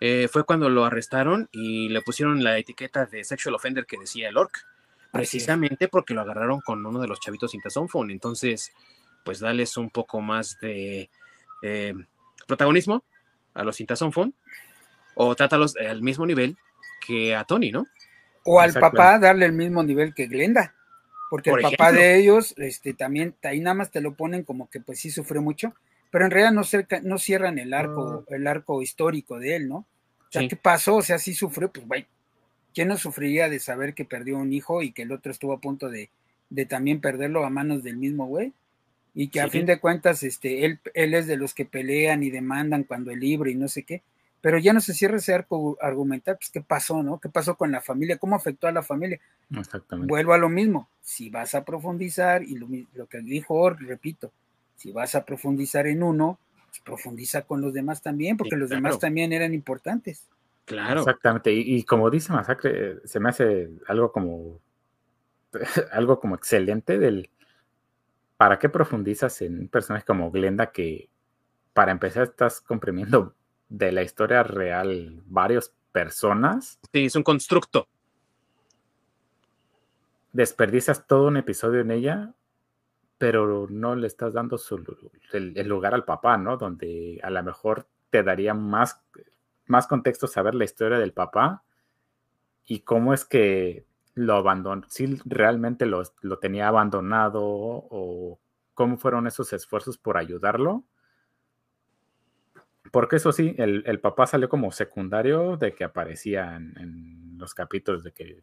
[0.00, 4.28] eh, fue cuando lo arrestaron y le pusieron la etiqueta de sexual offender que decía
[4.28, 4.64] el ORC,
[5.12, 8.72] precisamente porque lo agarraron con uno de los chavitos sin tazón Entonces,
[9.24, 11.10] pues dales un poco más de
[11.62, 11.94] eh,
[12.46, 13.04] protagonismo
[13.54, 14.34] a los sin tazón
[15.14, 16.56] o trátalos al mismo nivel
[17.04, 17.86] que a Tony, ¿no?
[18.44, 20.74] O al papá darle el mismo nivel que Glenda.
[21.28, 24.80] Porque el papá de ellos, este, también, ahí nada más te lo ponen como que
[24.80, 25.74] pues sí sufrió mucho,
[26.10, 28.34] pero en realidad no, cerca, no cierran el arco, ah.
[28.34, 29.76] el arco histórico de él, ¿no?
[29.76, 30.96] O sea, ¿qué pasó?
[30.96, 32.06] O sea, sí sufrió, pues güey,
[32.74, 35.60] ¿quién no sufriría de saber que perdió un hijo y que el otro estuvo a
[35.60, 36.10] punto de,
[36.50, 38.52] de también perderlo a manos del mismo güey?
[39.14, 42.30] Y que a fin de cuentas, este, él, él es de los que pelean y
[42.30, 44.02] demandan cuando el libro y no sé qué
[44.40, 47.18] pero ya no se cierra ese arco argumental, pues qué pasó, ¿no?
[47.18, 48.18] ¿Qué pasó con la familia?
[48.18, 49.18] ¿Cómo afectó a la familia?
[49.50, 50.08] Exactamente.
[50.08, 54.32] Vuelvo a lo mismo, si vas a profundizar, y lo, que dijo Or, repito,
[54.78, 56.38] si vas a profundizar en uno,
[56.68, 60.28] pues profundiza con los demás también, porque los demás también eran importantes.
[60.64, 61.00] Claro.
[61.00, 64.60] Exactamente, y, como dice Masacre, se me hace algo como
[65.92, 67.30] algo como excelente del
[68.36, 71.08] ¿para qué profundizas en un personaje como Glenda que
[71.72, 73.34] para empezar estás comprimiendo
[73.68, 76.78] de la historia real varias personas.
[76.92, 77.88] Sí, es un constructo.
[80.32, 82.34] desperdicias todo un episodio en ella,
[83.18, 84.58] pero no le estás dando
[85.32, 86.56] el, lugar al papá, ¿no?
[86.56, 89.02] Donde a lo mejor te daría más,
[89.66, 91.64] más contexto saber la historia del papá
[92.64, 93.84] y cómo es que
[94.14, 98.38] lo abandonó, si realmente lo, lo tenía abandonado o
[98.74, 100.84] cómo fueron esos esfuerzos por ayudarlo
[102.90, 108.12] porque eso sí, el, papá salió como secundario de que aparecía en, los capítulos de
[108.12, 108.40] que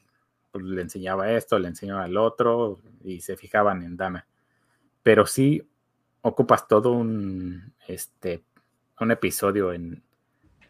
[0.52, 4.24] pues, le enseñaba esto, le enseñaba el otro y se fijaban en Dame.
[5.06, 5.62] Pero sí
[6.22, 8.44] ocupas todo un, este,
[9.00, 10.02] un episodio en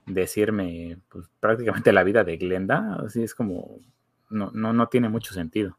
[0.06, 2.98] decirme pues, prácticamente la vida de Glenda.
[3.06, 3.80] Así es como,
[4.30, 5.78] no, no, no tiene mucho sentido.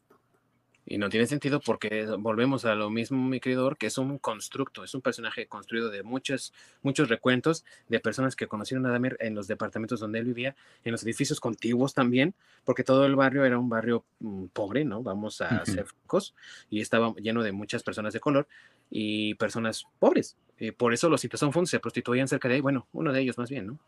[0.89, 4.85] Y no tiene sentido porque volvemos a lo mismo, mi querido, que es un constructo,
[4.85, 6.53] es un personaje construido de muchos,
[6.83, 10.55] muchos recuentos de personas que conocieron a Damer en los departamentos donde él vivía,
[10.85, 12.35] en los edificios contiguos también,
[12.65, 15.03] porque todo el barrio era un barrio mm, pobre, ¿no?
[15.03, 16.35] Vamos a ser francos,
[16.71, 18.47] y estaba lleno de muchas personas de color
[18.89, 20.37] y personas pobres.
[20.57, 23.51] Y por eso los Citazón se prostituían cerca de ahí, bueno, uno de ellos más
[23.51, 23.79] bien, ¿no?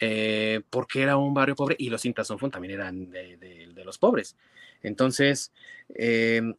[0.00, 4.36] Eh, porque era un barrio pobre y los Citazón también eran de los pobres.
[4.82, 5.52] Entonces,
[5.94, 6.54] em,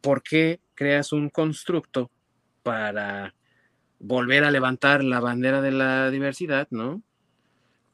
[0.00, 2.10] ¿por qué creas un constructo
[2.62, 3.34] para
[3.98, 7.02] volver a levantar la bandera de la diversidad, ¿no?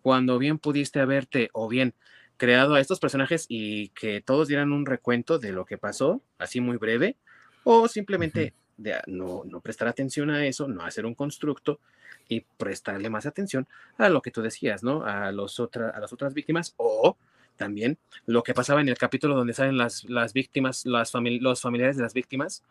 [0.02, 1.94] Cuando bien pudiste haberte o bien
[2.36, 6.60] creado a estos personajes y que todos dieran un recuento de lo que pasó, así
[6.60, 7.16] muy breve,
[7.64, 8.54] o simplemente
[9.08, 11.80] no, no prestar atención a eso, no hacer un constructo
[12.28, 13.66] y prestarle más atención
[13.98, 15.04] a lo que tú decías, ¿no?
[15.04, 17.16] A, los a las otras víctimas o
[17.56, 21.96] también lo que pasaba en el capítulo donde salen las, las víctimas, las los familiares
[21.96, 22.62] de las víctimas,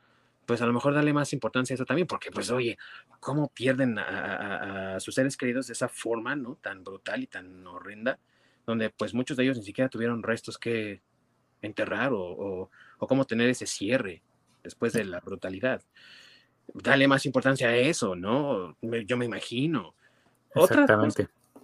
[0.46, 2.78] pues a lo mejor darle más importancia a eso también, porque pues oye,
[3.20, 6.56] ¿cómo pierden a, sus seres queridos de esa forma, ¿no?
[6.56, 8.20] Tan brutal y tan horrenda,
[8.66, 11.02] donde pues muchos de ellos ni siquiera tuvieron restos que
[11.62, 14.22] enterrar o, o, cómo tener ese cierre
[14.64, 15.82] después de la brutalidad.
[16.84, 18.76] Dale más importancia a eso, ¿no?
[18.82, 19.94] Yo me imagino.
[20.54, 21.24] Exactamente.
[21.24, 21.64] Otras,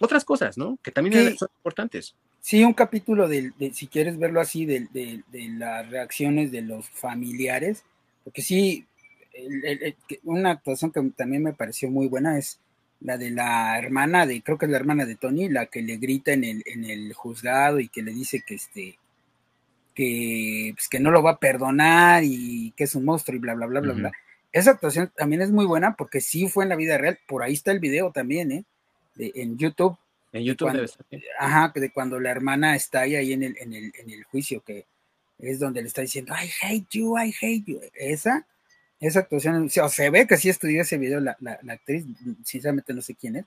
[0.00, 0.78] otras cosas, ¿no?
[0.82, 2.14] Que también son importantes.
[2.40, 7.84] Sí, un capítulo de, si quieres verlo así, de, las reacciones de los familiares,
[8.22, 8.86] porque sí,
[10.22, 12.60] una actuación que también me pareció muy buena es
[13.00, 15.96] la de la hermana de, creo que es la hermana de Tony, la que le
[15.96, 18.98] grita en el, en el juzgado y que le dice que este,
[19.94, 23.54] que, pues, que no lo va a perdonar y que es un monstruo y bla,
[23.54, 24.12] bla, bla, bla, bla.
[24.54, 27.54] Esa actuación también es muy buena porque sí fue en la vida real, por ahí
[27.54, 28.64] está el video también, ¿eh?
[29.16, 29.98] en YouTube,
[30.32, 31.04] en YouTube debe estar.
[31.40, 34.62] Ajá, de cuando la hermana está ahí, ahí en, el, en, el, en el juicio,
[34.62, 34.86] que
[35.40, 37.80] es donde le está diciendo, I hate you, I hate you.
[37.94, 38.46] Esa,
[39.00, 42.04] esa actuación, o sea, se ve que sí estudió ese video la, la, actriz,
[42.44, 43.44] sinceramente no sé quién es,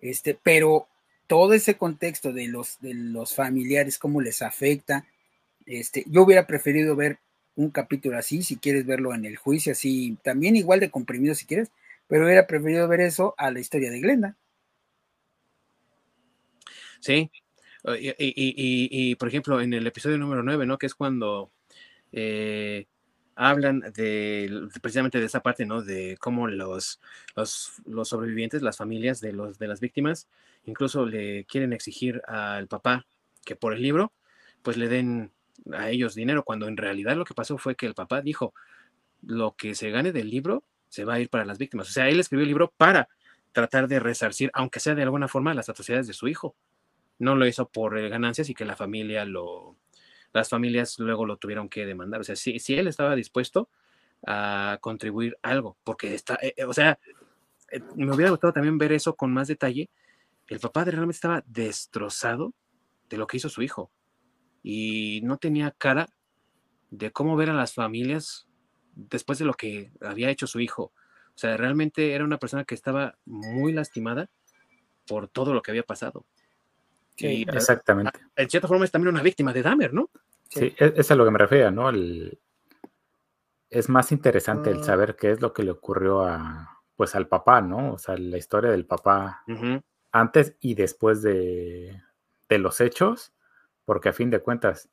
[0.00, 0.88] este, pero
[1.26, 5.04] todo ese contexto de los, de los familiares, cómo les afecta,
[5.66, 7.18] este, yo hubiera preferido ver
[7.56, 11.46] un capítulo así, si quieres verlo en el juicio, así, también igual de comprimido si
[11.46, 11.70] quieres,
[12.06, 14.36] pero hubiera preferido ver eso a la historia de Glenda.
[17.00, 17.30] Sí.
[18.18, 20.78] Y, por ejemplo, en el episodio número 9, ¿no?
[20.78, 21.50] Que es cuando
[22.12, 22.86] eh,
[23.34, 25.82] hablan de precisamente de esa parte, ¿no?
[25.82, 27.00] De cómo los,
[27.34, 30.28] los, sobrevivientes, las familias de, los, de las víctimas,
[30.64, 33.06] incluso le quieren exigir al papá
[33.44, 34.12] que por el libro,
[34.62, 35.32] pues le den
[35.72, 38.54] a ellos dinero, cuando en realidad lo que pasó fue que el papá dijo,
[39.22, 41.88] lo que se gane del libro se va a ir para las víctimas.
[41.88, 43.08] O sea, él escribió el libro para
[43.52, 46.56] tratar de resarcir, aunque sea de alguna forma, las atrocidades de su hijo
[47.18, 49.76] no lo hizo por eh, ganancias y que la familia lo,
[50.32, 52.20] las familias luego lo tuvieron que demandar.
[52.20, 53.68] O sea, si, si él estaba dispuesto
[54.26, 56.98] a contribuir algo, porque está, eh, eh, o sea,
[57.94, 59.88] me hubiera gustado también ver eso con más detalle.
[60.48, 62.52] El papá realmente estaba destrozado
[63.08, 63.90] de lo que hizo su hijo
[64.62, 66.08] y no tenía cara
[66.90, 68.46] de cómo ver a las familias
[68.94, 70.92] después de lo que había hecho su hijo.
[71.34, 74.28] O sea, realmente era una persona que estaba muy lastimada
[75.06, 76.26] por todo lo que había pasado.
[77.16, 78.18] Sí, exactamente.
[78.36, 80.10] En cierta forma es también una víctima de Dahmer, ¿no?
[80.48, 81.90] Sí, e, es a lo que me refiero, ¿no?
[83.70, 84.84] Es más interesante el mm.
[84.84, 87.94] saber qué es lo que le ocurrió a, pues, al papá, ¿no?
[87.94, 89.44] O sea, la historia del papá
[90.10, 92.02] antes y después de,
[92.48, 93.32] de los hechos,
[93.92, 94.88] porque a fin de cuentas,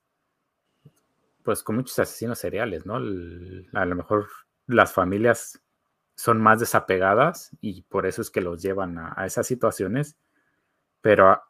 [1.42, 2.96] pues con muchos asesinos seriales, ¿no?
[2.96, 4.28] a lo mejor
[4.68, 5.62] las familias
[6.16, 10.18] son más desapegadas y por eso es que los llevan a, a esas situaciones,
[11.00, 11.42] pero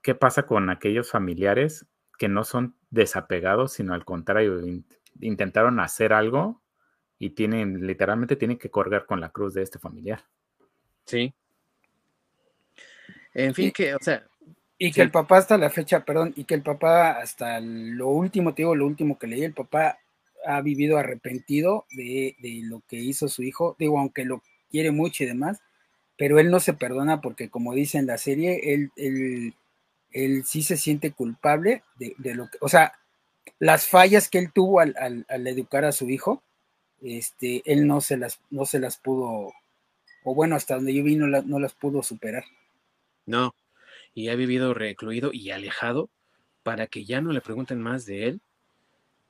[0.00, 1.84] ¿qué pasa con aquellos familiares
[2.18, 4.62] que no son desapegados, sino al contrario,
[5.20, 6.62] intentaron hacer algo
[7.18, 10.24] y tienen, literalmente tienen que colgar con la cruz de este familiar?
[11.04, 11.34] Sí.
[13.34, 14.26] En fin, que, o sea,
[14.78, 18.52] Y que el papá hasta la fecha, perdón, y que el papá hasta lo último,
[18.54, 19.98] te digo, lo último que leí, el papá
[20.44, 25.26] ha vivido arrepentido de, lo que hizo su hijo, digo, aunque lo quiere mucho y
[25.26, 25.60] demás,
[26.18, 29.54] pero él no se perdona porque como dice en la serie, él, él,
[30.12, 32.92] él sí se siente culpable de, lo que, o sea,
[33.58, 34.94] las fallas que él tuvo al,
[35.28, 36.42] al, educar a su hijo,
[37.02, 39.52] este, él no se las, no se las pudo,
[40.24, 42.44] o bueno, hasta donde yo vi no, no las pudo superar.
[43.24, 43.54] No,
[44.16, 46.08] y ha vivido recluido y alejado
[46.62, 48.40] para que ya no le pregunten más de él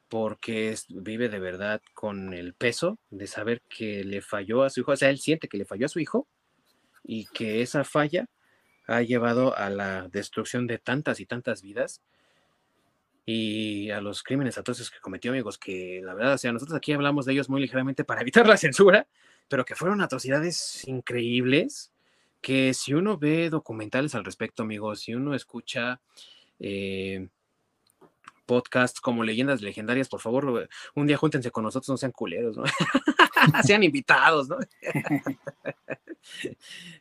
[0.08, 4.92] porque vive de verdad con el peso de saber que le falló a su hijo,
[4.92, 6.28] o sea, él siente que le falló a su hijo
[7.02, 8.28] y que esa falla
[8.86, 12.00] ha llevado a la destrucción de tantas y tantas vidas
[13.24, 16.92] y a los crímenes atroces que cometió, amigos, que la verdad, o sea, nosotros aquí
[16.92, 19.08] hablamos de ellos muy ligeramente para evitar la censura,
[19.48, 21.90] pero que fueron atrocidades increíbles,
[22.46, 26.00] que si uno ve documentales al respecto, amigos, si uno escucha...
[26.60, 27.26] Eh,
[28.46, 32.62] podcasts como Leyendas Legendarias, por favor, un día júntense con nosotros, no sean culeros, ¿no?
[33.64, 34.58] sean invitados, ¿no?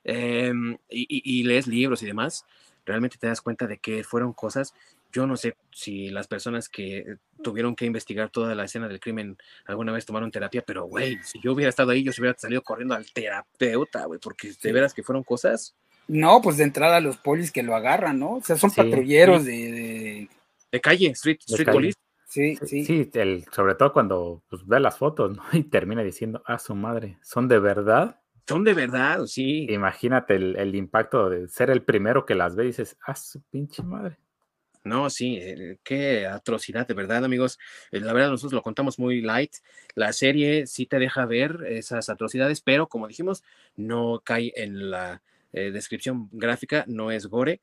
[0.04, 2.44] Em, y, lees libros y demás,
[2.84, 4.74] realmente te das cuenta de que fueron cosas,
[5.12, 9.38] yo no sé si las personas que tuvieron que investigar toda la escena del crimen
[9.66, 12.62] alguna vez tomaron terapia, pero güey, si yo hubiera estado ahí, yo se hubiera salido
[12.62, 15.76] corriendo al terapeuta, güey, porque de veras que fueron cosas.
[16.07, 18.36] No, pues de entrada los polis que lo agarran, ¿no?
[18.36, 20.30] O sea, son patrulleros de
[20.76, 21.98] de calle, Street, street Police.
[22.28, 22.84] Sí, sí.
[22.84, 25.44] Sí, el, sobre todo cuando pues, ve las fotos, ¿no?
[25.53, 28.20] Y termina diciendo, ah, su madre, ¿son de verdad?
[28.48, 29.68] Son de verdad, sí.
[29.70, 33.84] Imagínate el, impacto de ser el primero que las ve y dices, ah, su pinche
[33.84, 34.18] madre.
[34.86, 37.57] No, sí, eh, qué atrocidad, de verdad, amigos.
[37.91, 39.52] Eh, la verdad, nosotros lo contamos muy light.
[39.95, 43.44] La serie sí te deja ver esas atrocidades, pero como dijimos,
[43.76, 47.62] no cae en la eh, descripción gráfica, no es gore.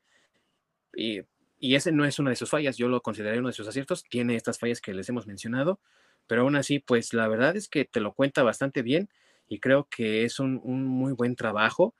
[0.95, 1.21] Y
[1.63, 4.03] y ese no es una de sus fallas, yo lo consideraría uno de sus aciertos,
[4.03, 5.79] tiene estas fallas que les hemos mencionado,
[6.27, 9.07] pero aún así, pues la verdad es que te lo cuenta bastante bien
[9.47, 11.95] y creo que es un, muy buen trabajo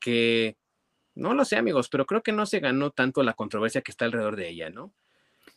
[0.00, 0.56] que,
[1.18, 4.04] no lo sé amigos, pero creo que no se ganó tanto la controversia que está
[4.04, 4.92] alrededor de ella, ¿no?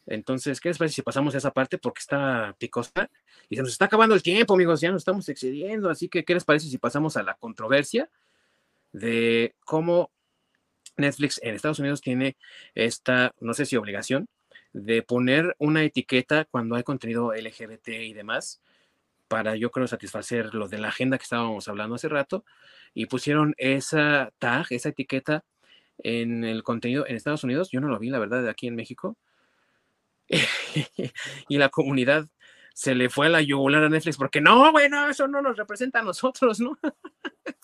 [0.07, 1.77] Entonces, ¿qué les parece si pasamos a esa parte?
[1.77, 3.09] Porque está picosa
[3.47, 5.89] y se nos está acabando el tiempo, amigos, ya nos estamos excediendo.
[5.89, 8.09] Así que, ¿qué les parece si pasamos a la controversia
[8.91, 10.11] de cómo
[10.97, 12.37] Netflix en Estados Unidos tiene
[12.73, 14.27] esta, no sé si obligación,
[14.73, 18.61] de poner una etiqueta cuando hay contenido LGBT y demás,
[19.27, 22.43] para yo creo satisfacer lo de la agenda que estábamos hablando hace rato,
[22.93, 25.45] y pusieron esa tag, esa etiqueta
[26.03, 27.69] en el contenido en Estados Unidos.
[27.71, 29.17] Yo no lo vi, la verdad, de aquí en México.
[31.49, 32.27] y la comunidad
[32.73, 35.99] se le fue a la yugular a Netflix porque no, bueno, eso no nos representa
[35.99, 36.77] a nosotros, ¿no?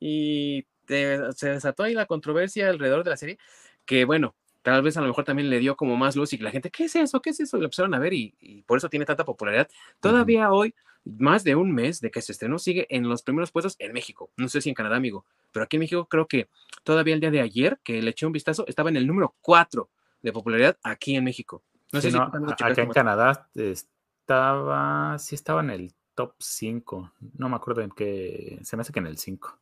[0.00, 3.38] y se desató ahí la controversia alrededor de la serie,
[3.84, 6.44] que bueno, tal vez a lo mejor también le dio como más luz y que
[6.44, 7.20] la gente, ¿qué es eso?
[7.20, 7.56] ¿Qué es eso?
[7.56, 9.68] Y lo empezaron a ver y, por eso tiene tanta popularidad.
[10.00, 10.74] Todavía hoy,
[11.04, 14.30] más de un mes de que se estrenó, sigue en los primeros puestos en México.
[14.36, 16.48] No sé si en Canadá, amigo, pero aquí en México creo que
[16.84, 19.90] todavía el día de ayer, que le eché un vistazo, estaba en el número 4
[20.22, 21.62] de popularidad aquí en México.
[21.92, 27.12] No sé si acá en Canadá estaba, sí estaba en el top 5.
[27.36, 29.58] No me acuerdo en qué, se me hace que en el 5.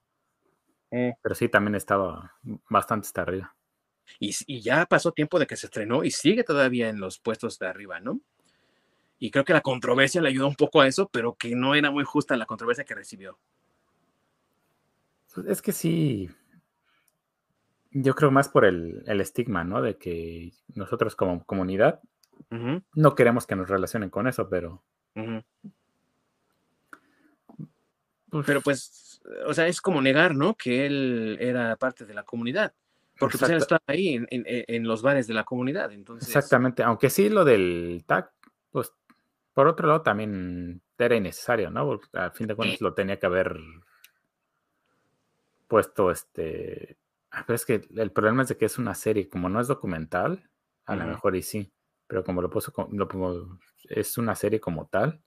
[0.93, 1.15] Eh.
[1.23, 2.35] Pero sí, también estaba
[2.69, 3.55] bastante hasta arriba.
[4.19, 7.67] Y, ya pasó tiempo de que se estrenó y sigue todavía en los puestos de
[7.67, 8.21] arriba, ¿no?
[9.19, 11.91] Y creo que la controversia le ayudó un poco a eso, pero que no era
[11.91, 13.39] muy justa la controversia que recibió.
[15.35, 16.31] Pues, es que sí,
[17.91, 19.83] yo creo más por el, estigma, ¿no?
[19.83, 22.01] De que nosotros como comunidad
[22.95, 24.83] no queremos que nos relacionen con eso, pero...
[28.47, 29.11] pero pues
[29.47, 30.57] o sea, es como negar, ¿no?
[30.57, 32.73] Que él era parte de la comunidad.
[33.21, 35.93] Porque pues estaba ahí en, los bares de la comunidad.
[35.93, 36.29] Entonces...
[36.29, 38.33] Exactamente, aunque sí lo del TAC,
[38.71, 38.93] pues
[39.53, 41.85] por otro lado también era innecesario, ¿no?
[41.87, 43.61] Porque al fin de cuentas lo tenía que haber
[45.69, 46.99] puesto este...
[47.31, 49.69] Ah, pero es que el problema es de que es una serie, como no es
[49.69, 50.51] documental,
[50.87, 51.73] a lo mejor y sí,
[52.09, 55.23] pero como lo puso, lo pongo, es una serie como tal,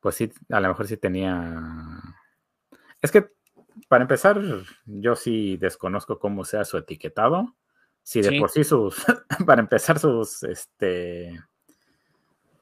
[0.00, 2.00] pues sí, a lo mejor sí tenía
[3.02, 3.28] es que,
[3.88, 4.40] para empezar,
[4.86, 7.54] yo sí desconozco cómo sea su etiquetado.
[8.02, 8.96] Si de por sí sus,
[9.46, 11.40] para empezar, sus, este,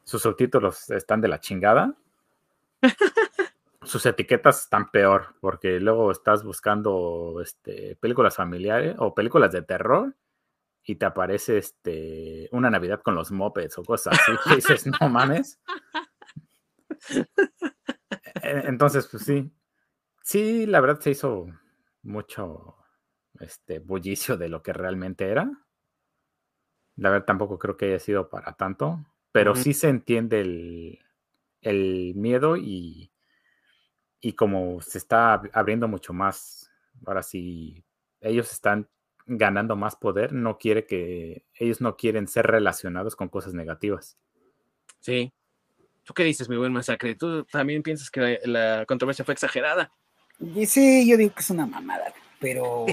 [0.04, 1.94] sus subtítulos están de la chingada.
[3.82, 10.14] sus etiquetas están peor, porque luego estás buscando este, películas familiares o películas de terror
[10.84, 14.32] y te aparece este, una Navidad con los mopeds o cosas así.
[14.46, 15.60] y dices, no mames.
[18.42, 19.50] E-, entonces, pues sí,
[20.22, 21.46] Sí, la verdad se hizo
[22.02, 22.76] mucho
[23.40, 25.50] este bullicio de lo que realmente era.
[26.96, 31.00] La verdad tampoco creo que haya sido para tanto, pero sí se entiende
[31.62, 33.12] el, miedo y,
[34.20, 36.70] y como se está abriendo mucho más,
[37.06, 37.84] ahora sí,
[38.20, 38.88] ellos están
[39.26, 44.18] ganando más poder, no quiere que, ellos no quieren ser relacionados con cosas negativas.
[44.98, 45.32] Sí.
[46.02, 47.14] ¿Tú qué dices, mi buen masacre?
[47.14, 49.92] ¿Tú también piensas que la, controversia fue exagerada?
[50.66, 52.86] Sí, yo digo que es una mamada, pero...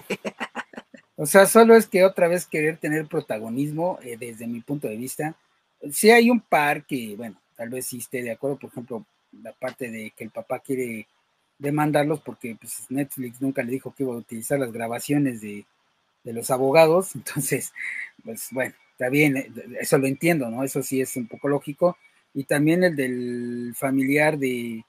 [1.15, 4.98] o sea, solo es que otra vez querer tener protagonismo eh, desde mi punto de
[4.98, 5.36] vista.
[5.91, 9.53] Sí hay un par que, bueno, tal vez sí esté de acuerdo, por ejemplo, la
[9.53, 11.07] parte de que el papá quiere
[11.60, 15.65] demandarlos porque pues, Netflix nunca le dijo que iba a utilizar las grabaciones de,
[16.24, 17.74] de los abogados, entonces,
[18.24, 20.64] pues bueno, está bien, eh, eso lo entiendo, ¿no?
[20.64, 21.98] Eso sí es un poco lógico.
[22.34, 24.84] Y también el del familiar de,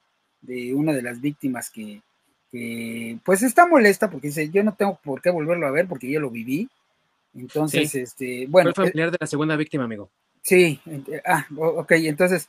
[0.74, 2.02] una de las víctimas que,
[2.50, 6.20] pues está molesta porque dice, yo no tengo por qué volverlo a ver porque yo
[6.20, 6.68] lo viví.
[7.34, 8.72] Entonces, este, bueno.
[8.74, 10.10] Fue el eh familiar de la segunda víctima, amigo.
[10.42, 10.80] Sí,
[11.26, 12.48] ah, ok, entonces,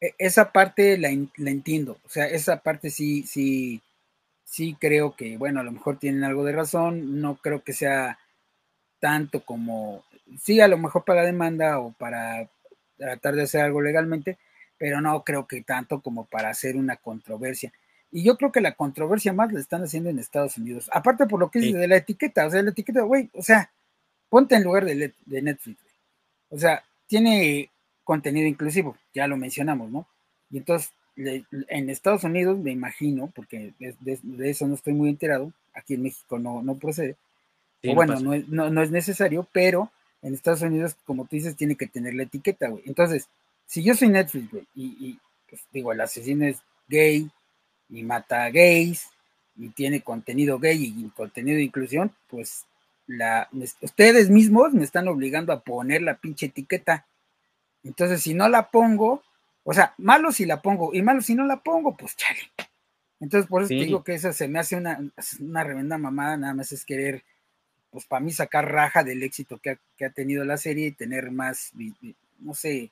[0.00, 3.80] e, esa parte la, la entiendo, o sea, esa parte sí, sí,
[4.44, 8.18] sí creo que, bueno, a lo mejor tienen algo de razón, no creo que sea
[8.98, 10.04] tanto como,
[10.38, 12.50] sí, a lo mejor para la demanda o para
[12.98, 14.38] tratar de hacer algo legalmente,
[14.76, 17.72] pero no creo que tanto como para hacer una controversia.
[18.12, 20.90] Y yo creo que la controversia más la están haciendo en Estados Unidos.
[20.92, 23.70] Aparte por lo que es de la etiqueta, o sea, la etiqueta, güey, o sea,
[24.28, 25.78] ponte en lugar de, de Netflix.
[26.48, 27.70] O sea, tiene
[28.04, 30.06] contenido inclusivo, ya lo mencionamos, ¿no?
[30.50, 35.94] Y entonces en Estados Unidos, me imagino, porque de, eso no estoy muy enterado, aquí
[35.94, 37.16] en México no, no procede,
[37.84, 39.90] o bueno, no es, no, es, necesario, pero
[40.22, 42.82] en Estados Unidos, como tú dices, tiene que tener la etiqueta, güey.
[42.86, 43.28] Entonces,
[43.66, 45.18] si yo soy Netflix, güey, y,
[45.48, 46.58] pues, digo, el asesino es
[46.88, 47.30] gay
[47.90, 49.08] y mata a gays
[49.56, 52.66] y tiene contenido gay y contenido de inclusión, pues
[53.06, 53.48] la,
[53.82, 57.06] ustedes mismos me están obligando a poner la pinche etiqueta.
[57.82, 59.22] Entonces, si no la pongo,
[59.64, 62.40] o sea, malo si la pongo y malo si no la pongo, pues chale.
[63.18, 64.98] Entonces, por eso te digo que esa se me hace una,
[65.40, 67.22] una remenda mamada, nada más es querer,
[67.90, 71.72] pues para mí sacar raja del éxito que ha, tenido la serie y tener más,
[72.38, 72.90] no sé,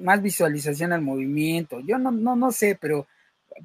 [0.00, 1.80] más visualización al movimiento.
[1.80, 3.08] Yo no, no, no sé, pero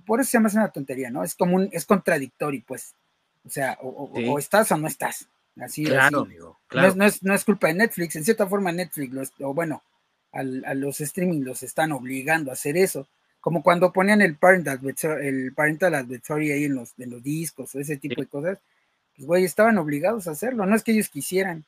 [0.06, 1.24] por eso se me hace una tontería, ¿no?
[1.24, 2.96] Es como un, es contradictorio, pues.
[3.46, 5.28] O sea, o, estás o no estás.
[5.60, 6.60] Así, claro, amigo.
[6.68, 6.96] Claro.
[6.96, 9.84] No, es, no, es, culpa de Netflix, en cierta forma Netflix, o bueno,
[10.32, 13.08] a los streaming los están obligando a hacer eso.
[13.40, 17.76] Como cuando ponían el parental advisory, el parental advisory ahí en los, en los discos
[17.76, 18.60] o ese tipo de cosas,
[19.16, 21.66] pues güey, estaban obligados a hacerlo, no es que ellos quisieran.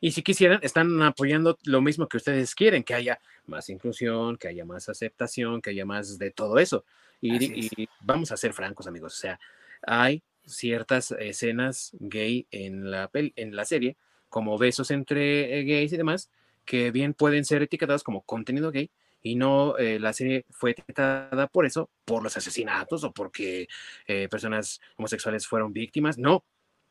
[0.00, 4.48] Y si quisieran, están apoyando lo mismo que ustedes quieren, que haya más inclusión, que
[4.48, 6.84] haya más aceptación, que haya más de todo eso.
[7.24, 9.14] Y, vamos a ser francos, amigos.
[9.14, 9.40] O sea,
[9.82, 13.96] hay ciertas escenas gay en la, en la serie,
[14.28, 16.30] como besos entre eh, gays y demás,
[16.64, 18.90] que bien pueden ser etiquetadas como contenido gay
[19.22, 23.68] y no eh, la serie fue etiquetada por eso, por los asesinatos o porque
[24.06, 26.44] eh, personas homosexuales fueron víctimas, no,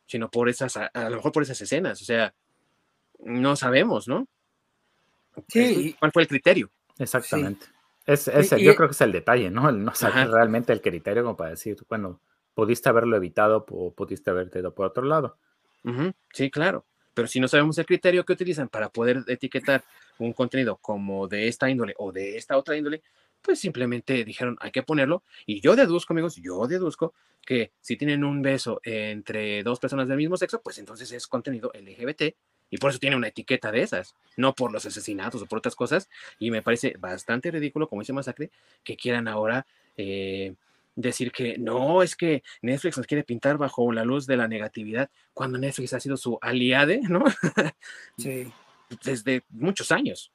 [0.07, 2.33] sino por esas, a, lo mejor por esas escenas, o sea,
[3.19, 4.27] no sabemos, ¿no?
[5.47, 5.95] Sí.
[5.99, 6.71] ¿Cuál fue el criterio?
[6.97, 7.67] Exactamente.
[8.05, 9.69] Es, yo creo que es el detalle, ¿no?
[9.69, 12.19] El no saber realmente el criterio como para decir, bueno,
[12.53, 15.37] pudiste haberlo evitado o pudiste haberte ido por otro lado.
[16.33, 16.85] Sí, claro.
[17.13, 19.83] Pero si no sabemos el criterio que utilizan para poder etiquetar
[20.17, 23.03] un contenido como de esta índole o de esta otra índole,
[23.41, 25.23] pues simplemente dijeron, hay que ponerlo.
[25.45, 27.13] Y yo deduzco, amigos, yo deduzco
[27.45, 31.71] que si tienen un beso entre dos personas del mismo sexo, pues entonces es contenido
[31.73, 32.35] LGBT
[32.73, 35.75] y por eso tiene una etiqueta de esas, no por los asesinatos o por otras
[35.75, 36.09] cosas.
[36.39, 38.49] Y me parece bastante ridículo, como dice Masacre,
[38.83, 40.55] que quieran ahora eh,
[40.95, 45.11] decir que no, es que Netflix nos quiere pintar bajo la luz de la negatividad,
[45.35, 47.23] cuando Netflix ha sido su aliade, ¿no?
[48.17, 48.51] Sí.
[49.03, 50.31] Desde muchos años.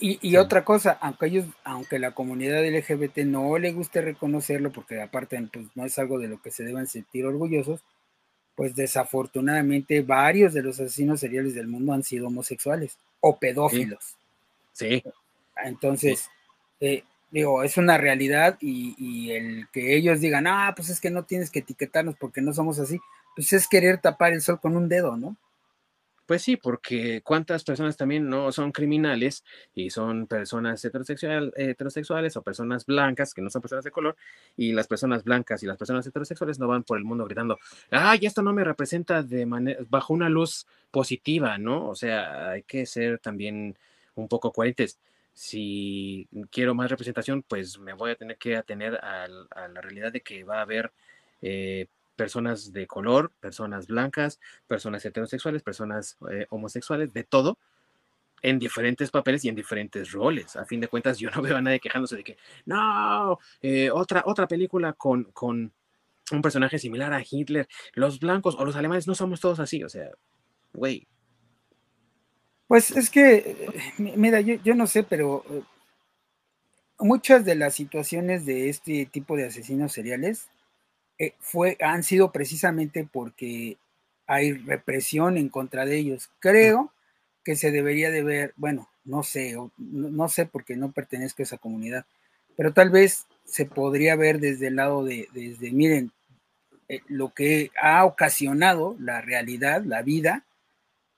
[0.00, 5.38] Y, otra cosa, aunque ellos, aunque la comunidad LGBT no le guste reconocerlo, porque aparte
[5.52, 7.82] pues, no es algo de lo que se deban sentir orgullosos,
[8.54, 14.16] pues desafortunadamente varios de los asesinos seriales del mundo han sido homosexuales o pedófilos.
[14.72, 15.02] Sí.
[15.64, 16.28] Entonces,
[16.80, 21.22] Eh, digo, es una realidad y, el que ellos digan, ah, pues es que no
[21.22, 23.00] tienes que etiquetarnos porque no somos así,
[23.34, 25.36] pues es querer tapar el sol con un dedo, ¿no?
[26.26, 29.44] Pues sí, porque cuántas personas también no son criminales
[29.74, 34.16] y son personas heterosexuales o personas blancas que no son personas de color
[34.56, 37.58] y las personas blancas y las personas heterosexuales no van por el mundo gritando,
[37.90, 41.88] ay, esto no me representa de manera bajo una luz positiva, ¿no?
[41.88, 43.76] O sea, hay que ser también
[44.14, 44.98] un poco coherentes
[45.34, 50.20] si quiero más representación, pues me voy a tener que atener a, la realidad de
[50.20, 50.92] que va a haber
[51.42, 57.58] eh, personas de color, personas blancas, personas heterosexuales, personas eh, homosexuales, de todo,
[58.42, 60.56] en diferentes papeles y en diferentes roles.
[60.56, 62.36] A fin de cuentas, yo no veo a nadie quejándose de que,
[62.66, 65.72] no, eh, otra, otra película con, con
[66.30, 69.88] un personaje similar a Hitler, los blancos o los alemanes no somos todos así, o
[69.88, 70.10] sea,
[70.72, 71.06] güey.
[72.66, 73.68] Pues es que,
[73.98, 75.62] mira, yo, yo no sé, pero eh,
[76.98, 80.48] muchas de las situaciones de este tipo de asesinos seriales
[81.38, 83.78] fue, han sido precisamente porque
[84.26, 86.30] hay represión en contra de ellos.
[86.40, 86.92] Creo
[87.44, 91.58] que se debería de ver, bueno, no sé, no, sé porque no pertenezco a esa
[91.58, 92.06] comunidad,
[92.56, 96.10] pero tal vez se podría ver desde el lado de, desde, miren,
[96.88, 100.44] eh, lo que ha ocasionado la realidad, la vida,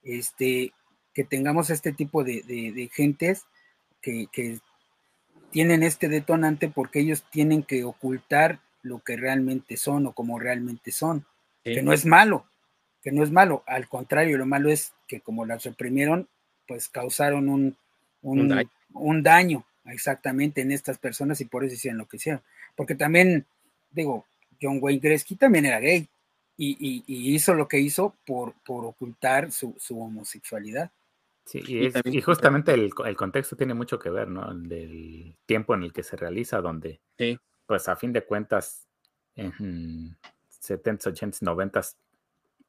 [0.03, 0.73] este,
[1.15, 3.45] que tengamos este tipo de, gentes
[4.03, 4.59] que, que,
[5.51, 10.93] tienen este detonante porque ellos tienen que ocultar lo que realmente son o como realmente
[10.93, 11.27] son,
[11.63, 12.47] que no es malo,
[13.03, 16.29] que no es malo, al contrario, lo malo es que como las reprimieron,
[16.67, 17.77] pues causaron un,
[18.23, 19.65] un, daño.
[19.85, 22.43] exactamente en estas personas y por eso hicieron lo que hicieron.
[22.75, 23.47] Porque también,
[23.91, 24.27] digo,
[24.61, 26.09] John Wayne Gretzky también era gay
[26.57, 30.91] y, hizo lo que hizo por, por ocultar su homosexualidad.
[31.47, 31.63] Sí,
[32.05, 34.53] y, justamente el, contexto tiene mucho que ver, ¿no?
[34.53, 37.01] Del tiempo en el que se realiza, donde,
[37.67, 38.87] pues a fin de cuentas,
[39.35, 40.17] en
[40.51, 41.97] 70s, 80s, 90s,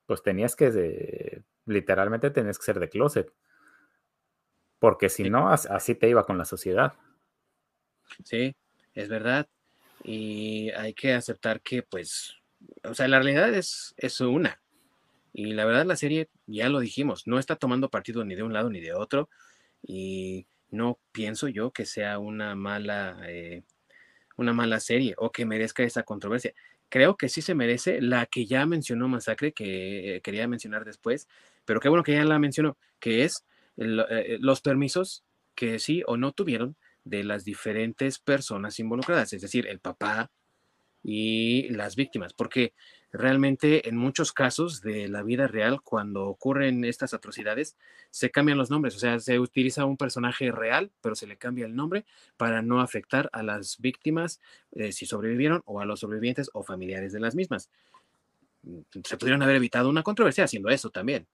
[0.06, 3.32] pues tenías que, literalmente tenías que ser de closet,
[4.80, 6.94] porque si no, así te iba con la sociedad.
[8.24, 8.56] Sí,
[8.94, 9.48] es verdad.
[10.04, 12.36] Y hay que aceptar que, pues,
[12.84, 14.62] o sea, la realidad es, es una.
[15.34, 18.54] Y la verdad la serie, ya lo dijimos, no está tomando partido ni de un
[18.54, 19.30] lado ni de otro.
[19.82, 23.64] Y no pienso yo que sea una mala, eh,
[24.38, 26.54] una mala serie o que merezca esa controversia.
[26.90, 31.28] Creo que sí se merece la que ya mencionó Masacre, que eh, quería mencionar después,
[31.66, 33.46] pero qué bueno que ya la mencionó, que es
[33.78, 35.24] eh, los permisos
[35.54, 40.30] que sí o no tuvieron de las diferentes personas involucradas, es decir, el papá
[41.04, 42.74] y las víctimas, porque
[43.12, 47.78] realmente en muchos casos de la vida real, cuando ocurren estas atrocidades,
[48.12, 51.66] se cambian los nombres, o sea, se utiliza un personaje real, pero se le cambia
[51.66, 52.06] el nombre
[52.36, 54.40] para no afectar a las víctimas
[54.74, 57.70] eh, si sobrevivieron o a los sobrevivientes o familiares de las mismas.
[58.64, 61.28] Mm, se pudieron haber evitado una controversia haciendo eso también.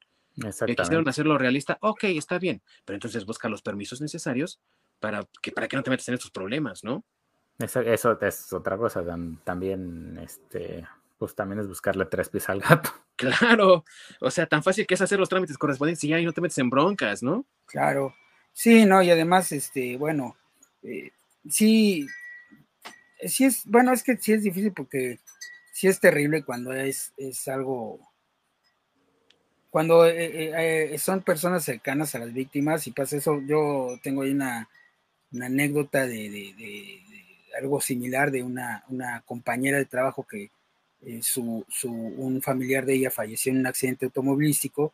[0.65, 4.59] Que quisieron hacerlo realista, ok, está bien, pero entonces busca los permisos necesarios
[4.99, 7.03] para que, para que no te metas en estos problemas, ¿no?
[7.63, 9.03] Eso, eso es otra cosa
[9.43, 10.85] también, este,
[11.17, 12.91] pues también es buscarle tres pies al gato.
[13.15, 13.85] Claro,
[14.19, 16.41] o sea, tan fácil que es hacer los trámites correspondientes y ya y no te
[16.41, 17.45] metes en broncas, ¿no?
[17.67, 18.15] Claro,
[18.51, 20.35] sí, no, y además, este, bueno,
[20.81, 21.11] eh,
[21.47, 22.07] sí,
[23.23, 25.19] sí es, bueno, es que sí es difícil porque
[25.71, 27.99] sí es terrible cuando es, es algo,
[29.69, 34.31] cuando eh, eh, son personas cercanas a las víctimas y pasa eso, yo tengo ahí
[34.31, 34.67] una,
[35.41, 36.53] anécdota de,
[37.57, 40.51] algo similar de una, una compañera de trabajo que
[41.05, 44.93] eh, su, un familiar de ella falleció en un accidente automovilístico,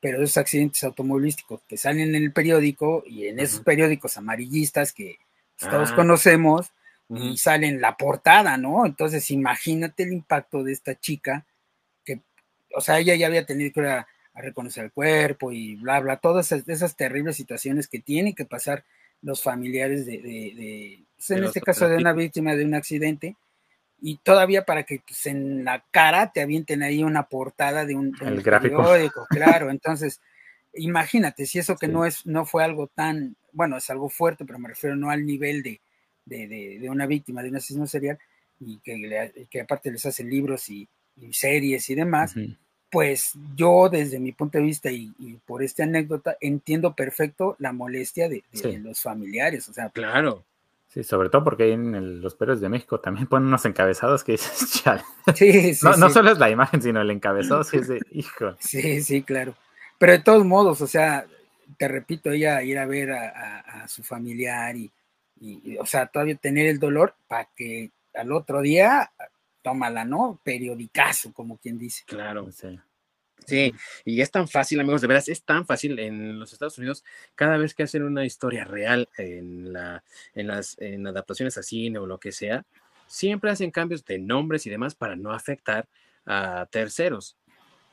[0.00, 5.18] pero esos accidentes automovilísticos que salen en el periódico y en esos periódicos amarillistas que
[5.58, 5.96] todos ah.
[5.96, 6.72] conocemos
[7.10, 8.84] y salen la portada, ¿no?
[8.84, 11.46] Entonces imagínate el impacto de esta chica
[12.04, 12.20] que,
[12.74, 16.18] o sea, ella ya había tenido que ir a, reconocer el cuerpo y bla, bla,
[16.18, 18.84] todas esas, terribles situaciones que tienen que pasar
[19.20, 23.36] los familiares de, en este caso de una víctima de un accidente
[24.00, 28.12] y todavía para que pues, en la cara te avienten ahí una portada de un,
[28.12, 30.20] periódico, claro, entonces
[30.74, 34.58] imagínate si eso que no es no fue algo tan bueno es algo fuerte pero
[34.58, 35.80] me refiero no al nivel de,
[36.26, 38.18] de, una víctima de un asesino serial
[38.60, 40.88] y que, que aparte les hacen libros y,
[41.32, 42.36] series y demás
[42.90, 45.12] pues yo desde mi punto de vista y,
[45.44, 48.44] por esta anécdota entiendo perfecto la molestia de,
[48.80, 50.44] los familiares o sea claro
[50.88, 54.80] Sí, sobre todo porque en los perros de México también ponen unos encabezados que dices,
[54.82, 55.02] chale.
[55.34, 58.56] Sí, sí, no, no solo es la imagen, sino el encabezado, sí es de, hijo.
[58.58, 59.54] Sí, sí, claro.
[59.98, 61.26] Pero de todos modos, o sea,
[61.76, 64.90] te repito, ella ir a ver a, su familiar y,
[65.78, 69.10] o sea, todavía tener el dolor para que al otro día,
[69.62, 70.40] tómala, ¿no?
[70.42, 72.04] Periodicazo, como quien dice.
[72.06, 72.50] Claro.
[72.50, 72.78] Sí.
[73.46, 73.72] Sí,
[74.04, 77.04] y es tan fácil, amigos, de veras, es tan fácil en los Estados Unidos,
[77.34, 80.04] cada vez que hacen una historia real en, la,
[80.34, 82.66] en las en adaptaciones a cine o lo que sea,
[83.06, 85.88] siempre hacen cambios de nombres y demás para no afectar
[86.26, 87.36] a terceros.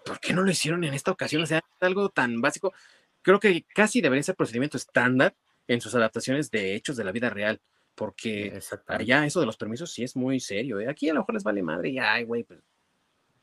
[0.05, 1.41] ¿Por qué no lo hicieron en esta ocasión?
[1.41, 2.73] O sea, algo tan básico.
[3.21, 5.35] Creo que casi debería ser procedimiento estándar
[5.67, 7.59] en sus adaptaciones de hechos de la vida real,
[7.95, 10.79] porque allá eso de los permisos sí es muy serio.
[10.79, 10.87] ¿eh?
[10.87, 12.59] Aquí a lo mejor les vale madre y, ay, güey, pues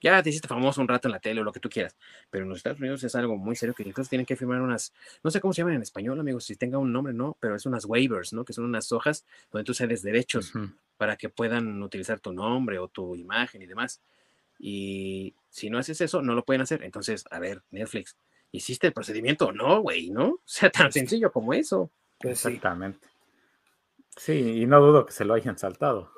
[0.02, 1.96] ya te hiciste famoso un rato en la tele o lo que tú quieras,
[2.28, 4.92] pero en los Estados Unidos es algo muy serio que incluso tienen que firmar unas,
[5.22, 7.36] no sé cómo se llaman en español, amigos, si tenga un nombre, ¿no?
[7.40, 8.44] Pero es unas waivers, ¿no?
[8.44, 10.52] Que son unas hojas donde tú cedes derechos
[10.96, 14.00] para que puedan utilizar tu nombre o tu imagen y demás.
[14.58, 16.82] Y si no haces eso, no lo pueden hacer.
[16.84, 18.16] Entonces, a ver, Netflix,
[18.52, 20.10] ¿hiciste el procedimiento o no, güey?
[20.10, 20.26] ¿No?
[20.34, 21.90] O sea, tan sencillo como eso.
[22.18, 23.08] Pues Exactamente.
[24.16, 24.62] Sí.
[24.62, 26.12] y no dudo que se lo hayan saltado.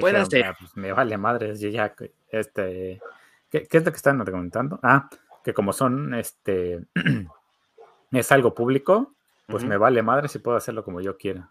[0.00, 0.44] Puede ser.
[0.44, 1.94] Ah, pues, me vale madre, ya,
[2.38, 3.00] este,
[3.50, 4.78] ¿qué, es lo que están comentando?
[4.82, 5.08] Ah,
[5.42, 6.80] que como son, este,
[8.12, 9.14] es algo público,
[9.46, 11.50] pues me vale madre si puedo hacerlo como yo quiera.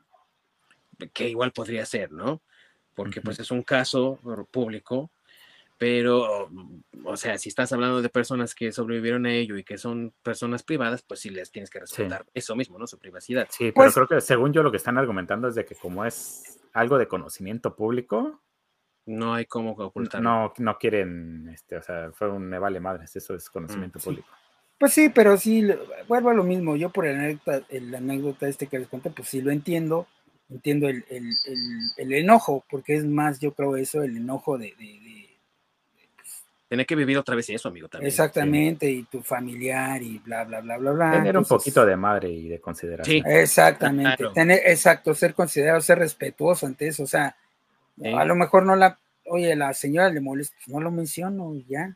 [1.13, 2.41] Que igual podría ser, ¿no?
[2.95, 4.19] Porque pues es un caso
[4.51, 5.11] público
[5.83, 6.49] pero,
[7.03, 10.63] o sea, si estás hablando de personas que sobrevivieron a ello y que son personas
[10.63, 12.87] privadas, pues sí les tienes que respetar eso mismo, ¿no?
[12.87, 13.47] Su privacidad.
[13.49, 16.05] Sí, pero pues creo que según yo lo que están argumentando es de que como
[16.05, 18.39] es algo de conocimiento público,
[19.05, 20.29] no hay cómo ocultarlo.
[20.29, 24.01] No, no quieren, este, o sea, fue un me vale madres, eso es conocimiento mm,
[24.01, 24.27] público.
[24.77, 25.67] Pues sí, pero sí,
[26.07, 26.75] vuelvo a lo mismo.
[26.75, 30.07] Yo por el anécdota, el anécdota este que les conté, pues sí lo entiendo,
[30.49, 31.31] entiendo el, el,
[31.97, 34.73] el, enojo, porque es más, yo creo eso, el enojo de
[36.67, 38.07] Tener que vivir otra vez eso, amigo, también.
[38.07, 41.11] Exactamente, y tu familiar y bla, bla, bla, bla, bla.
[41.11, 43.17] Tener un poquito de madre y de consideración.
[43.17, 43.23] Sí.
[43.23, 47.37] Exactamente, tener, exacto, ser considerado, ser respetuoso ante eso, o sea,
[48.15, 51.95] a lo mejor no la, oye, la señora le molesta, pues no lo menciono ya.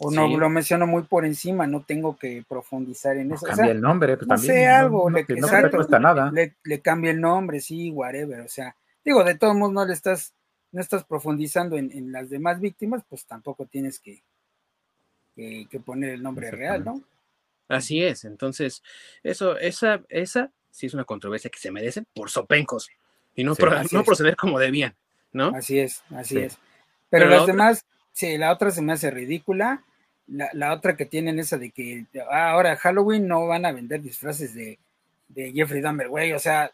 [0.00, 3.44] O no lo menciono muy por encima, no tengo que profundizar en eso.
[3.44, 6.30] Cambia el nombre, pues no sé, algo, le, cuesta nada.
[6.30, 9.94] Le, le, cambia el nombre, sí, whatever, o sea, digo, de todos modos no le
[9.94, 10.34] estás
[10.72, 14.22] no estás profundizando en, las demás víctimas, pues tampoco tienes que,
[15.34, 17.02] que, poner el nombre real, ¿no?
[17.68, 18.82] Así es, entonces,
[19.22, 22.90] eso, esa, esa sí es una controversia que se merecen por sopencos
[23.34, 23.54] y no,
[23.92, 24.94] no proceder como debían,
[25.32, 25.48] ¿no?
[25.54, 26.58] Así es, así es.
[27.10, 29.84] Pero, las demás, sí, la otra se me hace ridícula.
[30.26, 34.02] La, la, otra que tienen esa de que ah, ahora Halloween no van a vender
[34.02, 34.78] disfraces de,
[35.28, 36.70] de Jeffrey Dahmer, güey, o sea,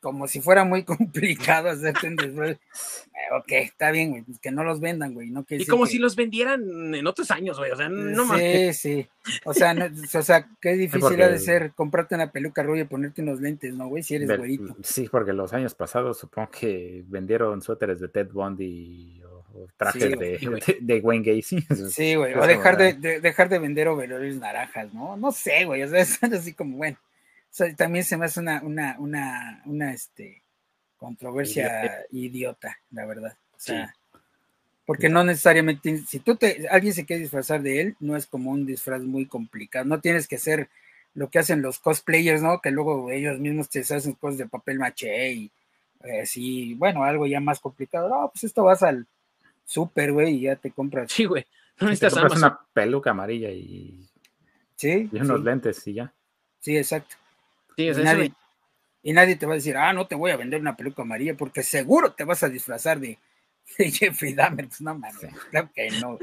[0.00, 2.50] como si fuera muy complicado hacerte un disfraz.
[2.50, 5.30] Eh, ok, está bien, güey, pues que no los vendan, güey.
[5.30, 8.38] No y como si los vendieran en otros años, güey, o sea, no más.
[8.38, 9.08] Sí, sí.
[9.44, 9.74] O sea,
[10.14, 13.74] o sea, qué difícil ha de ser comprarte una peluca rubia y ponerte unos lentes,
[13.74, 14.02] ¿no, güey?
[14.02, 14.76] Si eres güerito.
[14.82, 20.16] Sí, porque los años pasados supongo que vendieron suéteres de Ted Bundy o, trajes
[20.80, 21.66] de, Wayne Gacy.
[21.90, 25.16] Sí, güey, o dejar de, dejar de vender overoles naranjas, ¿no?
[25.16, 26.98] No sé, güey, o sea, es así como, bueno
[27.76, 30.42] también se me hace una, una, una, una este,
[30.96, 32.78] controversia idiota.
[32.90, 33.36] la verdad.
[33.56, 33.94] O sea,
[34.86, 38.50] porque no necesariamente, si tú te, alguien se quiere disfrazar de él, no es como
[38.50, 39.84] un disfraz muy complicado.
[39.84, 40.68] No tienes que hacer
[41.14, 42.60] lo que hacen los cosplayers, ¿no?
[42.60, 45.52] Que luego ellos mismos te hacen cosas de papel maché y
[46.22, 48.08] así, bueno, algo ya más complicado.
[48.08, 49.06] No, pues esto vas al
[49.64, 51.10] super, güey, y ya te compras.
[51.12, 51.44] Sí, güey.
[51.80, 54.08] No necesitas una peluca amarilla y,
[54.74, 56.12] sí, y unos lentes y ya.
[56.60, 57.16] Sí, exacto
[57.78, 61.36] y, nadie, te va a decir, ah, no te voy a vender una peluca amarilla
[61.36, 63.18] porque seguro te vas a disfrazar de,
[63.76, 64.66] Jeffrey Dahmer.
[64.66, 66.18] Pues no mames, claro que no.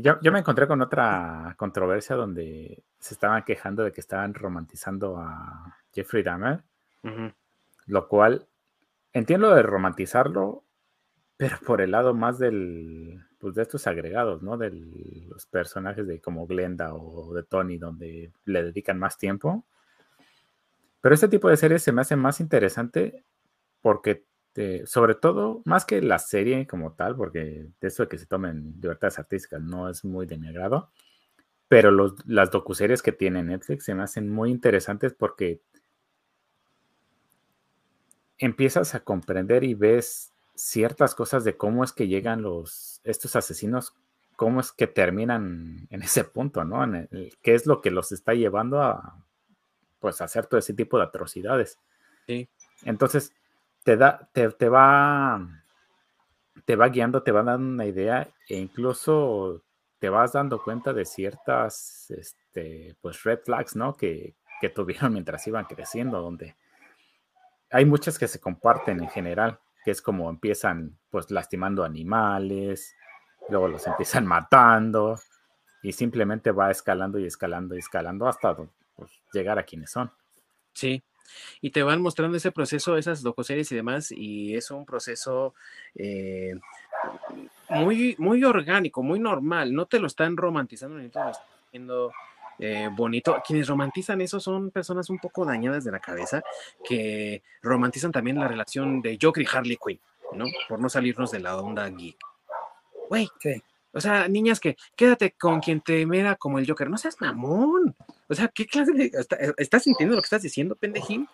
[0.00, 5.78] yo, me encontré con otra controversia donde se estaban quejando de que estaban romantizando a
[5.92, 6.62] Jeffrey Dahmer,
[7.86, 8.46] lo cual
[9.12, 10.64] entiendo de romantizarlo,
[11.36, 14.56] pero por el lado más del, pues de estos agregados, ¿no?
[14.56, 19.64] De los personajes de como Glenda o de Tony, donde le dedican más tiempo.
[21.00, 23.24] Pero este tipo de series se me hace más interesante
[23.80, 24.26] porque,
[24.84, 28.74] sobre todo, más que la serie como tal, porque de eso de que se tomen
[28.80, 30.90] libertades artísticas no es muy de mi agrado,
[31.68, 35.62] pero los, las docuseries que tiene Netflix se me hacen muy interesantes porque
[38.38, 43.94] empiezas a comprender y ves ciertas cosas de cómo es que llegan los estos asesinos,
[44.36, 46.80] cómo es que terminan en ese punto, ¿no?
[47.42, 49.24] Qué es lo que los está llevando a
[50.00, 51.78] pues hacer todo ese tipo de atrocidades.
[52.26, 52.48] Sí.
[52.84, 53.32] Entonces,
[53.84, 55.46] te da, te, va,
[56.64, 59.62] te va guiando, te va dando una idea e incluso
[59.98, 63.94] te vas dando cuenta de ciertas, este, pues red flags, ¿no?
[63.94, 66.56] Que, que tuvieron mientras iban creciendo, donde
[67.70, 72.94] hay muchas que se comparten en general, que es como empiezan, pues, lastimando animales,
[73.48, 75.18] luego los empiezan matando,
[75.82, 78.56] y simplemente va escalando y escalando y escalando hasta
[79.00, 80.10] pues, llegar a quienes son.
[80.72, 81.02] Sí,
[81.60, 85.54] y te van mostrando ese proceso, esas docoseries y demás, y es un proceso
[85.94, 86.54] eh,
[87.68, 92.12] muy, muy orgánico, muy normal, no te lo están romantizando ni te lo están haciendo
[92.58, 93.42] eh, bonito.
[93.46, 96.42] Quienes romantizan eso son personas un poco dañadas de la cabeza,
[96.84, 100.00] que romantizan también la relación de Joker y Harley Quinn,
[100.34, 100.44] ¿no?
[100.68, 102.18] Por no salirnos de la onda geek.
[103.08, 103.28] Güey,
[103.92, 106.88] O sea, niñas que quédate con quien te mira como el Joker.
[106.88, 107.96] No seas mamón.
[108.28, 109.10] O sea, ¿qué clase de.
[109.56, 111.28] ¿Estás sintiendo lo que estás diciendo, pendejín?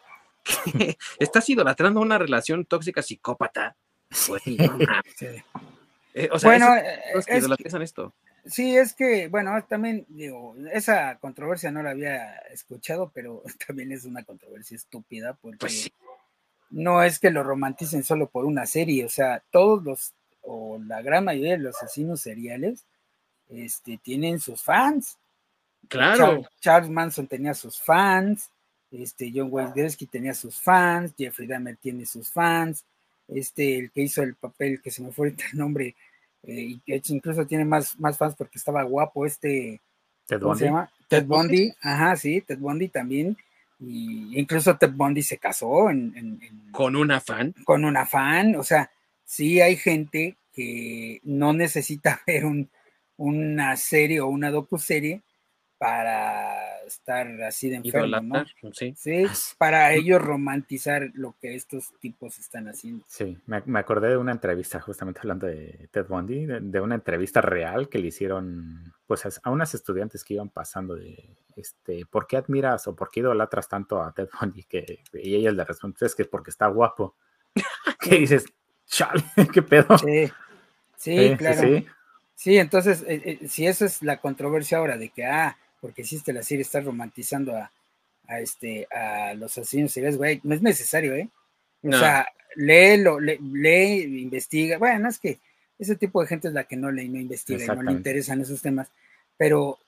[1.19, 3.77] ¿Estás idolatrando una relación tóxica psicópata?
[6.19, 6.75] Eh, o sea, bueno,
[7.15, 8.15] es, que idolatrizan esto.
[8.47, 14.07] Sí, es que, bueno, también digo, esa controversia no la había escuchado, pero también es
[14.07, 15.91] una controversia estúpida porque pues
[16.71, 20.15] no es que lo romanticen solo por una serie, o sea, todos los,
[20.47, 22.85] o la gran mayoría de los asesinos seriales,
[23.49, 25.19] este, tienen sus fans.
[25.89, 26.45] Claro.
[26.61, 28.51] Charles, Manson tenía sus fans,
[28.91, 32.85] este, John Wayne tenía sus fans, Jeffrey Dahmer tiene sus fans,
[33.29, 35.95] este, el que hizo el papel, que se me fue el nombre,
[36.43, 39.81] eh, y incluso tiene más, más fans porque estaba guapo, este,
[40.27, 40.91] Ted ¿cómo se llama?
[41.09, 43.37] Ted Bundy, ajá, sí, Ted Bundy también,
[43.79, 46.41] y incluso Ted Bundy se casó en,
[46.73, 47.55] con una fan.
[47.65, 48.91] Con una fan, o sea,
[49.27, 52.71] sí hay gente que no necesita ver un,
[53.19, 55.23] una serie o una docu-serie
[55.79, 58.45] para estar así de enfermo, ¿no?
[58.73, 58.95] Sí.
[59.59, 63.05] para ellos romantizar lo que estos tipos están haciendo.
[63.09, 67.91] Sí, me, acordé de una entrevista, justamente hablando de Ted Bundy, de, una entrevista real
[67.91, 72.87] que le hicieron pues a, unas estudiantes que iban pasando de, este, ¿por qué admiras
[72.87, 74.63] o por qué idolatras tanto a Ted Bundy?
[74.65, 77.17] Que, y ellas le responden, es que porque está guapo.
[78.01, 78.47] ¿Qué dices?
[78.89, 79.23] Chale,
[79.53, 79.99] qué pedo.
[79.99, 80.31] Sí,
[80.97, 81.61] sí, claro.
[81.61, 81.87] Sí,
[82.35, 82.59] sí.
[82.59, 86.43] entonces, eh, eh, si esa es la controversia ahora de que, ah, porque existe la
[86.43, 87.71] serie, está romantizando a,
[88.41, 91.29] este, a los asesinos seriales, güey, no es necesario, ¿eh?
[91.83, 92.27] O sea,
[92.57, 94.79] léelo, lee, lee, investiga.
[94.79, 95.39] Bueno, es que
[95.79, 98.41] ese tipo de gente es la que no lee, no investiga y no le interesan
[98.41, 98.89] esos temas.
[99.37, 99.79] Pero,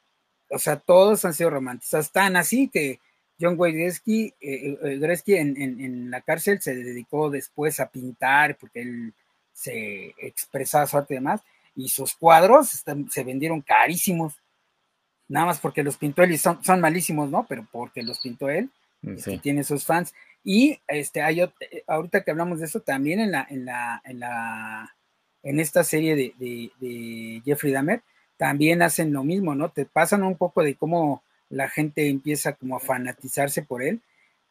[0.51, 3.01] o sea, todos han sido romantizados, tan así que
[3.41, 9.15] John Wayne Gretzky, eh, eh, en, la cárcel se dedicó después a pintar porque él
[9.53, 11.43] se expresaba su arte y demás,
[11.75, 14.41] y sus cuadros se vendieron carísimos
[15.29, 17.47] nada más porque los pintó él y son, son malísimos, ¿no?
[17.49, 18.71] Pero porque los pintó él,
[19.03, 20.15] mm, este, tiene sus fans.
[20.43, 21.51] Y este, hay, eh,
[21.87, 24.97] ahorita que hablamos de eso, también en la, en la, en la,
[25.43, 28.03] en esta serie de, Jeffrey Dahmer,
[28.37, 29.71] también hacen lo mismo, ¿no?
[29.71, 34.01] Te pasan un poco de cómo la gente empieza como a fanatizarse por él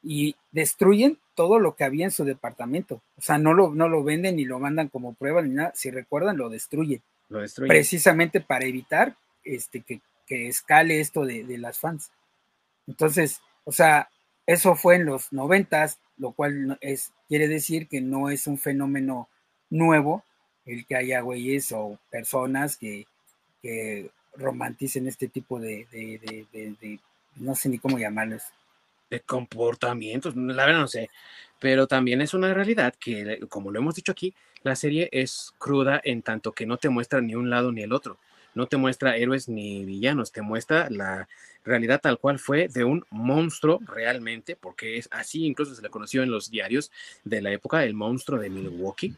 [0.04, 3.02] y destruyen todo lo que había en su departamento.
[3.18, 5.72] O sea, no lo, no lo venden ni lo mandan como prueba ni nada.
[5.76, 7.02] Si recuerdan, lo destruyen.
[7.30, 7.70] Lo destruyen.
[7.70, 12.12] Precisamente para evitar este, que que escale esto de, las fans.
[12.86, 14.10] Entonces, o sea,
[14.46, 19.30] eso fue en los noventas, lo cual es, quiere decir que no es un fenómeno
[19.70, 20.24] nuevo
[20.66, 23.08] el que haya güeyes o personas que,
[24.38, 27.00] romanticen este tipo de, de,
[27.36, 28.44] no sé ni cómo llamarlos.
[29.10, 31.10] De comportamientos, la verdad no sé,
[31.60, 34.34] pero también es una realidad que, como lo hemos dicho aquí,
[34.64, 37.94] la serie es cruda en tanto que no te muestra ni un lado ni el
[37.94, 38.18] otro
[38.58, 41.30] no te muestra héroes ni villanos, te muestra la
[41.64, 46.24] realidad tal cual fue de un monstruo realmente, porque es así incluso se le conoció
[46.24, 46.92] en los diarios
[47.24, 49.16] de la época, el monstruo de Milwaukee,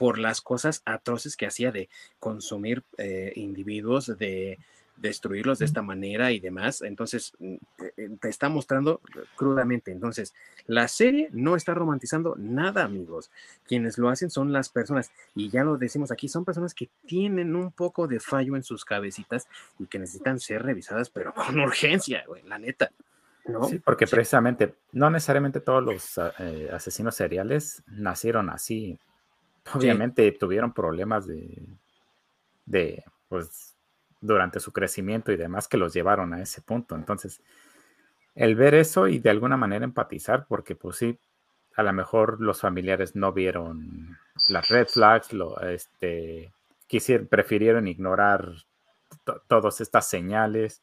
[0.00, 4.58] por las cosas atroces que hacía de consumir eh, individuos, de
[4.96, 6.80] destruirlos de esta manera y demás.
[6.80, 7.54] Entonces, mm,
[7.98, 9.02] eh, te está mostrando
[9.36, 9.92] crudamente.
[9.92, 10.32] Entonces,
[10.66, 13.30] la serie no está romantizando nada, amigos.
[13.68, 17.54] Quienes lo hacen son las personas, y ya lo decimos aquí, son personas que tienen
[17.54, 19.48] un poco de fallo en sus cabecitas
[19.78, 22.90] y que necesitan ser revisadas, pero con urgencia, güey, la neta.
[23.44, 23.64] ¿no?
[23.64, 28.98] Sí, porque precisamente no necesariamente todos los eh, asesinos seriales nacieron así.
[29.72, 33.74] Obviamente tuvieron problemas de, pues,
[34.20, 36.94] durante su crecimiento y demás que los llevaron a ese punto.
[36.94, 37.40] Entonces,
[38.34, 41.18] el ver eso y de alguna manera empatizar, porque pues sí,
[41.76, 44.18] a lo mejor los familiares no vieron
[44.48, 46.52] las red flags, lo, este,
[46.86, 48.52] quisieron, prefirieron ignorar
[49.48, 50.82] todas estas señales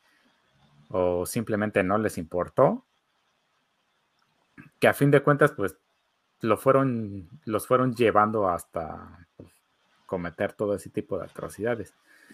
[0.90, 2.86] o simplemente no les importó,
[4.80, 5.78] que a fin de cuentas pues
[6.41, 9.49] lo fueron, los fueron llevando hasta pues,
[10.05, 11.93] cometer todo ese tipo de atrocidades.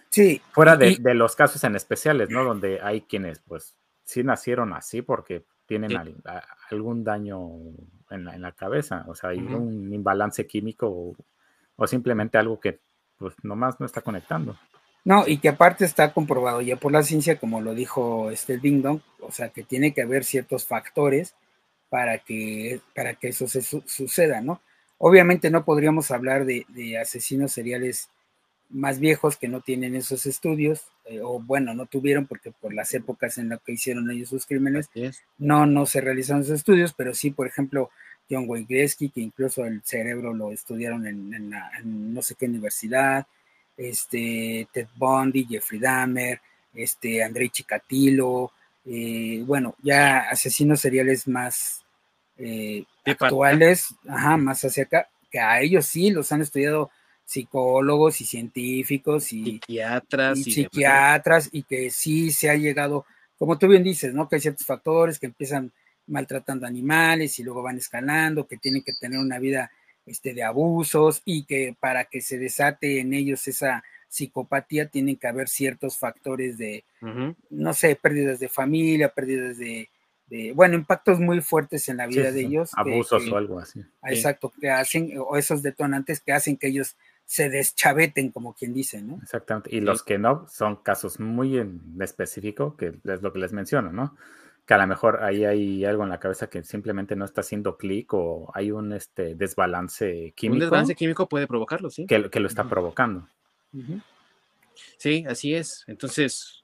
[0.09, 0.41] Sí.
[0.51, 2.43] Fuera de, los casos en especiales, ¿no?
[2.43, 5.91] Donde hay quienes, pues, sí nacieron así porque tienen
[6.69, 7.49] algún daño
[8.09, 11.15] en la, cabeza, o sea, hay un imbalance químico
[11.77, 12.79] o, simplemente algo que,
[13.17, 14.57] pues, nomás no está conectando.
[15.05, 18.81] No, y que aparte está comprobado ya por la ciencia, como lo dijo este Ding
[18.81, 21.35] Dong, o sea, que tiene que haber ciertos factores
[21.93, 24.59] para que, para que eso se suceda, ¿no?
[24.97, 28.09] Obviamente no podríamos hablar de, de asesinos seriales
[28.71, 32.95] más viejos que no tienen esos estudios, eh, o bueno, no tuvieron porque por las
[32.95, 34.89] épocas en las que hicieron ellos sus crímenes,
[35.37, 37.91] no, no se realizaron esos estudios, pero sí, por ejemplo,
[38.27, 41.51] John Wayne Gretzky, que incluso el cerebro lo estudiaron en,
[41.85, 43.27] no sé qué universidad,
[43.77, 46.41] este, Ted Bundy, Jeffrey Dahmer,
[46.73, 48.51] este, Andrei Chikatilo,
[48.83, 51.82] eh, bueno, ya asesinos seriales más
[52.37, 56.91] eh, actuales, ajá, más hacia acá, que a ellos sí los han estudiado
[57.25, 63.05] psicólogos y científicos y psiquiatras y, psiquiatras y que sí se ha llegado,
[63.37, 64.27] como tú bien dices, ¿no?
[64.27, 65.71] Que hay ciertos factores que empiezan
[66.07, 69.71] maltratando animales y luego van escalando, que tienen que tener una vida
[70.05, 75.27] este, de abusos y que para que se desate en ellos esa psicopatía tienen que
[75.27, 76.83] haber ciertos factores de,
[77.49, 79.89] no sé, pérdidas de familia, pérdidas de,
[80.55, 82.71] bueno, impactos muy fuertes en la vida de ellos.
[82.75, 83.83] Abusos o algo así.
[84.03, 86.95] Exacto, que hacen, o esos detonantes que hacen que ellos
[87.25, 89.19] se deschaveten, como quien dice, ¿no?
[89.21, 89.75] Exactamente.
[89.75, 93.91] Y los que no son casos muy en específico, que es lo que les menciono,
[93.91, 94.15] ¿no?
[94.65, 97.77] Que a lo mejor ahí hay algo en la cabeza que simplemente no está haciendo
[97.77, 100.55] clic o hay un este, desbalance químico.
[100.55, 102.05] Un desbalance químico puede provocarlo, sí.
[102.05, 103.27] Que, que lo está provocando.
[104.97, 105.83] Sí, así es.
[105.87, 106.63] Entonces,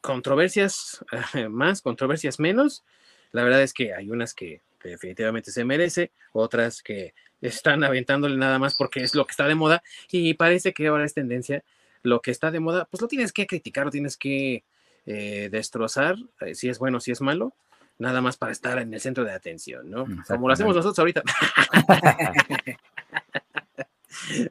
[0.00, 1.04] controversias
[1.50, 2.84] más, controversias menos.
[3.32, 8.58] La verdad es que hay unas que, definitivamente se merece, otras que están aventándole nada
[8.58, 11.64] más porque es lo que está de moda y parece que ahora es tendencia.
[12.02, 14.62] Lo que está de moda, pues lo tienes que criticar, lo tienes que
[15.06, 17.52] eh, destrozar, eh, si es bueno, si es malo,
[17.98, 20.06] nada más para estar en el centro de atención, ¿no?
[20.26, 21.22] Como lo hacemos nosotros ahorita.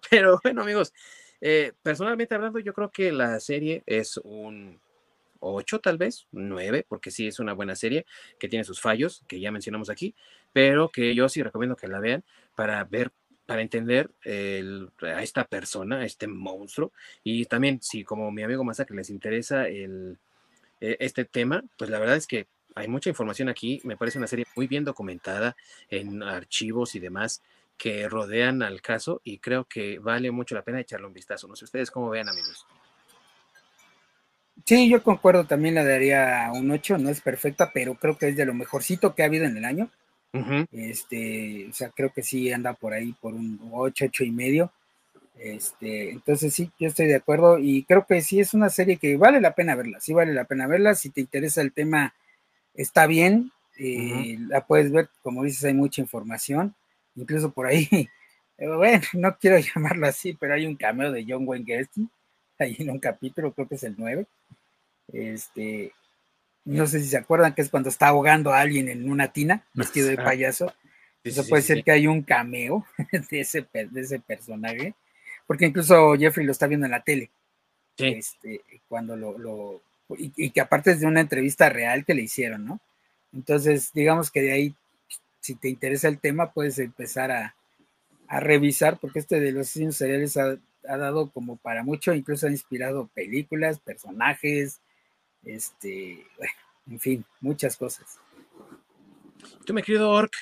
[0.09, 0.93] Pero bueno, amigos,
[1.41, 4.79] eh, personalmente hablando, yo creo que la serie es un
[5.53, 8.05] 8 tal vez, 9, porque sí es una buena serie
[8.39, 10.15] que tiene sus fallos, que ya mencionamos aquí,
[10.53, 12.23] pero que yo sí recomiendo que la vean
[12.55, 13.11] para ver
[13.45, 14.09] para entender
[15.01, 16.91] a esta persona, a este monstruo,
[17.23, 20.17] y también si como mi amigo Masacre les interesa el,
[20.81, 24.27] e, este tema, pues la verdad es que hay mucha información aquí, me parece una
[24.27, 25.55] serie muy bien documentada
[25.89, 27.41] en archivos y demás,
[27.77, 31.47] que rodean al caso y creo que vale mucho la pena echarle un vistazo.
[31.47, 32.65] No sé ustedes cómo vean, amigos.
[34.63, 38.37] Sí, yo concuerdo, también le daría un 8, no es perfecta, pero creo que es
[38.37, 39.89] de lo mejorcito que ha habido en el año.
[40.71, 44.71] Este, o sea, creo que sí anda por ahí por un 8, 8 y medio.
[45.37, 49.17] Este, entonces sí, yo estoy de acuerdo y creo que sí es una serie que
[49.17, 52.13] vale la pena verla, sí vale la pena verla, si te interesa el tema
[52.73, 56.73] está bien, eh, la puedes ver, como dices, hay mucha información
[57.15, 58.09] incluso por ahí,
[58.57, 62.09] bueno, no quiero llamarlo así, pero hay un cameo de John Wayne Gacy
[62.59, 64.25] ahí en un capítulo, creo que es el 9.
[65.13, 65.91] Este,
[66.65, 69.63] no sé si se acuerdan que es cuando está ahogando a alguien en una tina,
[69.73, 70.73] vestido de payaso.
[71.23, 72.85] Eso puede ser que hay un cameo
[73.31, 74.93] de ese, de ese personaje,
[75.47, 77.29] porque incluso Jeffrey lo está viendo en la tele.
[77.97, 79.81] Este, cuando lo, lo
[80.17, 82.81] y, y, que aparte es de una entrevista real que le hicieron, ¿no?
[83.33, 84.75] Entonces, digamos que de ahí
[85.45, 87.55] si te interesa el tema, puedes empezar a,
[88.27, 93.07] revisar, porque este de los asesinos seriales ha, dado como para mucho, incluso ha inspirado
[93.13, 94.81] películas, personajes,
[95.43, 96.53] este, bueno,
[96.87, 98.19] en fin, muchas cosas.
[99.65, 100.33] Tú, me querido Orc.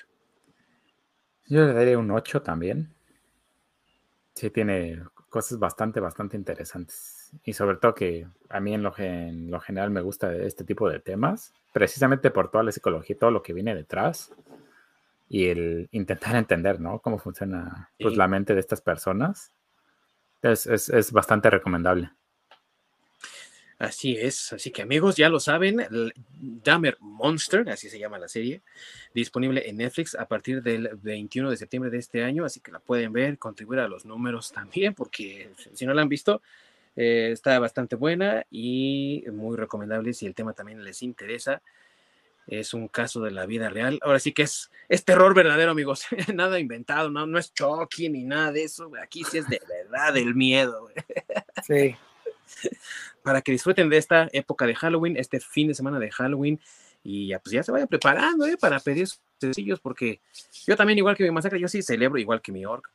[1.48, 2.90] Yo le daría un 8 también.
[4.34, 7.32] Sí, tiene cosas bastante, bastante interesantes.
[7.44, 10.90] Y sobre todo que a mí en lo, en lo general me gusta este tipo
[10.90, 14.32] de temas, precisamente por toda la psicología y todo lo que viene detrás
[15.34, 17.00] y el intentar entender, ¿no?
[17.00, 19.52] Cómo funciona pues, la mente de estas personas.
[20.44, 22.12] Es, es, bastante recomendable.
[23.80, 25.86] Así es, así que amigos, ya lo saben,
[26.36, 28.62] Dahmer Monster, así se llama la serie,
[29.14, 32.80] disponible en Netflix a partir del 21 de septiembre de este año, así que la
[32.80, 36.42] pueden ver, contribuir a los números también, porque si no la han visto,
[36.96, 41.62] eh, está bastante buena y muy recomendable si el tema también les interesa
[42.48, 44.00] es un caso de la vida real.
[44.02, 46.06] Ahora sí que es, es terror verdadero, amigos.
[46.34, 48.92] nada inventado, no, no es Chucky ni nada de eso.
[49.02, 50.90] Aquí sí es de verdad el miedo.
[51.66, 51.96] sí.
[53.24, 56.60] Para que disfruten de esta época de Halloween, este fin de semana de Halloween.
[57.04, 58.56] Y ya, pues ya se vayan preparando ¿eh?
[58.58, 60.22] para pedir sus sencillos, porque
[60.66, 62.90] yo también, igual que mi masacre, yo sí celebro, igual que mi orc,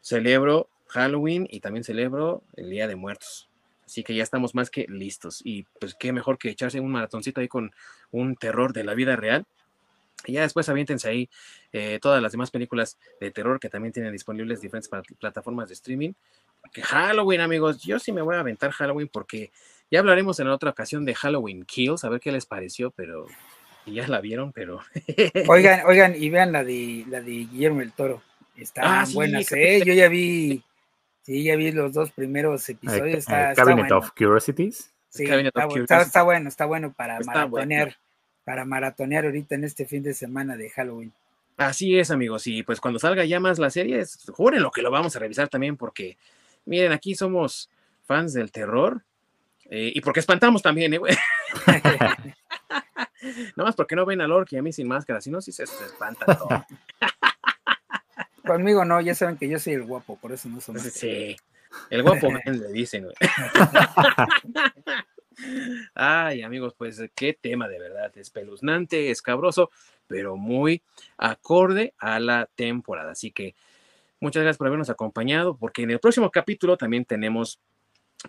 [0.00, 3.48] celebro Halloween y también celebro el Día de Muertos.
[3.92, 5.42] Así que ya estamos más que listos.
[5.44, 7.74] Y pues qué mejor que echarse un maratoncito ahí con
[8.10, 9.44] un terror de la vida real.
[10.24, 11.28] Y ya después aviéntense ahí
[11.74, 14.90] eh, todas las demás películas de terror que también tienen disponibles diferentes
[15.20, 16.12] plataformas de streaming.
[16.72, 19.52] Que Halloween, amigos, yo sí me voy a aventar Halloween porque
[19.90, 23.26] ya hablaremos en otra ocasión de Halloween Kills, a ver qué les pareció, pero
[23.84, 24.80] ya la vieron, pero.
[25.48, 28.22] oigan, oigan, y vean la de la de Guillermo el Toro.
[28.56, 29.82] Está ah, buena, ¿eh?
[29.84, 30.62] Yo ya vi
[31.22, 33.18] Sí, ya vi los dos primeros episodios.
[33.18, 34.90] Está, Cabinet of Curiosities.
[35.08, 37.96] Sí, está, bueno, está bueno para maratonear,
[38.44, 41.12] para maratonear ahorita en este fin de semana de Halloween.
[41.58, 42.46] Así es, amigos.
[42.46, 45.48] Y pues cuando salga ya más la serie, juren lo que lo vamos a revisar
[45.48, 46.16] también, porque
[46.64, 47.68] miren, aquí somos
[48.06, 49.02] fans del terror.
[49.70, 51.14] Eh, y porque espantamos también, ¿eh, güey?
[53.56, 55.52] no más porque no ven a Lork y a mí sin máscara, si no, sí
[55.52, 56.48] se, espanta todo.
[58.52, 60.82] Conmigo no, ya saben que yo soy el guapo, por eso no somos.
[60.82, 61.34] Sí,
[61.88, 63.14] el guapo le dicen, güey.
[65.94, 69.70] Ay, amigos, pues qué tema de verdad, espeluznante, escabroso,
[70.06, 70.82] pero muy
[71.16, 73.12] acorde a la temporada.
[73.12, 73.54] Así que
[74.20, 77.58] muchas gracias por habernos acompañado, porque en el próximo capítulo también tenemos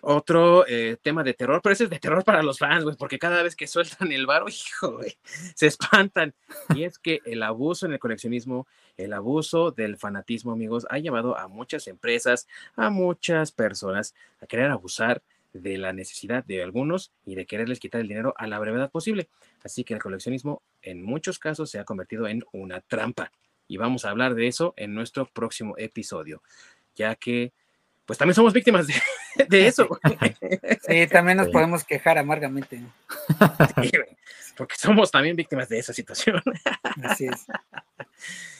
[0.02, 3.18] otro eh, tema de terror, pero ese es de terror para los fans, güey, porque
[3.18, 5.16] cada vez que sueltan el varo, hijo, güey,
[5.54, 6.34] se espantan.
[6.74, 8.66] Y es que el abuso en el coleccionismo,
[8.96, 12.46] el abuso del fanatismo, amigos, ha llevado a muchas empresas,
[12.76, 15.22] a muchas personas a querer abusar
[15.52, 19.28] de la necesidad de algunos y de quererles quitar el dinero a la brevedad posible.
[19.62, 23.30] Así que el coleccionismo en muchos casos se ha convertido en una trampa.
[23.68, 26.42] Y vamos a hablar de eso en nuestro próximo episodio,
[26.96, 27.52] ya que
[28.06, 28.94] pues también somos víctimas de,
[29.66, 29.88] eso.
[30.86, 32.82] Sí, también nos podemos quejar amargamente.
[34.56, 36.42] porque somos también víctimas de esa situación.
[37.02, 37.46] Así es.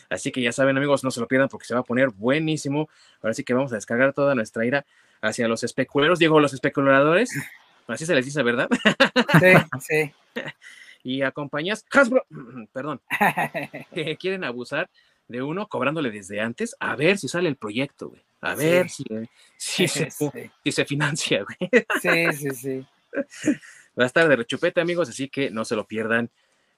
[0.09, 2.89] Así que ya saben, amigos, no se lo pierdan porque se va a poner buenísimo.
[3.23, 4.85] Ahora sí que vamos a descargar toda nuestra ira
[5.21, 7.31] hacia los especuladores, digo, los especuladores,
[7.87, 8.69] así se les dice, ¿verdad?
[9.41, 10.13] Sí, sí.
[11.03, 11.85] Y acompañas,
[12.73, 13.01] perdón,
[13.93, 14.91] que quieren abusar
[15.29, 18.23] de uno cobrándole desde antes, a ver si sale el proyecto, güey.
[18.45, 19.05] A ver si,
[19.57, 21.71] si, se, si se financia, güey.
[22.01, 22.87] Sí, sí, sí.
[23.99, 26.31] Va a estar de rechupete, amigos, así que no se lo pierdan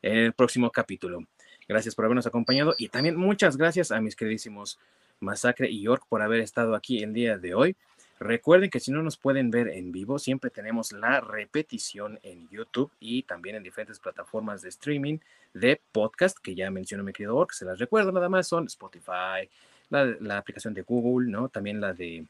[0.03, 1.21] en el próximo capítulo.
[1.69, 4.79] Gracias por habernos acompañado y también muchas gracias a mis queridísimos
[5.19, 7.77] Masacre y York por haber estado aquí el día de hoy.
[8.19, 12.91] Recuerden que si no nos pueden ver en vivo, siempre tenemos la repetición en YouTube
[12.99, 15.19] y también en diferentes plataformas de streaming
[15.53, 17.53] de podcast que ya mencionó mi querido Ork.
[17.53, 19.51] Se las recuerdo nada más, son Spotify,
[19.91, 21.49] la, aplicación de Google, ¿no?
[21.49, 22.27] También la de,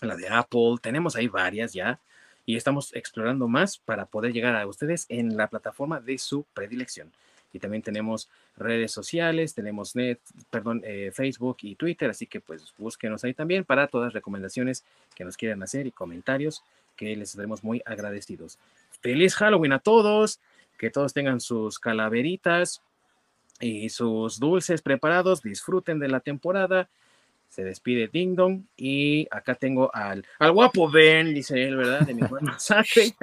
[0.00, 0.76] la de Apple.
[0.80, 1.98] Tenemos ahí varias ya
[2.44, 7.10] y estamos explorando más para poder llegar a ustedes en la plataforma de su predilección
[7.56, 10.18] y también tenemos redes sociales, tenemos net,
[10.50, 14.84] perdón, eh, Facebook y Twitter, así que pues búsquenos ahí también para todas las recomendaciones
[15.14, 16.62] que nos quieran hacer y comentarios
[16.96, 18.58] que les estaremos muy agradecidos.
[19.00, 20.40] Feliz Halloween a todos,
[20.78, 22.82] que todos tengan sus calaveritas
[23.60, 26.88] y sus dulces preparados, disfruten de la temporada.
[27.48, 32.00] Se despide Ding Dong y acá tengo al, al guapo Ben, dice él, ¿verdad?
[32.00, 33.14] De mi buen mensaje.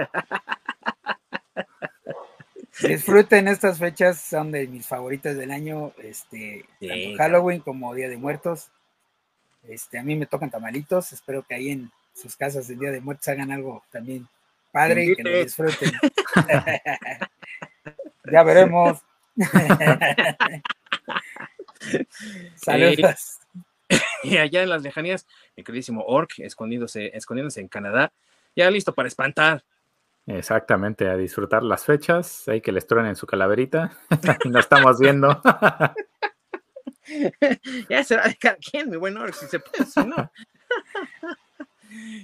[2.82, 8.18] Disfruten estas fechas, son de mis favoritas del año, este, tanto Halloween como Día de
[8.18, 8.70] Muertos.
[9.68, 13.02] Este, a mí me tocan tamalitos, espero que ahí en sus casas el Día de
[13.02, 14.28] Muertos hagan algo también
[14.72, 15.92] padre y que lo disfruten.
[18.32, 19.00] ya veremos.
[22.56, 23.40] Saludos.
[24.24, 28.12] y allá en las lejanías, mi queridísimo Orc, escondiéndose, escondiéndose en Canadá,
[28.56, 29.64] ya listo para espantar.
[30.26, 33.98] Exactamente, a disfrutar las fechas, hay que les en su calaverita,
[34.46, 35.42] lo estamos viendo.
[37.90, 40.32] ya será de cada quien, mi buen si se puede, si no.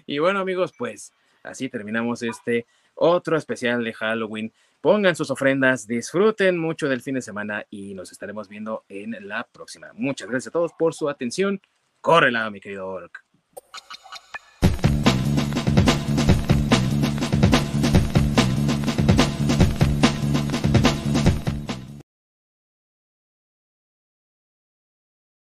[0.05, 1.11] y bueno, amigos, pues
[1.43, 2.65] así terminamos este
[2.95, 4.53] otro especial de Halloween.
[4.81, 9.45] Pongan sus ofrendas, disfruten mucho del fin de semana y nos estaremos viendo en la
[9.51, 9.91] próxima.
[9.93, 11.61] Muchas gracias a todos por su atención.
[11.99, 13.25] Córrela, mi querido Orc.